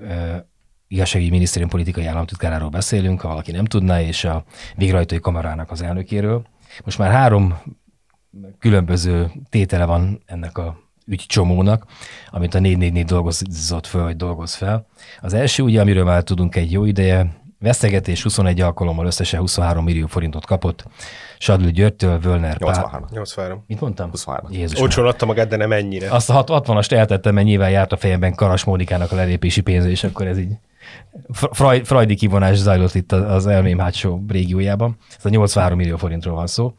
igazságügyi 0.88 1.30
minisztérium 1.30 1.70
politikai 1.70 2.06
államtitkáráról 2.06 2.68
beszélünk, 2.68 3.20
ha 3.20 3.28
valaki 3.28 3.52
nem 3.52 3.64
tudná, 3.64 4.00
és 4.00 4.24
a 4.24 4.44
végrehajtói 4.76 5.20
kamarának 5.20 5.70
az 5.70 5.82
elnökéről. 5.82 6.46
Most 6.84 6.98
már 6.98 7.10
három 7.10 7.54
különböző 8.58 9.30
tétele 9.48 9.84
van 9.84 10.22
ennek 10.26 10.58
a 10.58 10.85
ügycsomónak, 11.06 11.84
amit 12.30 12.54
a 12.54 12.58
444 12.58 13.04
dolgozott 13.04 13.86
föl, 13.86 14.02
vagy 14.02 14.16
dolgoz 14.16 14.54
fel. 14.54 14.86
Az 15.20 15.34
első 15.34 15.62
ugye, 15.62 15.80
amiről 15.80 16.04
már 16.04 16.22
tudunk 16.22 16.56
egy 16.56 16.72
jó 16.72 16.84
ideje, 16.84 17.26
vesztegetés 17.58 18.22
21 18.22 18.60
alkalommal 18.60 19.06
összesen 19.06 19.40
23 19.40 19.84
millió 19.84 20.06
forintot 20.06 20.46
kapott. 20.46 20.84
Sadlő 21.38 21.70
Györgytől, 21.70 22.18
Völner 22.18 22.56
83. 22.58 23.06
83. 23.10 23.64
Mit 23.66 23.80
mondtam? 23.80 24.10
23. 24.10 24.50
Jézus 24.52 24.80
Olcsón 24.80 25.06
adta 25.06 25.26
magát, 25.26 25.48
de 25.48 25.56
nem 25.56 25.72
ennyire. 25.72 26.10
Azt 26.10 26.30
a 26.30 26.44
60-ast 26.44 26.92
eltettem, 26.92 27.34
mert 27.34 27.46
nyilván 27.46 27.70
járt 27.70 27.92
a 27.92 27.96
fejemben 27.96 28.34
Karas 28.34 28.64
Mónikának 28.64 29.12
a 29.12 29.14
lelépési 29.14 29.60
pénze, 29.60 29.90
és 29.90 30.04
akkor 30.04 30.26
ez 30.26 30.38
így 30.38 30.52
Freud, 31.30 31.86
Freudi 31.86 32.14
kivonás 32.14 32.56
zajlott 32.56 32.94
itt 32.94 33.12
az 33.12 33.46
elmém 33.46 33.78
hátsó 33.78 34.24
régiójában. 34.28 34.96
Ez 35.18 35.24
a 35.24 35.28
83 35.28 35.78
millió 35.78 35.96
forintról 35.96 36.34
van 36.34 36.46
szó. 36.46 36.74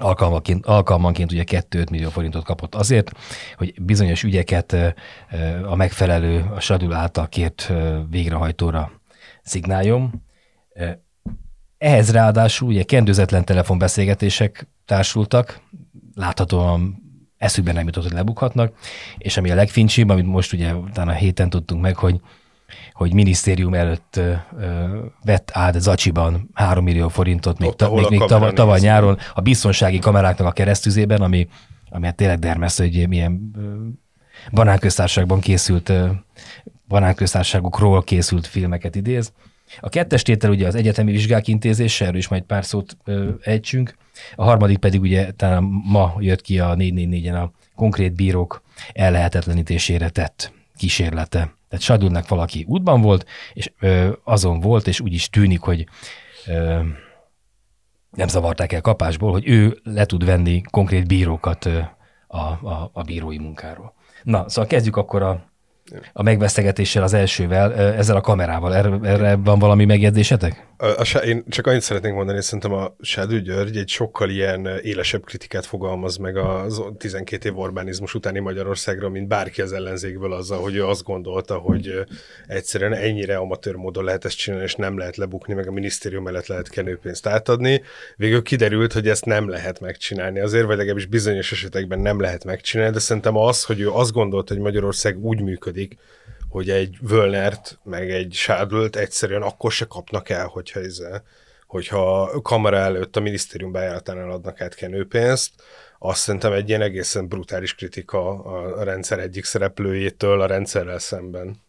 Alkalmanként, 0.00 0.66
alkalmanként 0.66 1.32
ugye 1.32 1.44
2 1.44 1.84
millió 1.90 2.08
forintot 2.08 2.44
kapott 2.44 2.74
azért, 2.74 3.10
hogy 3.56 3.82
bizonyos 3.82 4.22
ügyeket 4.22 4.76
a 5.68 5.74
megfelelő, 5.74 6.50
a 6.54 6.60
Sadul 6.60 6.92
által 6.92 7.28
kért 7.28 7.72
végrehajtóra 8.10 8.90
szignáljon. 9.42 10.22
Ehhez 11.78 12.10
ráadásul 12.10 12.68
ugye 12.68 12.82
kendőzetlen 12.82 13.44
telefonbeszélgetések 13.44 14.68
társultak, 14.84 15.60
láthatóan 16.14 17.02
eszükben 17.36 17.74
nem 17.74 17.86
jutott, 17.86 18.02
hogy 18.02 18.12
lebukhatnak, 18.12 18.76
és 19.18 19.36
ami 19.36 19.50
a 19.50 19.54
legfincsibb, 19.54 20.08
amit 20.08 20.26
most 20.26 20.52
ugye 20.52 20.74
utána 20.74 21.12
héten 21.12 21.50
tudtunk 21.50 21.82
meg, 21.82 21.96
hogy 21.96 22.20
hogy 22.92 23.14
minisztérium 23.14 23.74
előtt 23.74 24.16
ö, 24.16 24.32
ö, 24.58 24.98
vett 25.24 25.50
át 25.52 25.80
Zacsiban 25.80 26.50
3 26.54 26.84
millió 26.84 27.08
forintot 27.08 27.58
még, 27.58 27.72
ta, 27.72 27.94
még, 27.94 28.06
még 28.08 28.20
tavaly, 28.20 28.52
tavaly 28.52 28.80
nyáron 28.80 29.18
a 29.34 29.40
biztonsági 29.40 29.98
kameráknak 29.98 30.46
a 30.46 30.52
keresztüzében, 30.52 31.20
ami, 31.20 31.48
ami 31.90 32.06
hát 32.06 32.14
tényleg 32.14 32.38
dermesz, 32.38 32.78
hogy 32.78 33.08
milyen 33.08 33.50
banánköztársaságban 34.52 35.40
készült, 35.40 35.92
banánköztársaságokról 36.88 38.02
készült 38.02 38.46
filmeket 38.46 38.94
idéz. 38.96 39.32
A 39.80 39.88
kettes 39.88 40.22
tétel 40.22 40.50
ugye 40.50 40.66
az 40.66 40.74
egyetemi 40.74 41.12
vizsgák 41.12 41.48
intézése, 41.48 42.04
erről 42.04 42.18
is 42.18 42.28
majd 42.28 42.42
pár 42.42 42.64
szót 42.64 42.96
ö, 43.04 43.30
ejtsünk. 43.42 43.96
A 44.34 44.44
harmadik 44.44 44.78
pedig 44.78 45.00
ugye 45.00 45.32
talán 45.32 45.62
ma 45.84 46.14
jött 46.18 46.40
ki 46.40 46.58
a 46.58 46.74
444-en 46.74 47.42
a 47.42 47.52
konkrét 47.74 48.14
bírók 48.14 48.62
ellehetetlenítésére 48.92 50.08
tett 50.08 50.52
kísérlete. 50.76 51.54
Tehát 51.68 51.84
Sadulnak 51.84 52.28
valaki 52.28 52.64
útban 52.68 53.00
volt, 53.00 53.26
és 53.52 53.72
ö, 53.80 54.12
azon 54.24 54.60
volt, 54.60 54.86
és 54.86 55.00
úgy 55.00 55.12
is 55.12 55.30
tűnik, 55.30 55.60
hogy 55.60 55.86
ö, 56.46 56.80
nem 58.10 58.28
zavarták 58.28 58.72
el 58.72 58.80
kapásból, 58.80 59.32
hogy 59.32 59.48
ő 59.48 59.78
le 59.82 60.06
tud 60.06 60.24
venni 60.24 60.62
konkrét 60.70 61.06
bírókat 61.06 61.64
ö, 61.64 61.78
a, 62.26 62.38
a, 62.38 62.90
a 62.92 63.02
bírói 63.02 63.38
munkáról. 63.38 63.94
Na, 64.22 64.48
szóval 64.48 64.66
kezdjük 64.66 64.96
akkor 64.96 65.22
a, 65.22 65.44
a 66.12 66.22
megvesztegetéssel 66.22 67.02
az 67.02 67.12
elsővel, 67.12 67.74
ezzel 67.74 68.16
a 68.16 68.20
kamerával. 68.20 68.74
Erre, 68.74 68.98
erre 69.02 69.36
van 69.36 69.58
valami 69.58 69.84
megjegyzésetek? 69.84 70.66
A, 70.84 71.00
a, 71.14 71.18
én 71.18 71.44
csak 71.48 71.66
annyit 71.66 71.80
szeretnék 71.80 72.12
mondani, 72.12 72.36
hogy 72.36 72.44
szerintem 72.44 72.72
a 72.72 72.96
Sádő 73.00 73.40
György 73.40 73.76
egy 73.76 73.88
sokkal 73.88 74.30
ilyen 74.30 74.66
élesebb 74.82 75.24
kritikát 75.24 75.66
fogalmaz 75.66 76.16
meg 76.16 76.36
a 76.36 76.66
12 76.98 77.48
év 77.48 77.58
Orbánizmus 77.58 78.14
utáni 78.14 78.38
Magyarországra, 78.38 79.08
mint 79.08 79.28
bárki 79.28 79.62
az 79.62 79.72
ellenzékből 79.72 80.32
azzal, 80.32 80.60
hogy 80.60 80.74
ő 80.74 80.86
azt 80.86 81.02
gondolta, 81.02 81.56
hogy 81.56 82.04
egyszerűen 82.46 82.92
ennyire 82.92 83.36
amatőr 83.36 83.74
módon 83.74 84.04
lehet 84.04 84.24
ezt 84.24 84.36
csinálni, 84.36 84.64
és 84.64 84.74
nem 84.74 84.98
lehet 84.98 85.16
lebukni, 85.16 85.54
meg 85.54 85.68
a 85.68 85.72
minisztérium 85.72 86.22
mellett 86.22 86.46
lehet 86.46 86.68
kenőpénzt 86.68 87.26
átadni. 87.26 87.82
Végül 88.16 88.42
kiderült, 88.42 88.92
hogy 88.92 89.08
ezt 89.08 89.24
nem 89.24 89.48
lehet 89.48 89.80
megcsinálni. 89.80 90.40
Azért, 90.40 90.66
vagy 90.66 90.76
legalábbis 90.76 91.06
bizonyos 91.06 91.52
esetekben 91.52 91.98
nem 91.98 92.20
lehet 92.20 92.44
megcsinálni, 92.44 92.92
de 92.92 93.00
szerintem 93.00 93.36
az, 93.36 93.64
hogy 93.64 93.80
ő 93.80 93.90
azt 93.90 94.12
gondolta, 94.12 94.54
hogy 94.54 94.62
Magyarország 94.62 95.18
úgy 95.18 95.40
működik, 95.40 95.96
hogy 96.54 96.70
egy 96.70 96.96
Völnert, 97.00 97.78
meg 97.82 98.10
egy 98.10 98.32
Sádölt 98.32 98.96
egyszerűen 98.96 99.42
akkor 99.42 99.72
se 99.72 99.84
kapnak 99.84 100.28
el, 100.28 100.46
hogyha, 100.46 100.80
ez, 100.80 101.02
hogyha 101.66 102.30
kamera 102.42 102.76
előtt 102.76 103.16
a 103.16 103.20
minisztérium 103.20 103.72
bejáratánál 103.72 104.30
adnak 104.30 104.60
át 104.60 104.74
kenőpénzt, 104.74 105.50
azt 105.98 106.20
szerintem 106.20 106.52
egy 106.52 106.68
ilyen 106.68 106.80
egészen 106.80 107.28
brutális 107.28 107.74
kritika 107.74 108.42
a 108.44 108.82
rendszer 108.82 109.18
egyik 109.18 109.44
szereplőjétől 109.44 110.40
a 110.40 110.46
rendszerrel 110.46 110.98
szemben. 110.98 111.62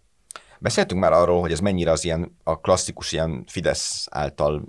Beszéltünk 0.59 1.01
már 1.01 1.11
arról, 1.11 1.41
hogy 1.41 1.51
ez 1.51 1.59
mennyire 1.59 1.91
az 1.91 2.03
ilyen 2.03 2.37
a 2.43 2.59
klasszikus 2.59 3.11
ilyen 3.11 3.43
Fidesz 3.47 4.07
által 4.11 4.63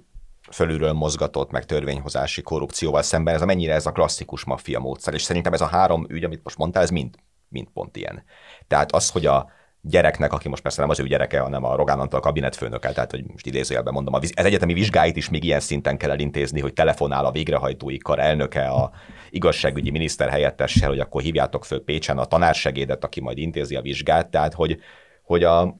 fölülről 0.53 0.93
mozgatott, 0.93 1.51
meg 1.51 1.65
törvényhozási 1.65 2.43
korrupcióval 2.43 3.03
szemben, 3.03 3.35
ez 3.35 3.43
a 3.43 3.47
mennyire 3.47 3.75
ez 3.75 3.87
a 3.87 3.93
klasszikus 3.93 4.45
maffia 4.45 4.79
módszer, 4.79 5.15
és 5.15 5.23
szerintem 5.23 5.53
ez 5.53 5.61
a 5.61 5.67
három 5.67 6.07
ügy, 6.09 6.25
amit 6.25 6.45
most 6.45 6.59
mondtál, 6.59 6.83
ez 6.83 6.91
mind, 6.91 7.15
mind 7.49 7.69
pont 7.73 7.97
ilyen. 7.97 8.25
Tehát 8.69 8.93
az, 8.93 9.11
hogy 9.11 9.27
a, 9.27 9.55
gyereknek, 9.89 10.33
aki 10.33 10.49
most 10.49 10.63
persze 10.63 10.81
nem 10.81 10.91
az 10.91 11.01
ő 11.01 11.07
gyereke, 11.07 11.41
hanem 11.41 11.65
a 11.65 11.77
Rogán 11.77 12.01
Antal 12.01 12.21
kabinetfőnöke, 12.21 12.93
tehát 12.93 13.11
hogy 13.11 13.25
most 13.27 13.47
idézőjelben 13.47 13.93
mondom, 13.93 14.15
az 14.15 14.33
egyetemi 14.35 14.73
vizsgáit 14.73 15.17
is 15.17 15.29
még 15.29 15.45
ilyen 15.45 15.61
szinten 15.61 15.97
kell 15.97 16.11
elintézni, 16.11 16.61
hogy 16.61 16.73
telefonál 16.73 17.25
a 17.25 17.31
végrehajtói 17.31 17.99
kar 17.99 18.19
elnöke, 18.19 18.69
a 18.69 18.91
igazságügyi 19.31 19.91
miniszter 19.91 20.29
helyettessel, 20.29 20.89
hogy 20.89 20.99
akkor 20.99 21.23
hívjátok 21.23 21.65
föl 21.65 21.85
Pécsen 21.85 22.19
a 22.19 22.25
tanársegédet, 22.25 23.05
aki 23.05 23.21
majd 23.21 23.39
intézi 23.39 23.75
a 23.75 23.81
vizsgát, 23.81 24.31
tehát 24.31 24.55
hogy, 24.55 24.79
hogy 25.23 25.45
a, 25.45 25.77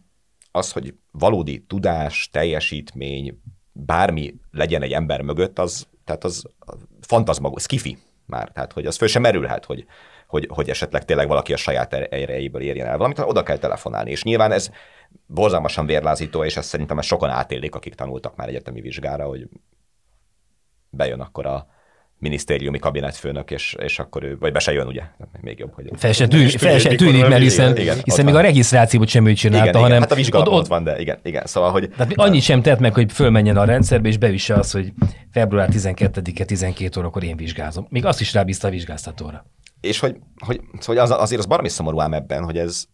az, 0.51 0.73
hogy 0.73 0.95
valódi 1.11 1.65
tudás, 1.69 2.29
teljesítmény, 2.33 3.41
bármi 3.73 4.35
legyen 4.51 4.83
egy 4.83 4.93
ember 4.93 5.21
mögött, 5.21 5.59
az, 5.59 5.87
tehát 6.05 6.25
az 6.25 6.45
fantazmagos, 7.01 7.63
skifi 7.63 7.99
már, 8.27 8.49
tehát 8.49 8.73
hogy 8.73 8.87
az 8.87 8.97
föl 8.97 9.09
sem 9.09 9.23
merülhet, 9.23 9.65
hogy, 9.65 9.87
hogy, 10.27 10.49
hogy 10.51 10.69
esetleg 10.69 11.05
tényleg 11.05 11.29
valaki 11.29 11.53
a 11.53 11.57
saját 11.57 11.93
er-, 11.93 12.13
erejéből 12.13 12.63
érjen 12.63 12.87
el 12.87 12.97
valamit, 12.97 13.19
oda 13.19 13.43
kell 13.43 13.59
telefonálni. 13.59 14.11
És 14.11 14.23
nyilván 14.23 14.53
ez 14.53 14.71
borzalmasan 15.27 15.87
vérlázító, 15.87 16.45
és 16.45 16.57
ezt 16.57 16.69
szerintem 16.69 16.99
ezt 16.99 17.09
sokan 17.09 17.31
átélik, 17.31 17.75
akik 17.75 17.95
tanultak 17.95 18.37
már 18.37 18.49
egyetemi 18.49 18.81
vizsgára, 18.81 19.25
hogy 19.25 19.49
bejön 20.91 21.21
akkor 21.21 21.47
a, 21.47 21.67
minisztériumi 22.19 22.79
kabinetfőnök, 22.79 23.51
és, 23.51 23.77
és 23.79 23.99
akkor 23.99 24.23
ő, 24.23 24.37
vagy 24.41 24.53
be 24.53 24.59
se 24.59 24.73
jön, 24.73 24.87
ugye? 24.87 25.03
Még 25.41 25.59
jobb, 25.59 25.73
hogy... 25.75 25.91
Fel 25.97 26.13
se 26.13 26.29
tűnik, 26.29 26.59
fel 26.59 26.79
se 26.79 26.95
tűnik 26.95 27.29
mert 27.29 27.43
hiszen, 27.43 27.77
igen, 27.77 27.99
hiszen 28.03 28.25
még 28.25 28.35
van. 28.35 28.43
a 28.43 28.47
regisztrációt 28.47 29.09
sem 29.09 29.27
ő 29.27 29.33
csinálta, 29.33 29.69
igen, 29.69 29.81
hanem... 29.81 29.91
Igen, 29.91 30.01
hát 30.01 30.13
a 30.13 30.15
vizsgálat 30.15 30.49
ott, 30.49 30.55
ott 30.55 30.67
van, 30.67 30.85
de 30.85 31.01
igen, 31.01 31.19
igen, 31.23 31.47
szóval, 31.47 31.71
hogy... 31.71 31.91
Tehát 31.97 32.13
annyit 32.15 32.43
sem 32.43 32.63
tett 32.63 32.79
meg, 32.79 32.95
hogy 32.95 33.13
fölmenjen 33.13 33.57
a 33.57 33.65
rendszerbe, 33.65 34.09
és 34.09 34.19
bevisse 34.19 34.55
azt, 34.55 34.73
hogy 34.73 34.93
február 35.33 35.69
12-e 35.73 36.45
12 36.45 37.01
órakor 37.01 37.25
én 37.25 37.37
vizsgázom. 37.37 37.87
Még 37.91 38.05
azt 38.05 38.21
is 38.21 38.33
rábízta 38.33 38.69
a 38.69 38.71
vizsgáztatóra 38.71 39.45
és 39.87 39.99
hogy, 39.99 40.17
hogy 40.45 40.61
szóval 40.79 41.03
az, 41.03 41.11
azért 41.11 41.41
az 41.41 41.47
baromi 41.47 41.69
szomorú 41.69 42.01
ám 42.01 42.13
ebben, 42.13 42.45
hogy 42.45 42.59
ez, 42.59 42.85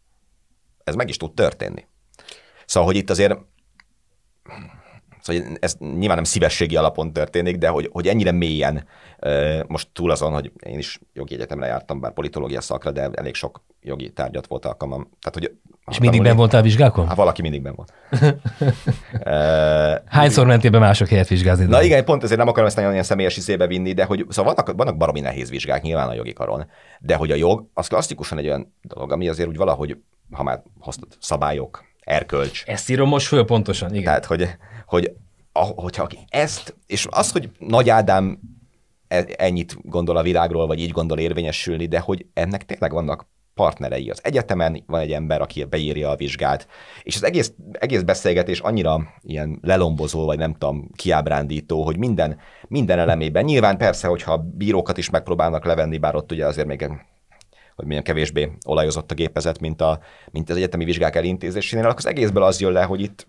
ez 0.85 0.95
meg 0.95 1.09
is 1.09 1.17
tud 1.17 1.35
történni. 1.35 1.87
Szóval, 2.67 2.89
hogy 2.89 2.99
itt 2.99 3.11
azért 3.11 3.39
Szóval 5.23 5.43
ez 5.61 5.75
nyilván 5.79 6.15
nem 6.15 6.25
szívességi 6.25 6.77
alapon 6.77 7.13
történik, 7.13 7.57
de 7.57 7.69
hogy, 7.69 7.89
hogy 7.93 8.07
ennyire 8.07 8.33
mélyen, 8.33 8.87
most 9.67 9.89
túl 9.93 10.11
azon, 10.11 10.33
hogy 10.33 10.53
én 10.67 10.79
is 10.79 11.01
jogi 11.13 11.35
egyetemre 11.35 11.67
jártam, 11.67 12.01
bár 12.01 12.13
politológia 12.13 12.61
szakra, 12.61 12.91
de 12.91 13.11
elég 13.15 13.35
sok 13.35 13.63
jogi 13.83 14.11
tárgyat 14.11 14.47
volt 14.47 14.65
alkalmam. 14.65 15.09
Tehát, 15.21 15.33
hogy 15.33 15.57
és 15.91 15.99
mindig 15.99 16.23
ben 16.23 16.37
voltál 16.37 16.63
vizsgákon? 16.63 17.07
Hát 17.07 17.17
valaki 17.17 17.43
mindig 17.43 17.63
ben 17.63 17.75
volt. 17.75 17.93
Hányszor 20.07 20.47
mentél 20.47 20.71
be 20.71 20.79
mások 20.79 21.09
helyet 21.09 21.29
vizsgázni? 21.29 21.65
Na 21.65 21.83
igen, 21.83 22.05
pont 22.05 22.23
ezért 22.23 22.39
nem 22.39 22.49
akarom 22.49 22.67
ezt 22.67 22.77
nagyon 22.77 22.93
ilyen 22.93 23.03
személyes 23.03 23.37
izébe 23.37 23.67
vinni, 23.67 23.93
de 23.93 24.05
hogy 24.05 24.27
szóval 24.29 24.55
vannak, 24.55 24.77
vannak 24.77 24.97
baromi 24.97 25.21
nehéz 25.21 25.51
vizsgák 25.51 25.83
nyilván 25.83 26.09
a 26.09 26.15
jogi 26.15 26.33
karon, 26.33 26.67
de 27.01 27.15
hogy 27.15 27.31
a 27.31 27.35
jog, 27.35 27.67
az 27.75 27.87
klasszikusan 27.87 28.39
egy 28.39 28.47
olyan 28.47 28.75
dolog, 28.83 29.13
ami 29.13 29.29
azért 29.29 29.49
úgy 29.49 29.57
valahogy, 29.57 29.97
ha 30.31 30.43
már 30.43 30.63
hoztad 30.81 31.09
szabályok, 31.19 31.85
erkölcs. 32.01 32.63
Ezt 32.67 32.91
írom 32.91 33.09
most 33.09 33.27
föl 33.27 33.45
pontosan, 33.45 33.91
igen. 33.91 34.05
Tehát, 34.05 34.25
hogy, 34.25 34.49
hogy 34.93 35.13
hogyha 35.57 36.09
ezt, 36.29 36.77
és 36.87 37.07
az, 37.11 37.33
hogy 37.33 37.51
Nagy 37.59 37.91
Ádám 37.91 38.39
e, 39.09 39.27
ennyit 39.37 39.77
gondol 39.83 40.17
a 40.17 40.23
világról, 40.23 40.67
vagy 40.67 40.81
így 40.81 40.91
gondol 40.91 41.19
érvényesülni, 41.19 41.87
de 41.87 42.01
hogy 42.01 42.27
ennek 42.35 42.65
tényleg 42.65 42.93
vannak 42.93 43.27
partnerei. 43.55 44.11
Az 44.11 44.21
egyetemen 44.23 44.83
van 44.87 45.01
egy 45.01 45.13
ember, 45.13 45.41
aki 45.41 45.65
beírja 45.65 46.11
a 46.11 46.17
vizsgát, 46.17 46.67
és 47.03 47.17
az 47.17 47.25
egész, 47.25 47.53
egész 47.73 48.03
beszélgetés 48.03 48.61
annyira 48.61 49.01
ilyen 49.23 49.59
lelombozó, 49.63 50.25
vagy 50.25 50.39
nem 50.39 50.53
tudom, 50.53 50.91
kiábrándító, 50.95 51.83
hogy 51.83 51.97
minden, 51.97 52.39
minden 52.69 52.99
elemében. 52.99 53.45
Nyilván 53.45 53.77
persze, 53.77 54.09
hogyha 54.09 54.39
bírókat 54.39 54.99
is 54.99 55.11
megpróbálnak 55.11 55.65
levenni, 55.65 55.99
bár 55.99 56.15
ott 56.15 56.33
ugye 56.33 56.47
azért 56.47 56.67
még 56.67 56.91
hogy 57.77 57.87
milyen 57.87 58.03
kevésbé 58.03 58.53
olajozott 58.67 59.11
a 59.11 59.15
gépezet, 59.15 59.61
mint, 59.61 59.81
a, 59.81 60.01
mint 60.31 60.51
az 60.51 60.57
egyetemi 60.57 60.85
vizsgák 60.85 61.17
elintézésénél, 61.17 61.85
akkor 61.85 61.97
az 61.97 62.07
egészből 62.07 62.43
az 62.43 62.61
jön 62.61 62.73
le, 62.73 62.83
hogy 62.83 63.01
itt 63.01 63.27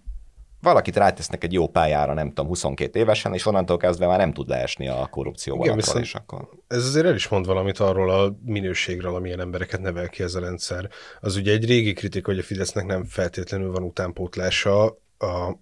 valakit 0.63 0.95
rátesznek 0.95 1.43
egy 1.43 1.53
jó 1.53 1.67
pályára, 1.67 2.13
nem 2.13 2.27
tudom, 2.27 2.47
22 2.47 2.99
évesen, 2.99 3.33
és 3.33 3.45
onnantól 3.45 3.77
kezdve 3.77 4.07
már 4.07 4.17
nem 4.17 4.33
tud 4.33 4.49
leesni 4.49 4.87
a 4.87 5.07
korrupció 5.11 5.63
Igen, 5.63 5.79
és 6.01 6.13
akkor... 6.13 6.49
Ez 6.67 6.85
azért 6.85 7.05
el 7.05 7.15
is 7.15 7.27
mond 7.27 7.45
valamit 7.45 7.79
arról 7.79 8.09
a 8.09 8.35
minőségről, 8.45 9.15
amilyen 9.15 9.39
embereket 9.39 9.81
nevel 9.81 10.09
ki 10.09 10.23
ez 10.23 10.35
a 10.35 10.39
rendszer. 10.39 10.89
Az 11.19 11.35
ugye 11.35 11.51
egy 11.51 11.65
régi 11.65 11.93
kritika, 11.93 12.31
hogy 12.31 12.39
a 12.39 12.43
Fidesznek 12.43 12.85
nem 12.85 13.05
feltétlenül 13.05 13.71
van 13.71 13.83
utánpótlása, 13.83 14.85
a, 15.17 15.57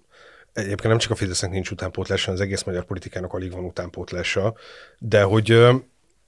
Egyébként 0.53 0.87
nem 0.87 0.97
csak 0.97 1.11
a 1.11 1.15
Fidesznek 1.15 1.51
nincs 1.51 1.71
utánpótlása, 1.71 2.31
az 2.31 2.41
egész 2.41 2.63
magyar 2.63 2.85
politikának 2.85 3.33
alig 3.33 3.51
van 3.51 3.63
utánpótlása, 3.63 4.53
de 4.97 5.23
hogy 5.23 5.59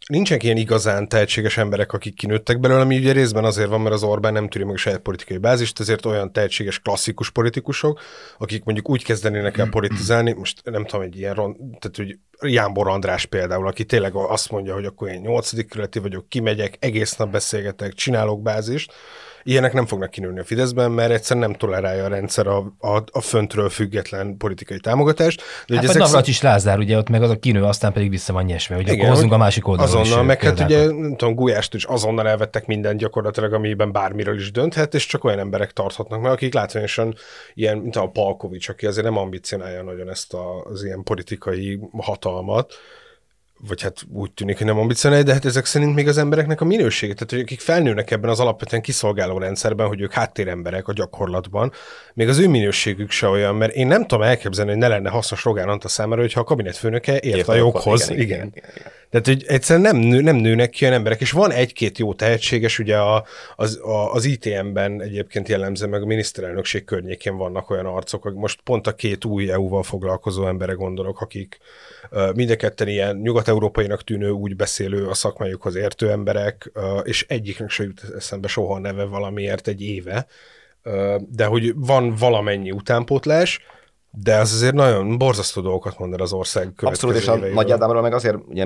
nincsenek 0.07 0.43
ilyen 0.43 0.57
igazán 0.57 1.07
tehetséges 1.07 1.57
emberek, 1.57 1.93
akik 1.93 2.15
kinőttek 2.15 2.59
belőle, 2.59 2.81
ami 2.81 2.97
ugye 2.97 3.11
részben 3.11 3.43
azért 3.45 3.69
van, 3.69 3.81
mert 3.81 3.95
az 3.95 4.03
Orbán 4.03 4.33
nem 4.33 4.49
tűri 4.49 4.65
meg 4.65 4.73
a 4.73 4.77
saját 4.77 4.99
politikai 4.99 5.37
bázist, 5.37 5.79
ezért 5.79 6.05
olyan 6.05 6.31
tehetséges 6.31 6.79
klasszikus 6.79 7.29
politikusok, 7.29 7.99
akik 8.37 8.63
mondjuk 8.63 8.89
úgy 8.89 9.03
kezdenének 9.03 9.57
el 9.57 9.69
politizálni, 9.69 10.31
most 10.31 10.61
nem 10.63 10.85
tudom, 10.85 11.05
egy 11.05 11.17
ilyen, 11.17 11.35
tehát 11.35 11.95
hogy 11.95 12.17
Jánbor 12.51 12.87
András 12.87 13.25
például, 13.25 13.67
aki 13.67 13.85
tényleg 13.85 14.15
azt 14.15 14.51
mondja, 14.51 14.73
hogy 14.73 14.85
akkor 14.85 15.09
én 15.09 15.21
nyolcadik 15.21 15.67
kerületi 15.67 15.99
vagyok, 15.99 16.29
kimegyek, 16.29 16.77
egész 16.79 17.15
nap 17.15 17.31
beszélgetek, 17.31 17.93
csinálok 17.93 18.41
bázist, 18.41 18.93
Ilyenek 19.43 19.73
nem 19.73 19.85
fognak 19.85 20.09
kinőni 20.09 20.39
a 20.39 20.43
Fideszben, 20.43 20.91
mert 20.91 21.11
egyszerűen 21.11 21.49
nem 21.49 21.57
tolerálja 21.57 22.03
a 22.03 22.07
rendszer 22.07 22.47
a, 22.47 22.57
a, 22.79 23.03
a 23.11 23.21
föntről 23.21 23.69
független 23.69 24.37
politikai 24.37 24.79
támogatást. 24.79 25.41
De 25.67 25.75
hát 25.75 25.83
ezek 25.83 26.05
szem... 26.05 26.21
is 26.25 26.41
Lázár, 26.41 26.77
ugye 26.77 26.97
ott 26.97 27.09
meg 27.09 27.23
az 27.23 27.29
a 27.29 27.39
kinő, 27.39 27.63
aztán 27.63 27.93
pedig 27.93 28.09
vissza 28.09 28.33
van 28.33 28.43
nyesve, 28.43 28.75
hogy 28.75 28.91
Igen, 28.91 29.11
akkor 29.11 29.33
a 29.33 29.37
másik 29.37 29.67
oldalon 29.67 30.01
Azonnal, 30.01 30.21
is, 30.21 30.27
meg 30.27 30.41
hát 30.41 30.59
ugye, 30.59 30.85
nem 30.85 31.15
tudom, 31.15 31.35
Gulyást 31.35 31.73
is 31.73 31.83
azonnal 31.83 32.27
elvettek 32.27 32.65
mindent 32.65 32.99
gyakorlatilag, 32.99 33.53
amiben 33.53 33.91
bármiről 33.91 34.35
is 34.35 34.51
dönthet, 34.51 34.93
és 34.93 35.05
csak 35.05 35.23
olyan 35.23 35.39
emberek 35.39 35.71
tarthatnak 35.71 36.21
meg, 36.21 36.31
akik 36.31 36.53
látványosan 36.53 37.15
ilyen, 37.53 37.77
mint 37.77 37.95
a 37.95 38.07
Palkovics, 38.07 38.69
aki 38.69 38.85
azért 38.85 39.05
nem 39.05 39.17
ambicionálja 39.17 39.83
nagyon 39.83 40.09
ezt 40.09 40.33
a, 40.33 40.63
az 40.63 40.83
ilyen 40.83 41.03
politikai 41.03 41.79
hatalmat, 41.97 42.73
vagy 43.67 43.81
hát 43.81 44.01
úgy 44.13 44.31
tűnik, 44.31 44.57
hogy 44.57 44.65
nem 44.65 44.77
ambicionálja, 44.77 45.23
de 45.23 45.33
hát 45.33 45.45
ezek 45.45 45.65
szerint 45.65 45.95
még 45.95 46.07
az 46.07 46.17
embereknek 46.17 46.61
a 46.61 46.65
minősége, 46.65 47.13
tehát 47.13 47.29
hogy 47.29 47.39
akik 47.39 47.59
felnőnek 47.59 48.11
ebben 48.11 48.29
az 48.29 48.39
alapvetően 48.39 48.81
kiszolgáló 48.81 49.37
rendszerben, 49.37 49.87
hogy 49.87 50.01
ők 50.01 50.11
háttéremberek 50.11 50.87
a 50.87 50.93
gyakorlatban, 50.93 51.71
még 52.13 52.27
az 52.27 52.37
ő 52.37 52.47
minőségük 52.47 53.11
se 53.11 53.27
olyan, 53.27 53.55
mert 53.55 53.73
én 53.73 53.87
nem 53.87 54.01
tudom 54.01 54.23
elképzelni, 54.23 54.71
hogy 54.71 54.79
ne 54.79 54.87
lenne 54.87 55.09
hasznos 55.09 55.43
Rogán 55.43 55.69
Anta 55.69 55.87
számára, 55.87 56.21
hogyha 56.21 56.39
a 56.39 56.43
kabinetfőnöke 56.43 57.19
ért 57.19 57.47
a 57.47 57.55
joghoz. 57.55 58.09
Igen, 58.09 58.21
igen. 58.21 58.47
igen, 58.53 58.69
igen. 58.75 58.91
Tehát, 59.13 59.27
hogy 59.27 59.43
egyszerűen 59.47 59.95
nem, 59.95 60.01
nő, 60.01 60.21
nem 60.21 60.35
nőnek 60.35 60.69
ki 60.69 60.83
olyan 60.85 60.97
emberek, 60.97 61.21
és 61.21 61.31
van 61.31 61.51
egy-két 61.51 61.97
jó 61.97 62.13
tehetséges, 62.13 62.79
ugye 62.79 62.97
a, 62.97 63.25
az, 63.55 63.79
a, 63.83 64.13
az 64.13 64.25
ITM-ben 64.25 65.01
egyébként 65.01 65.47
jellemző, 65.47 65.87
meg 65.87 66.01
a 66.01 66.05
miniszterelnökség 66.05 66.83
környékén 66.83 67.37
vannak 67.37 67.69
olyan 67.69 67.85
arcok, 67.85 68.33
most 68.33 68.61
pont 68.61 68.87
a 68.87 68.95
két 68.95 69.25
új 69.25 69.51
EU-val 69.51 69.83
foglalkozó 69.83 70.47
emberre 70.47 70.73
gondolok, 70.73 71.21
akik 71.21 71.59
Mindenketten 72.35 72.87
ilyen 72.87 73.15
nyugat-európainak 73.15 74.03
tűnő, 74.03 74.29
úgy 74.29 74.55
beszélő, 74.55 75.07
a 75.07 75.13
szakmájukhoz 75.13 75.75
értő 75.75 76.09
emberek, 76.09 76.71
és 77.03 77.25
egyiknek 77.27 77.69
se 77.69 77.83
jut 77.83 78.01
eszembe 78.15 78.47
soha 78.47 78.73
a 78.73 78.79
neve 78.79 79.03
valamiért 79.03 79.67
egy 79.67 79.81
éve, 79.81 80.27
de 81.29 81.45
hogy 81.45 81.73
van 81.75 82.15
valamennyi 82.15 82.71
utánpótlás, 82.71 83.59
de 84.15 84.37
az 84.37 84.53
azért 84.53 84.73
nagyon 84.73 85.17
borzasztó 85.17 85.61
dolgokat 85.61 85.99
mond 85.99 86.13
el 86.13 86.19
az 86.19 86.33
ország 86.33 86.73
Abszolút, 86.81 87.15
és 87.15 87.27
a 87.27 87.35
Nagy 87.35 87.71
Ádámról 87.71 88.01
meg 88.01 88.13
azért, 88.13 88.37
ugye 88.47 88.65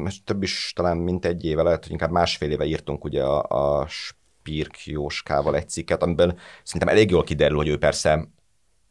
most 0.00 0.24
több 0.24 0.42
is 0.42 0.72
talán 0.76 0.96
mint 0.96 1.24
egy 1.24 1.44
éve, 1.44 1.62
lehet, 1.62 1.82
hogy 1.82 1.92
inkább 1.92 2.10
másfél 2.10 2.50
éve 2.50 2.64
írtunk 2.64 3.04
ugye 3.04 3.22
a, 3.22 3.42
a 3.80 3.86
Spirk 3.88 4.86
Jóskával 4.86 5.56
egy 5.56 5.68
cikket, 5.68 6.02
amiben 6.02 6.36
szerintem 6.62 6.96
elég 6.96 7.10
jól 7.10 7.24
kiderül, 7.24 7.56
hogy 7.56 7.68
ő 7.68 7.78
persze 7.78 8.28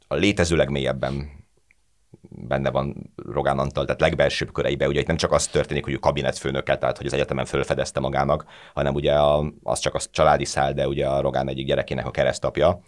a 0.07 0.15
létező 0.15 0.55
legmélyebben 0.55 1.29
benne 2.29 2.71
van 2.71 3.13
Rogán 3.15 3.59
Antal, 3.59 3.85
tehát 3.85 4.01
legbelsőbb 4.01 4.51
köreibe, 4.51 4.87
ugye 4.87 4.99
itt 4.99 5.07
nem 5.07 5.17
csak 5.17 5.31
az 5.31 5.47
történik, 5.47 5.83
hogy 5.83 5.93
ő 5.93 5.97
kabinetfőnöke, 5.97 6.77
tehát 6.77 6.97
hogy 6.97 7.05
az 7.05 7.13
egyetemen 7.13 7.45
fölfedezte 7.45 7.99
magának, 7.99 8.45
hanem 8.73 8.93
ugye 8.93 9.13
a, 9.13 9.53
az 9.63 9.79
csak 9.79 9.93
a 9.93 9.99
családi 10.11 10.45
szál, 10.45 10.73
de 10.73 10.87
ugye 10.87 11.07
a 11.07 11.21
Rogán 11.21 11.49
egyik 11.49 11.65
gyerekének 11.65 12.05
a 12.05 12.11
keresztapja, 12.11 12.81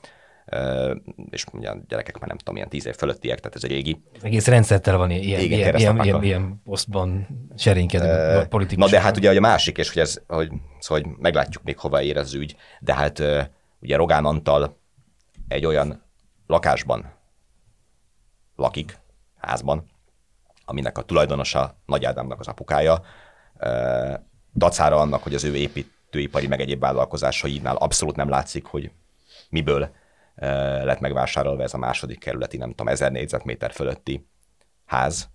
és 1.29 1.45
ugye 1.51 1.69
a 1.69 1.77
gyerekek 1.87 2.19
már 2.19 2.27
nem 2.27 2.37
tudom, 2.37 2.55
ilyen 2.55 2.69
tíz 2.69 2.85
év 2.85 2.95
fölöttiek, 2.95 3.39
tehát 3.39 3.55
ez 3.55 3.63
egy 3.63 3.71
régi. 3.71 4.01
Egész 4.21 4.47
rendszertel 4.47 4.97
van 4.97 5.11
ilyen, 5.11 5.23
ilyen, 5.23 5.41
ilyen, 5.41 5.77
ilyen, 5.77 6.03
ilyen, 6.03 6.23
ilyen 6.23 6.61
posztban 6.63 7.27
serénykedő 7.57 8.37
uh, 8.37 8.47
politikus. 8.47 8.83
Na 8.83 8.97
de 8.97 9.01
hát 9.01 9.17
ugye 9.17 9.37
a 9.37 9.39
másik, 9.39 9.77
és 9.77 9.93
hogy 9.93 10.01
ez, 10.01 10.21
hogy, 10.27 10.51
szóval, 10.79 11.03
hogy 11.03 11.15
meglátjuk 11.19 11.63
még 11.63 11.77
hova 11.77 12.01
ér 12.01 12.17
az 12.17 12.33
ügy, 12.33 12.55
de 12.79 12.93
hát 12.93 13.23
ugye 13.79 13.95
Rogán 13.95 14.25
Antal 14.25 14.77
egy 15.47 15.65
olyan 15.65 16.03
lakásban 16.47 17.13
lakik, 18.55 18.99
házban, 19.37 19.85
aminek 20.65 20.97
a 20.97 21.01
tulajdonosa 21.01 21.75
Nagy 21.85 22.05
Ádámnak 22.05 22.39
az 22.39 22.47
apukája, 22.47 23.01
dacára 24.53 24.99
annak, 24.99 25.23
hogy 25.23 25.33
az 25.33 25.43
ő 25.43 25.55
építőipari 25.55 26.47
meg 26.47 26.61
egyéb 26.61 26.79
vállalkozásainál 26.79 27.75
abszolút 27.75 28.15
nem 28.15 28.29
látszik, 28.29 28.65
hogy 28.65 28.91
miből 29.49 29.89
lett 30.83 30.99
megvásárolva 30.99 31.63
ez 31.63 31.73
a 31.73 31.77
második 31.77 32.19
kerületi, 32.19 32.57
nem 32.57 32.69
tudom, 32.69 32.87
1000 32.87 33.11
négyzetméter 33.11 33.71
fölötti 33.71 34.27
ház. 34.85 35.29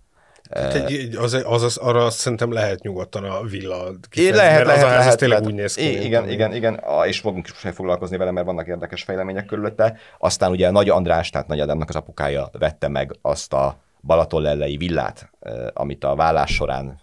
egy, 0.49 1.15
az, 1.15 1.33
az, 1.33 1.63
az, 1.63 1.77
arra 1.77 2.09
szerintem 2.09 2.51
lehet 2.51 2.81
nyugodtan 2.81 3.23
a 3.23 3.43
villa 3.43 3.91
kifejezni, 4.09 4.37
lehet, 4.37 4.65
lehet, 4.65 4.83
az, 4.83 4.89
lehet, 4.89 5.07
az 5.07 5.15
tényleg 5.15 5.39
lehet. 5.39 5.53
úgy 5.53 5.59
néz 5.59 5.75
ki. 5.75 6.03
Igen, 6.03 6.29
igen, 6.29 6.53
igen, 6.53 6.83
és 7.05 7.19
fogunk 7.19 7.47
is 7.47 7.73
foglalkozni 7.73 8.17
vele, 8.17 8.31
mert 8.31 8.45
vannak 8.45 8.67
érdekes 8.67 9.03
fejlemények 9.03 9.45
körülötte. 9.45 9.97
Aztán 10.17 10.51
ugye 10.51 10.71
Nagy 10.71 10.89
András, 10.89 11.29
tehát 11.29 11.47
Nagy 11.47 11.59
Adamnak 11.59 11.89
az 11.89 11.95
apukája 11.95 12.49
vette 12.51 12.87
meg 12.87 13.15
azt 13.21 13.53
a 13.53 13.83
Balatonlellei 14.01 14.77
villát, 14.77 15.29
amit 15.73 16.03
a 16.03 16.15
vállás 16.15 16.53
során 16.53 17.01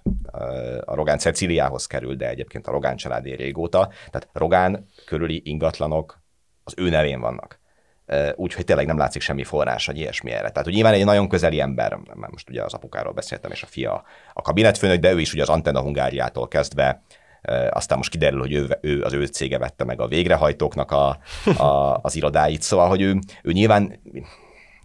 a 0.84 0.94
Rogán 0.94 1.18
Ceciliához 1.18 1.86
került, 1.86 2.18
de 2.18 2.28
egyébként 2.28 2.66
a 2.66 2.70
Rogán 2.70 2.96
családé 2.96 3.34
régóta. 3.34 3.88
Tehát 4.10 4.28
Rogán 4.32 4.86
körüli 5.06 5.40
ingatlanok 5.44 6.22
az 6.64 6.74
ő 6.76 6.88
nevén 6.88 7.20
vannak. 7.20 7.60
Úgyhogy 8.34 8.64
tényleg 8.64 8.86
nem 8.86 8.98
látszik 8.98 9.22
semmi 9.22 9.44
forrás, 9.44 9.86
vagy 9.86 9.98
ilyesmi 9.98 10.30
erre. 10.30 10.48
Tehát, 10.48 10.64
hogy 10.64 10.72
nyilván 10.72 10.92
egy 10.92 11.04
nagyon 11.04 11.28
közeli 11.28 11.60
ember, 11.60 11.98
mert 12.14 12.32
most 12.32 12.48
ugye 12.48 12.62
az 12.62 12.74
apukáról 12.74 13.12
beszéltem, 13.12 13.50
és 13.50 13.62
a 13.62 13.66
fia 13.66 14.04
a 14.32 14.42
kabinetfőnök, 14.42 15.00
de 15.00 15.12
ő 15.12 15.20
is 15.20 15.32
ugye 15.32 15.42
az 15.42 15.48
Antenna 15.48 15.80
Hungáriától 15.80 16.48
kezdve 16.48 17.02
aztán 17.70 17.98
most 17.98 18.10
kiderül, 18.10 18.40
hogy 18.40 18.52
ő, 18.52 18.78
ő, 18.80 19.02
az 19.02 19.12
ő 19.12 19.26
cége 19.26 19.58
vette 19.58 19.84
meg 19.84 20.00
a 20.00 20.06
végrehajtóknak 20.06 20.90
a, 20.90 21.18
a, 21.56 21.98
az 22.02 22.16
irodáit, 22.16 22.62
szóval, 22.62 22.88
hogy 22.88 23.00
ő, 23.00 23.18
ő 23.42 23.52
nyilván 23.52 24.00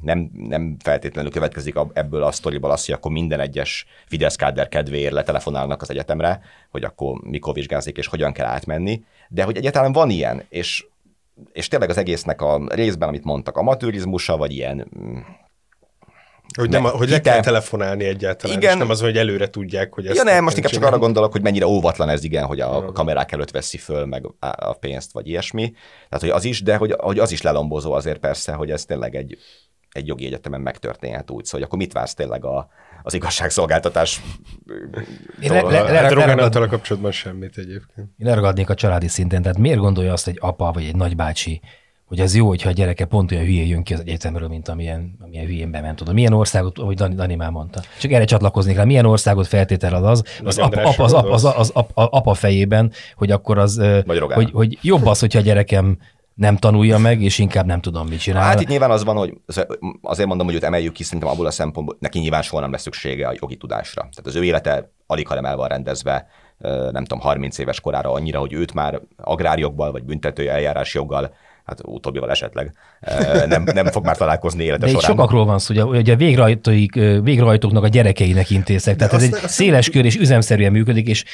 nem, 0.01 0.30
nem 0.34 0.75
feltétlenül 0.84 1.32
következik 1.32 1.75
ebből 1.93 2.23
a 2.23 2.32
sztoriból 2.32 2.71
az, 2.71 2.86
hogy 2.86 2.95
akkor 2.95 3.11
minden 3.11 3.39
egyes 3.39 3.86
Fidesz 4.05 4.36
káder 4.36 4.67
kedvéért 4.67 5.13
letelefonálnak 5.13 5.82
az 5.82 5.89
egyetemre, 5.89 6.41
hogy 6.69 6.84
akkor 6.84 7.21
mikor 7.21 7.53
vizsgázik 7.53 7.97
és 7.97 8.07
hogyan 8.07 8.34
kell 8.34 8.45
átmenni, 8.45 9.03
de 9.30 9.43
hogy 9.43 9.57
egyáltalán 9.57 9.91
van 9.91 10.09
ilyen, 10.09 10.43
és, 10.49 10.86
és 11.51 11.67
tényleg 11.67 11.89
az 11.89 11.97
egésznek 11.97 12.41
a 12.41 12.61
részben, 12.67 13.07
amit 13.07 13.23
mondtak, 13.23 13.57
amatőrizmusa, 13.57 14.38
vagy 14.38 14.51
ilyen 14.51 14.91
mm, 14.99 15.17
hogy, 16.57 16.69
nem, 16.69 16.83
hogy 16.83 17.09
le 17.09 17.21
kell 17.21 17.39
telefonálni 17.39 18.05
egyáltalán, 18.05 18.57
igen. 18.57 18.71
és 18.71 18.77
nem 18.77 18.89
az, 18.89 19.01
hogy 19.01 19.17
előre 19.17 19.49
tudják, 19.49 19.93
hogy 19.93 20.05
ezt... 20.05 20.17
Ja 20.17 20.23
nem, 20.23 20.43
most 20.43 20.55
inkább 20.55 20.71
csak 20.71 20.83
arra 20.83 20.97
gondolok, 20.97 21.31
hogy 21.31 21.41
mennyire 21.41 21.67
óvatlan 21.67 22.09
ez 22.09 22.23
igen, 22.23 22.45
hogy 22.45 22.59
a 22.59 22.91
kamerák 22.91 23.31
előtt 23.31 23.51
veszi 23.51 23.77
föl 23.77 24.05
meg 24.05 24.25
a 24.39 24.73
pénzt, 24.73 25.11
vagy 25.11 25.27
ilyesmi. 25.27 25.71
Tehát, 26.09 26.25
hogy 26.25 26.29
az 26.29 26.43
is, 26.43 26.61
de 26.61 26.75
hogy, 26.75 26.95
hogy 26.97 27.19
az 27.19 27.31
is 27.31 27.41
lelombozó 27.41 27.91
azért 27.91 28.19
persze, 28.19 28.53
hogy 28.53 28.71
ez 28.71 28.85
tényleg 28.85 29.15
egy 29.15 29.38
egy 29.97 30.07
jogi 30.07 30.25
egyetemen 30.25 30.61
megtörténhet 30.61 31.31
úgy. 31.31 31.45
Szóval 31.45 31.65
akkor 31.65 31.77
mit 31.77 31.93
vársz 31.93 32.13
tényleg 32.13 32.45
a, 32.45 32.67
az 33.08 33.14
igazságszolgáltatás? 33.14 34.22
Én 35.41 35.51
le, 35.51 35.62
le, 35.62 35.82
le, 35.82 35.99
hát 35.99 36.12
Rogán 36.12 36.70
kapcsolatban 36.70 37.12
semmit 37.12 37.58
egyébként. 37.58 38.08
Én 38.18 38.28
leragadnék 38.28 38.70
a 38.70 38.74
családi 38.74 39.08
szinten, 39.08 39.41
tehát 39.41 39.58
miért 39.58 39.80
gondolja 39.80 40.14
azt 40.14 40.28
egy 40.28 40.38
apa 40.39 40.72
vagy 40.72 40.84
egy 40.84 40.95
nagybácsi, 40.95 41.62
hogy 42.05 42.20
az 42.20 42.36
jó, 42.36 42.47
hogyha 42.47 42.70
a 42.70 42.72
gyereke 42.72 43.05
pont 43.05 43.32
olyan 43.32 43.43
hülyén 43.43 43.68
jön 43.68 43.84
ki 43.84 43.93
az 43.93 43.99
egyetemről, 43.99 44.47
mint 44.47 44.68
amilyen, 44.68 45.18
amilyen 45.20 45.45
hülyén 45.45 45.72
bement. 45.72 45.97
Tudom, 45.97 46.14
milyen 46.14 46.34
országot, 46.34 46.78
ahogy 46.78 46.95
Dani, 46.95 47.16
Dani 47.16 47.36
már 47.36 47.49
mondta. 47.49 47.82
Csak 47.99 48.12
erre 48.12 48.26
csatlakoznék 48.26 48.76
rá, 48.76 48.84
milyen 48.84 49.05
országot 49.05 49.47
feltétel 49.47 49.93
az 49.93 50.03
az, 50.03 50.24
az, 50.43 50.58
apa, 50.58 50.82
az, 50.82 50.95
az, 50.97 51.14
az, 51.14 51.45
az, 51.45 51.53
az, 51.55 51.72
az 51.74 52.08
apa 52.10 52.34
fejében, 52.34 52.91
hogy 53.16 53.32
akkor 53.32 53.58
az, 53.58 53.82
hogy, 54.05 54.51
hogy 54.51 54.78
jobb 54.82 55.05
az, 55.05 55.20
hogyha 55.20 55.39
a 55.39 55.41
gyerekem 55.41 55.97
nem 56.38 56.57
tanulja 56.57 56.97
meg, 56.97 57.21
és 57.21 57.39
inkább 57.39 57.65
nem 57.65 57.81
tudom, 57.81 58.07
mit 58.07 58.19
csinál. 58.19 58.43
Hát 58.43 58.61
itt 58.61 58.67
nyilván 58.67 58.91
az 58.91 59.03
van, 59.03 59.15
hogy 59.15 59.33
azért 60.01 60.27
mondom, 60.27 60.45
hogy 60.45 60.55
őt 60.55 60.63
emeljük 60.63 60.93
ki, 60.93 61.03
szerintem 61.03 61.29
abból 61.29 61.45
a 61.45 61.51
szempontból, 61.51 61.97
neki 61.99 62.19
nyilván 62.19 62.41
soha 62.41 62.61
nem 62.61 62.71
lesz 62.71 62.81
szüksége 62.81 63.27
a 63.27 63.33
jogi 63.39 63.55
tudásra. 63.55 64.01
Tehát 64.01 64.25
az 64.25 64.35
ő 64.35 64.43
élete 64.43 64.91
alig, 65.07 65.27
ha 65.27 65.35
nem 65.35 65.45
el 65.45 65.55
van 65.55 65.67
rendezve, 65.67 66.27
nem 66.91 67.03
tudom, 67.03 67.19
30 67.19 67.57
éves 67.57 67.79
korára 67.79 68.11
annyira, 68.11 68.39
hogy 68.39 68.53
őt 68.53 68.73
már 68.73 69.01
agrárjoggal 69.17 69.91
vagy 69.91 70.03
büntető 70.03 70.49
eljárás 70.49 70.93
joggal 70.93 71.33
hát 71.65 71.81
utóbbival 71.83 72.31
esetleg 72.31 72.73
nem, 73.47 73.63
nem 73.73 73.85
fog 73.85 74.05
már 74.05 74.17
találkozni 74.17 74.63
élete 74.63 74.85
De 74.85 74.91
során. 74.91 75.09
sokakról 75.09 75.45
van 75.45 75.59
szó, 75.59 75.83
ugye 75.83 76.13
a 76.13 76.15
végrehajtóik, 76.15 76.93
végrehajtóknak 77.23 77.83
a 77.83 77.88
gyerekeinek 77.88 78.49
intézek, 78.49 78.95
tehát 78.95 79.13
ez 79.13 79.23
egy 79.23 79.33
széles 79.33 79.89
kör 79.89 80.05
és 80.05 80.15
üzemszerűen 80.15 80.71
működik, 80.71 81.07
és 81.07 81.25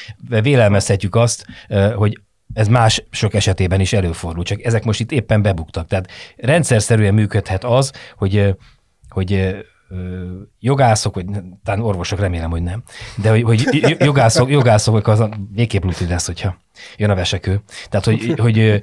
vélelmezhetjük 0.42 1.14
azt, 1.14 1.46
hogy 1.94 2.20
ez 2.52 2.68
más 2.68 3.04
sok 3.10 3.34
esetében 3.34 3.80
is 3.80 3.92
előfordul, 3.92 4.44
csak 4.44 4.62
ezek 4.62 4.84
most 4.84 5.00
itt 5.00 5.12
éppen 5.12 5.42
bebuktak. 5.42 5.86
Tehát 5.86 6.10
rendszerszerűen 6.36 7.14
működhet 7.14 7.64
az, 7.64 7.92
hogy, 8.16 8.56
hogy 9.08 9.56
jogászok, 10.58 11.14
vagy 11.14 11.24
talán 11.64 11.80
orvosok, 11.80 12.18
remélem, 12.18 12.50
hogy 12.50 12.62
nem, 12.62 12.82
de 13.22 13.30
hogy, 13.30 13.42
hogy 13.42 13.96
jogászok, 13.98 14.50
jogászok, 14.50 15.06
az 15.08 15.24
végképp 15.52 15.82
luti 15.82 16.06
lesz, 16.06 16.26
hogyha 16.26 16.56
jön 16.96 17.10
a 17.10 17.14
vesekő. 17.14 17.62
Tehát, 17.88 18.04
hogy, 18.04 18.34
hogy 18.36 18.82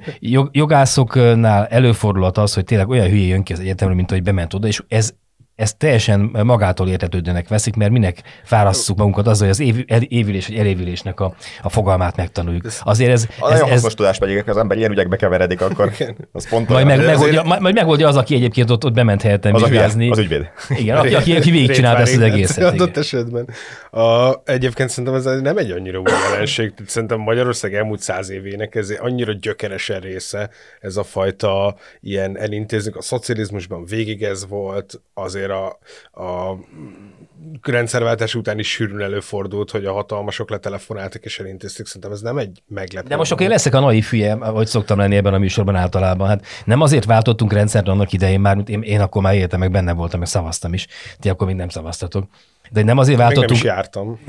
jogászoknál 0.50 1.66
előfordulhat 1.66 2.38
az, 2.38 2.54
hogy 2.54 2.64
tényleg 2.64 2.88
olyan 2.88 3.08
hülye 3.08 3.26
jön 3.26 3.42
ki 3.42 3.52
az 3.52 3.60
egyetemről, 3.60 3.96
mint 3.96 4.10
hogy 4.10 4.22
bement 4.22 4.54
oda, 4.54 4.66
és 4.66 4.82
ez 4.88 5.14
ezt 5.62 5.76
teljesen 5.76 6.20
magától 6.42 6.88
értetődőnek 6.88 7.48
veszik, 7.48 7.74
mert 7.74 7.90
minek 7.90 8.22
fárasszuk 8.44 8.96
magunkat 8.96 9.26
azzal, 9.26 9.48
hogy 9.48 9.56
az 9.60 9.60
év, 9.60 9.84
évülés 10.08 10.46
vagy 10.46 10.56
elévülésnek 10.56 11.20
a, 11.20 11.34
a 11.62 11.68
fogalmát 11.68 12.16
megtanuljuk. 12.16 12.66
Azért 12.80 13.10
ez... 13.10 13.26
A 13.38 13.52
ez, 13.52 13.60
nagyon 13.60 13.74
ez, 13.74 13.82
tudás 13.82 14.18
pedig, 14.18 14.48
az 14.48 14.56
ember 14.56 14.78
ilyen 14.78 14.90
ügyekbe 14.90 15.16
keveredik, 15.16 15.60
akkor 15.60 15.92
az 16.32 16.48
pont 16.48 16.68
majd, 16.68 16.86
meg, 16.86 17.04
megoldja, 17.04 17.42
majd 17.42 17.74
megoldja 17.74 18.08
az, 18.08 18.16
aki 18.16 18.34
egyébként 18.34 18.70
ott, 18.70 18.84
ott 18.84 18.92
bement 18.92 19.22
helyettem 19.22 19.54
az, 19.54 19.62
vizsgázni. 19.62 20.10
Az 20.10 20.18
ügyvéd. 20.18 20.50
Igen, 20.68 20.96
aki, 20.96 21.14
aki, 21.14 21.36
aki 21.36 21.50
végigcsinált 21.50 21.98
ezt 21.98 22.16
az 22.16 22.22
egészet. 22.22 22.64
Adott 22.64 22.96
esetben. 22.96 23.48
A, 23.90 24.34
egyébként 24.44 24.88
szerintem 24.88 25.14
ez 25.14 25.40
nem 25.40 25.56
egy 25.56 25.70
annyira 25.70 25.98
új 25.98 26.10
jelenség. 26.30 26.72
Szerintem 26.86 27.18
Magyarország 27.18 27.74
elmúlt 27.74 28.00
száz 28.00 28.30
évének 28.30 28.74
ez 28.74 28.90
annyira 29.00 29.32
gyökeresen 29.32 30.00
része, 30.00 30.50
ez 30.80 30.96
a 30.96 31.02
fajta 31.02 31.76
ilyen 32.00 32.38
elintézünk. 32.38 32.96
A 32.96 33.02
szocializmusban 33.02 33.84
végig 33.84 34.22
ez 34.22 34.46
volt, 34.48 35.00
azért 35.14 35.50
a, 35.52 35.78
a 36.22 36.58
rendszerváltás 37.62 38.34
után 38.34 38.58
is 38.58 38.70
sűrűn 38.70 39.00
előfordult, 39.00 39.70
hogy 39.70 39.84
a 39.84 39.92
hatalmasok 39.92 40.50
letelefonáltak 40.50 41.24
és 41.24 41.38
elintézték. 41.38 41.86
Szerintem 41.86 42.12
ez 42.12 42.20
nem 42.20 42.38
egy 42.38 42.62
meglepő. 42.66 43.08
De 43.08 43.16
most 43.16 43.32
akkor 43.32 43.44
én 43.44 43.50
leszek 43.50 43.74
a 43.74 43.80
naiv 43.80 44.04
hülye, 44.04 44.34
vagy 44.34 44.66
szoktam 44.66 44.98
lenni 44.98 45.16
ebben 45.16 45.34
a 45.34 45.38
műsorban 45.38 45.76
általában. 45.76 46.28
Hát 46.28 46.46
nem 46.64 46.80
azért 46.80 47.04
váltottunk 47.04 47.52
rendszert 47.52 47.88
annak 47.88 48.12
idején 48.12 48.40
már, 48.40 48.56
mint 48.56 48.68
én, 48.68 48.82
én 48.82 49.00
akkor 49.00 49.22
már 49.22 49.34
éltem, 49.34 49.58
meg 49.58 49.70
benne 49.70 49.92
voltam, 49.92 50.18
meg 50.18 50.28
szavaztam 50.28 50.74
is. 50.74 50.86
Ti 51.20 51.28
akkor 51.28 51.46
még 51.46 51.56
nem 51.56 51.68
szavaztatok. 51.68 52.24
De 52.72 52.82
nem 52.82 52.98
azért 52.98 53.18
váltottunk... 53.18 53.50
Még 53.50 53.62
nem 53.62 53.70
is 53.70 53.76
jártam. 53.76 54.20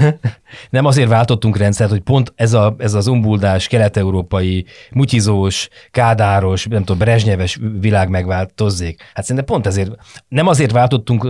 nem 0.70 0.84
azért 0.84 1.08
váltottunk 1.08 1.56
rendszert, 1.56 1.90
hogy 1.90 2.00
pont 2.00 2.32
ez, 2.36 2.52
a, 2.52 2.74
ez 2.78 2.94
az 2.94 3.06
umbuldás, 3.06 3.66
kelet-európai, 3.66 4.64
mutyizós, 4.90 5.68
kádáros, 5.90 6.66
nem 6.66 6.84
tudom, 6.84 6.98
brezsnyeves 6.98 7.58
világ 7.80 8.08
megváltozzék. 8.08 9.10
Hát 9.14 9.24
szerintem 9.24 9.44
pont 9.54 9.66
ezért, 9.66 9.90
nem 10.28 10.46
azért 10.46 10.72
váltottunk 10.72 11.28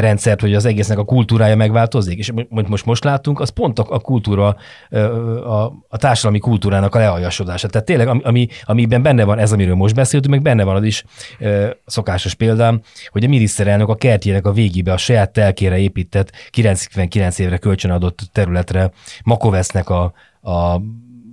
rendszert, 0.00 0.40
hogy 0.40 0.54
az 0.54 0.64
egésznek 0.64 0.98
a 0.98 1.04
kultúrája 1.04 1.56
megváltozik. 1.56 2.18
És 2.18 2.32
most 2.48 2.68
most, 2.68 2.84
most 2.84 3.04
láttunk, 3.04 3.40
az 3.40 3.48
pont 3.48 3.78
a, 3.78 3.86
a 3.88 4.00
kultúra, 4.00 4.56
a, 5.44 5.72
a 5.88 5.96
társadalmi 5.96 6.38
kultúrának 6.38 6.94
a 6.94 6.98
lealjasodása. 6.98 7.68
Tehát 7.68 7.86
tényleg, 7.86 8.08
ami, 8.08 8.48
amiben 8.64 9.02
benne 9.02 9.24
van 9.24 9.38
ez, 9.38 9.52
amiről 9.52 9.74
most 9.74 9.94
beszéltünk, 9.94 10.34
meg 10.34 10.42
benne 10.42 10.64
van 10.64 10.76
az 10.76 10.82
is 10.82 11.04
szokásos 11.86 12.34
példám, 12.34 12.80
hogy 13.08 13.24
a 13.24 13.28
miniszterelnök 13.28 13.88
a 13.88 13.94
kertjének 13.94 14.46
a 14.46 14.52
végébe 14.52 14.92
a 14.92 14.96
saját 14.96 15.32
telkére 15.32 15.78
épített 15.78 16.32
99 16.50 17.38
évre 17.38 17.56
kölcsönadott 17.56 18.20
területre 18.32 18.90
Makovesznek 19.24 19.90
a, 19.90 20.12
a 20.40 20.80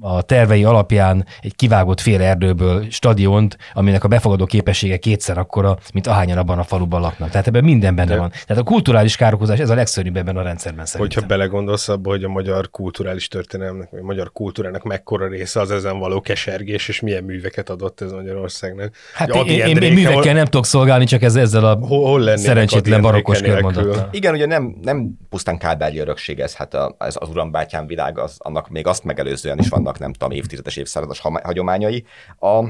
a 0.06 0.22
tervei 0.22 0.64
alapján 0.64 1.26
egy 1.42 1.56
kivágott 1.56 2.00
fél 2.00 2.22
erdőből 2.22 2.86
stadiont, 2.90 3.58
aminek 3.74 4.04
a 4.04 4.08
befogadó 4.08 4.46
képessége 4.46 4.98
kétszer 4.98 5.38
akkora, 5.38 5.78
mint 5.94 6.08
ahányan 6.08 6.38
abban 6.38 6.60
a 6.60 6.64
faluban 6.64 7.02
laknak. 7.02 7.30
Tehát 7.30 7.48
ebben 7.48 7.64
minden 7.64 7.96
benne 7.96 8.14
De... 8.14 8.18
van. 8.18 8.30
Tehát 8.30 8.62
a 8.62 8.66
kulturális 8.66 9.16
károkozás, 9.16 9.60
ez 9.60 9.70
a 9.70 9.76
legszörnyűbb 9.76 10.18
ebben 10.18 10.38
a 10.38 10.42
rendszerben 10.42 10.86
szerintem. 10.86 11.22
Hogyha 11.22 11.36
belegondolsz 11.36 11.90
abba, 11.90 12.10
hogy 12.10 12.24
a 12.24 12.30
magyar 12.30 12.70
kulturális 12.70 13.28
történelmnek, 13.28 13.90
vagy 13.90 14.00
a 14.00 14.04
magyar 14.04 14.32
kultúrának 14.32 14.84
mekkora 14.84 15.28
része 15.28 15.60
az 15.60 15.72
ezen 15.72 16.00
való 16.00 16.22
kesergés, 16.22 16.88
és 16.88 17.00
milyen 17.00 17.24
műveket 17.24 17.70
adott 17.70 18.02
ez 18.02 18.12
Magyarországnak. 18.12 18.96
Hát 19.14 19.36
én, 19.36 19.46
én, 19.46 19.78
én, 19.78 19.94
művekkel 19.94 20.22
hol... 20.22 20.34
nem 20.34 20.46
tudok 20.46 20.66
szolgálni, 20.66 21.06
csak 21.06 21.22
ez, 21.22 21.36
ezzel 21.36 21.66
a 21.66 21.76
hol, 21.76 22.06
hol 22.06 22.38
szerencsétlen 22.38 23.02
barokkos 23.02 23.42
körmondattal. 23.42 24.10
Igen, 24.12 24.34
ugye 24.34 24.46
nem, 24.46 24.76
nem 24.82 25.18
pusztán 25.30 25.58
kádbágyi 25.58 26.00
örökség 26.00 26.40
ez, 26.40 26.56
hát 26.56 26.74
a, 26.74 26.96
ez 27.00 27.16
az 27.20 27.30
urambátyám 27.30 27.88
világ, 27.88 28.18
az, 28.18 28.36
annak 28.38 28.70
még 28.70 28.88
azt 28.88 29.04
megelőzően 29.04 29.60
is 29.60 29.70
vannak 29.70 29.93
vannak 29.94 30.00
nem 30.00 30.14
tudom, 30.14 30.38
évtizedes, 30.38 30.76
évszázados 30.76 31.20
hagyományai. 31.20 32.06
A, 32.40 32.64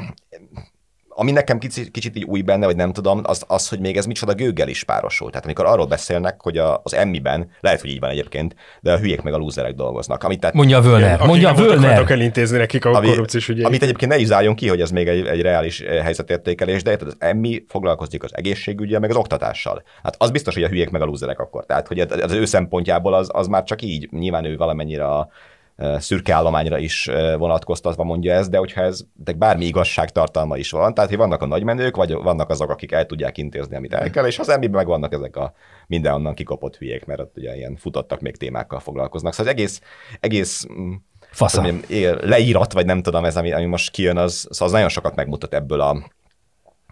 ami 1.16 1.32
nekem 1.32 1.60
kicsit, 1.60 1.92
kicsit 1.92 2.16
így 2.16 2.24
új 2.24 2.42
benne, 2.42 2.66
vagy 2.66 2.76
nem 2.76 2.92
tudom, 2.92 3.22
az, 3.24 3.44
az, 3.48 3.70
hogy 3.70 3.80
még 3.80 3.98
ez 3.98 4.06
micsoda 4.06 4.34
gőggel 4.34 4.68
is 4.68 4.84
párosul. 4.84 5.30
Tehát 5.30 5.46
amikor 5.46 5.66
arról 5.66 5.86
beszélnek, 5.86 6.42
hogy 6.42 6.58
a, 6.58 6.80
az 6.84 6.94
emmiben, 6.94 7.50
lehet, 7.60 7.82
hogy 7.82 7.90
így 7.90 8.00
van 8.00 8.10
egyébként, 8.10 8.56
de 8.82 8.94
a 8.94 8.98
hülyék 8.98 9.22
meg 9.22 9.34
a 9.34 9.38
lúzerek 9.38 9.74
dolgoznak. 9.74 10.24
Amit, 10.24 10.40
tehát, 10.40 10.56
mondja 10.56 10.82
Völner, 10.82 11.14
igen, 11.14 11.28
mondja 11.28 11.54
Völner. 11.54 12.12
elintézni 12.12 12.58
nekik 12.58 12.86
a 12.86 12.94
ami, 12.94 13.08
korrupciós 13.08 13.50
ügyeit. 13.50 13.66
Amit 13.66 13.84
egyébként 13.84 14.12
ne 14.12 14.18
is 14.18 14.28
zárjon 14.28 14.56
ki, 14.56 14.68
hogy 14.68 14.82
ez 14.82 14.92
még 14.92 15.08
egy, 15.08 15.26
egy 15.26 15.42
reális 15.42 15.80
eh, 15.80 16.04
helyzetértékelés, 16.04 16.84
de 16.84 16.98
az 17.06 17.16
emmi 17.20 17.66
foglalkozik 17.68 18.24
az 18.24 18.36
egészségügyel, 18.36 19.00
meg 19.00 19.10
az 19.10 19.16
oktatással. 19.16 19.84
Hát 20.04 20.16
az 20.18 20.32
biztos, 20.32 20.54
hogy 20.54 20.64
a 20.64 20.68
hülyék 20.68 20.90
meg 20.90 21.02
a 21.02 21.06
lúzerek 21.06 21.40
akkor. 21.40 21.66
Tehát, 21.66 21.88
hogy 21.88 22.00
az 22.00 22.32
ő 22.32 22.46
szempontjából 22.46 23.14
az, 23.14 23.30
az 23.34 23.48
már 23.48 23.64
csak 23.64 23.82
így, 23.82 24.08
nyilván 24.12 24.46
ő 24.46 24.58
valamennyire 24.58 25.06
a, 25.06 25.30
szürke 25.98 26.34
állományra 26.34 26.78
is 26.78 27.10
vonatkoztatva 27.38 28.04
mondja 28.04 28.34
ez, 28.34 28.50
de 28.50 28.58
hogyha 28.58 28.82
ez 28.82 29.02
de 29.14 29.34
bármi 29.34 29.66
igazságtartalma 29.66 30.58
is 30.58 30.72
van, 30.72 30.94
tehát 30.94 31.10
hogy 31.10 31.20
vannak 31.20 31.42
a 31.42 31.46
nagymenők, 31.46 31.96
vagy 31.96 32.14
vannak 32.14 32.50
azok, 32.50 32.70
akik 32.70 32.92
el 32.92 33.06
tudják 33.06 33.38
intézni, 33.38 33.76
amit 33.76 33.94
el 33.94 34.10
kell, 34.10 34.26
és 34.26 34.40
az 34.40 34.50
ember 34.50 34.70
meg 34.70 34.88
vannak 34.88 35.14
ezek 35.14 35.36
a 35.36 35.54
mindenonnan 35.88 36.34
kikopott 36.34 36.78
hülyék, 36.78 37.06
mert 37.06 37.20
ott 37.20 37.38
ugye 37.38 37.56
ilyen 37.56 37.76
futottak 37.76 38.20
még 38.20 38.38
témákkal 38.38 38.80
foglalkoznak. 38.80 39.34
Szóval 39.34 39.52
az 39.52 39.58
egész, 39.58 39.82
egész 40.20 40.66
mm, 40.74 40.94
Fasza. 41.32 41.66
leírat, 42.22 42.74
vagy 42.74 42.86
nem 42.86 43.02
tudom, 43.02 43.26
ez, 43.26 43.38
ami, 43.38 43.52
ami 43.52 43.66
most 43.66 43.92
kijön, 43.92 44.18
az, 44.18 44.48
szóval 44.50 44.68
az 44.68 44.74
nagyon 44.74 44.90
sokat 44.90 45.16
megmutat 45.16 45.54
ebből 45.54 45.82
a, 45.82 46.12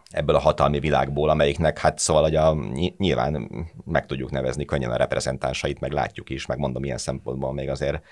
ebből 0.10 0.36
a 0.36 0.40
hatalmi 0.40 0.80
világból, 0.80 1.30
amelyiknek 1.30 1.80
hát 1.80 2.00
szóval 2.00 2.24
hogy 2.24 2.36
a, 2.36 2.58
nyilván 2.98 3.50
meg 3.86 4.06
tudjuk 4.06 4.32
nevezni 4.32 4.66
könnyen 4.66 4.92
a 4.92 4.96
reprezentánsait, 4.96 5.80
meg 5.80 5.92
látjuk 5.92 6.30
is, 6.30 6.46
meg 6.46 6.58
mondom, 6.58 6.84
ilyen 6.84 6.98
szempontból 6.98 7.54
még 7.54 7.70
azért 7.70 8.04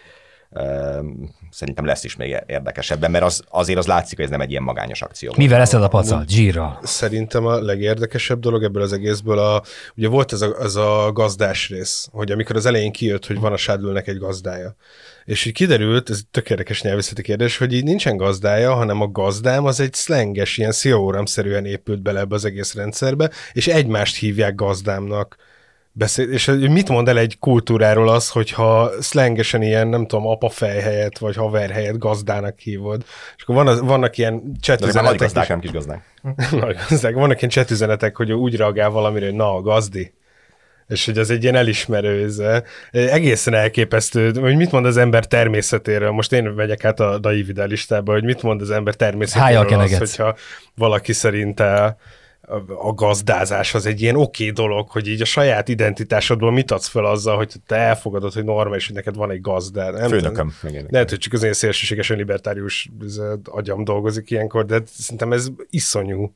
szerintem 1.51 1.85
lesz 1.85 2.03
is 2.03 2.15
még 2.15 2.37
érdekesebben, 2.45 3.11
mert 3.11 3.23
az, 3.23 3.43
azért 3.49 3.79
az 3.79 3.87
látszik, 3.87 4.15
hogy 4.15 4.25
ez 4.25 4.31
nem 4.31 4.41
egy 4.41 4.51
ilyen 4.51 4.63
magányos 4.63 5.01
akció. 5.01 5.33
Mivel 5.37 5.61
ez 5.61 5.73
a 5.73 5.87
pacal? 5.87 6.23
Gírral? 6.27 6.79
Szerintem 6.83 7.45
a 7.45 7.59
legérdekesebb 7.61 8.39
dolog 8.39 8.63
ebből 8.63 8.81
az 8.81 8.93
egészből, 8.93 9.39
a, 9.39 9.63
ugye 9.95 10.07
volt 10.07 10.33
ez 10.33 10.41
a, 10.41 10.55
ez 10.61 10.75
a 10.75 11.11
gazdás 11.13 11.69
rész, 11.69 12.07
hogy 12.11 12.31
amikor 12.31 12.55
az 12.55 12.65
elején 12.65 12.91
kijött, 12.91 13.25
hogy 13.25 13.39
van 13.39 13.53
a 13.53 13.57
sádlőnek 13.57 14.07
egy 14.07 14.17
gazdája. 14.17 14.75
És 15.25 15.45
így 15.45 15.53
kiderült, 15.53 16.09
ez 16.09 16.21
tök 16.31 16.49
érdekes 16.49 16.81
nyelvészeti 16.81 17.21
kérdés, 17.21 17.57
hogy 17.57 17.73
így 17.73 17.83
nincsen 17.83 18.17
gazdája, 18.17 18.73
hanem 18.73 19.01
a 19.01 19.11
gazdám 19.11 19.65
az 19.65 19.79
egy 19.79 19.93
szlenges, 19.93 20.57
ilyen 20.57 20.71
szióramszerűen 20.71 21.65
épült 21.65 22.01
bele 22.01 22.19
ebbe 22.19 22.35
az 22.35 22.45
egész 22.45 22.73
rendszerbe, 22.73 23.29
és 23.51 23.67
egymást 23.67 24.15
hívják 24.15 24.55
gazdámnak 24.55 25.35
beszél, 25.91 26.31
és 26.31 26.45
mit 26.45 26.89
mond 26.89 27.07
el 27.07 27.17
egy 27.17 27.39
kultúráról 27.39 28.09
az, 28.09 28.29
hogyha 28.29 28.91
szlengesen 28.99 29.61
ilyen, 29.61 29.87
nem 29.87 30.07
tudom, 30.07 30.27
apa 30.27 30.51
helyett, 30.59 31.17
vagy 31.17 31.35
haver 31.35 31.69
helyett 31.69 31.97
gazdának 31.97 32.59
hívod. 32.59 33.03
És 33.37 33.43
akkor 33.43 33.55
van 33.55 33.67
az, 33.67 33.79
vannak 33.79 34.17
ilyen 34.17 34.51
csetüzenetek. 34.59 35.03
Nagy 35.03 35.19
gazdák, 35.19 35.47
nem 35.47 35.59
kis 35.59 35.71
gazdák. 35.71 36.03
nagy 36.51 36.77
gazdák. 36.89 37.13
Vannak 37.13 37.37
ilyen 37.37 37.49
csetüzenetek, 37.49 38.15
hogy 38.15 38.31
úgy 38.31 38.55
reagál 38.55 38.89
valamire, 38.89 39.25
hogy 39.25 39.35
na, 39.35 39.61
gazdi. 39.61 40.13
És 40.87 41.05
hogy 41.05 41.17
az 41.17 41.29
egy 41.29 41.43
ilyen 41.43 41.55
elismerő, 41.55 42.23
ez 42.23 42.41
egészen 42.91 43.53
elképesztő, 43.53 44.31
hogy 44.33 44.55
mit 44.55 44.71
mond 44.71 44.85
az 44.85 44.97
ember 44.97 45.25
természetéről. 45.25 46.11
Most 46.11 46.33
én 46.33 46.43
megyek 46.43 46.85
át 46.85 46.99
a 46.99 47.17
Daivid 47.17 47.67
listába, 47.67 48.11
hogy 48.11 48.23
mit 48.23 48.41
mond 48.41 48.61
az 48.61 48.71
ember 48.71 48.93
természetéről 48.93 49.79
az, 49.79 49.97
hogyha 49.97 50.35
valaki 50.75 51.13
szerint 51.13 51.59
a 52.79 52.93
gazdázás 52.93 53.73
az 53.73 53.85
egy 53.85 54.01
ilyen 54.01 54.15
oké 54.15 54.49
okay 54.49 54.65
dolog, 54.65 54.89
hogy 54.89 55.07
így 55.07 55.21
a 55.21 55.25
saját 55.25 55.67
identitásodból 55.67 56.51
mit 56.51 56.71
adsz 56.71 56.87
fel 56.87 57.05
azzal, 57.05 57.35
hogy 57.35 57.53
te 57.67 57.75
elfogadod, 57.75 58.33
hogy 58.33 58.43
normális, 58.43 58.85
hogy 58.85 58.95
neked 58.95 59.15
van 59.15 59.31
egy 59.31 59.41
gazdád. 59.41 59.93
Nem 59.93 60.09
Főnököm. 60.09 60.53
Lehet, 60.89 61.09
hogy 61.09 61.19
csak 61.19 61.33
az 61.33 61.43
én 61.43 61.53
szélsőségesen 61.53 62.17
libertárius 62.17 62.89
agyam 63.43 63.83
dolgozik 63.83 64.29
ilyenkor, 64.29 64.65
de 64.65 64.81
szerintem 64.85 65.31
ez 65.31 65.47
iszonyú. 65.69 66.33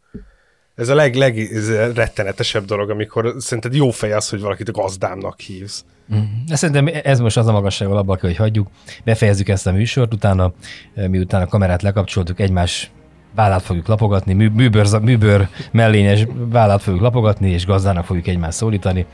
Ez 0.75 0.89
a 0.89 0.95
leg, 0.95 1.15
leg 1.15 1.39
ez 1.39 1.69
a 1.69 1.93
rettenetesebb 1.93 2.65
dolog, 2.65 2.89
amikor 2.89 3.35
szerinted 3.37 3.75
jó 3.75 3.89
fej 3.89 4.11
az, 4.11 4.29
hogy 4.29 4.41
valakit 4.41 4.69
a 4.69 4.71
gazdámnak 4.71 5.39
hívsz. 5.39 5.85
Mm. 6.15 6.21
Szerintem 6.47 7.01
ez 7.03 7.19
most 7.19 7.37
az 7.37 7.47
a 7.47 7.51
magasság, 7.51 7.89
abba 7.89 8.15
kell, 8.15 8.29
hogy 8.29 8.37
hagyjuk. 8.37 8.67
Befejezzük 9.03 9.49
ezt 9.49 9.67
a 9.67 9.71
műsort, 9.71 10.13
utána, 10.13 10.53
miután 10.93 11.41
a 11.41 11.47
kamerát 11.47 11.81
lekapcsoltuk, 11.81 12.39
egymás 12.39 12.91
vállát 13.35 13.61
fogjuk 13.61 13.87
lapogatni, 13.87 14.33
mű, 14.33 14.49
műbőr, 14.49 14.99
műbőr 15.01 15.47
mellényes 15.71 16.27
vállát 16.33 16.81
fogjuk 16.81 17.01
lapogatni, 17.01 17.49
és 17.49 17.65
gazdának 17.65 18.05
fogjuk 18.05 18.27
egymást 18.27 18.57
szólítani, 18.57 19.05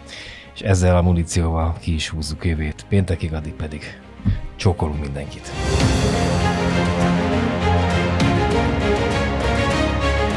és 0.53 0.61
ezzel 0.61 0.97
a 0.97 1.01
munícióval 1.01 1.75
ki 1.79 1.93
is 1.93 2.09
húzzuk 2.09 2.45
évét. 2.45 2.85
Péntekig, 2.89 3.33
addig 3.33 3.53
pedig 3.53 3.99
csókolunk 4.55 5.01
mindenkit. 5.01 5.51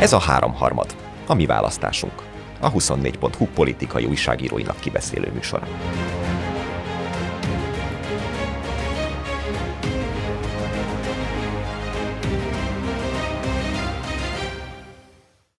Ez 0.00 0.12
a 0.12 0.18
háromharmad, 0.18 0.96
a 1.26 1.34
mi 1.34 1.46
választásunk, 1.46 2.22
a 2.60 2.72
24.hu 2.72 3.46
politikai 3.54 4.04
újságíróinak 4.04 4.80
kibeszélő 4.80 5.30
műsora. 5.34 5.66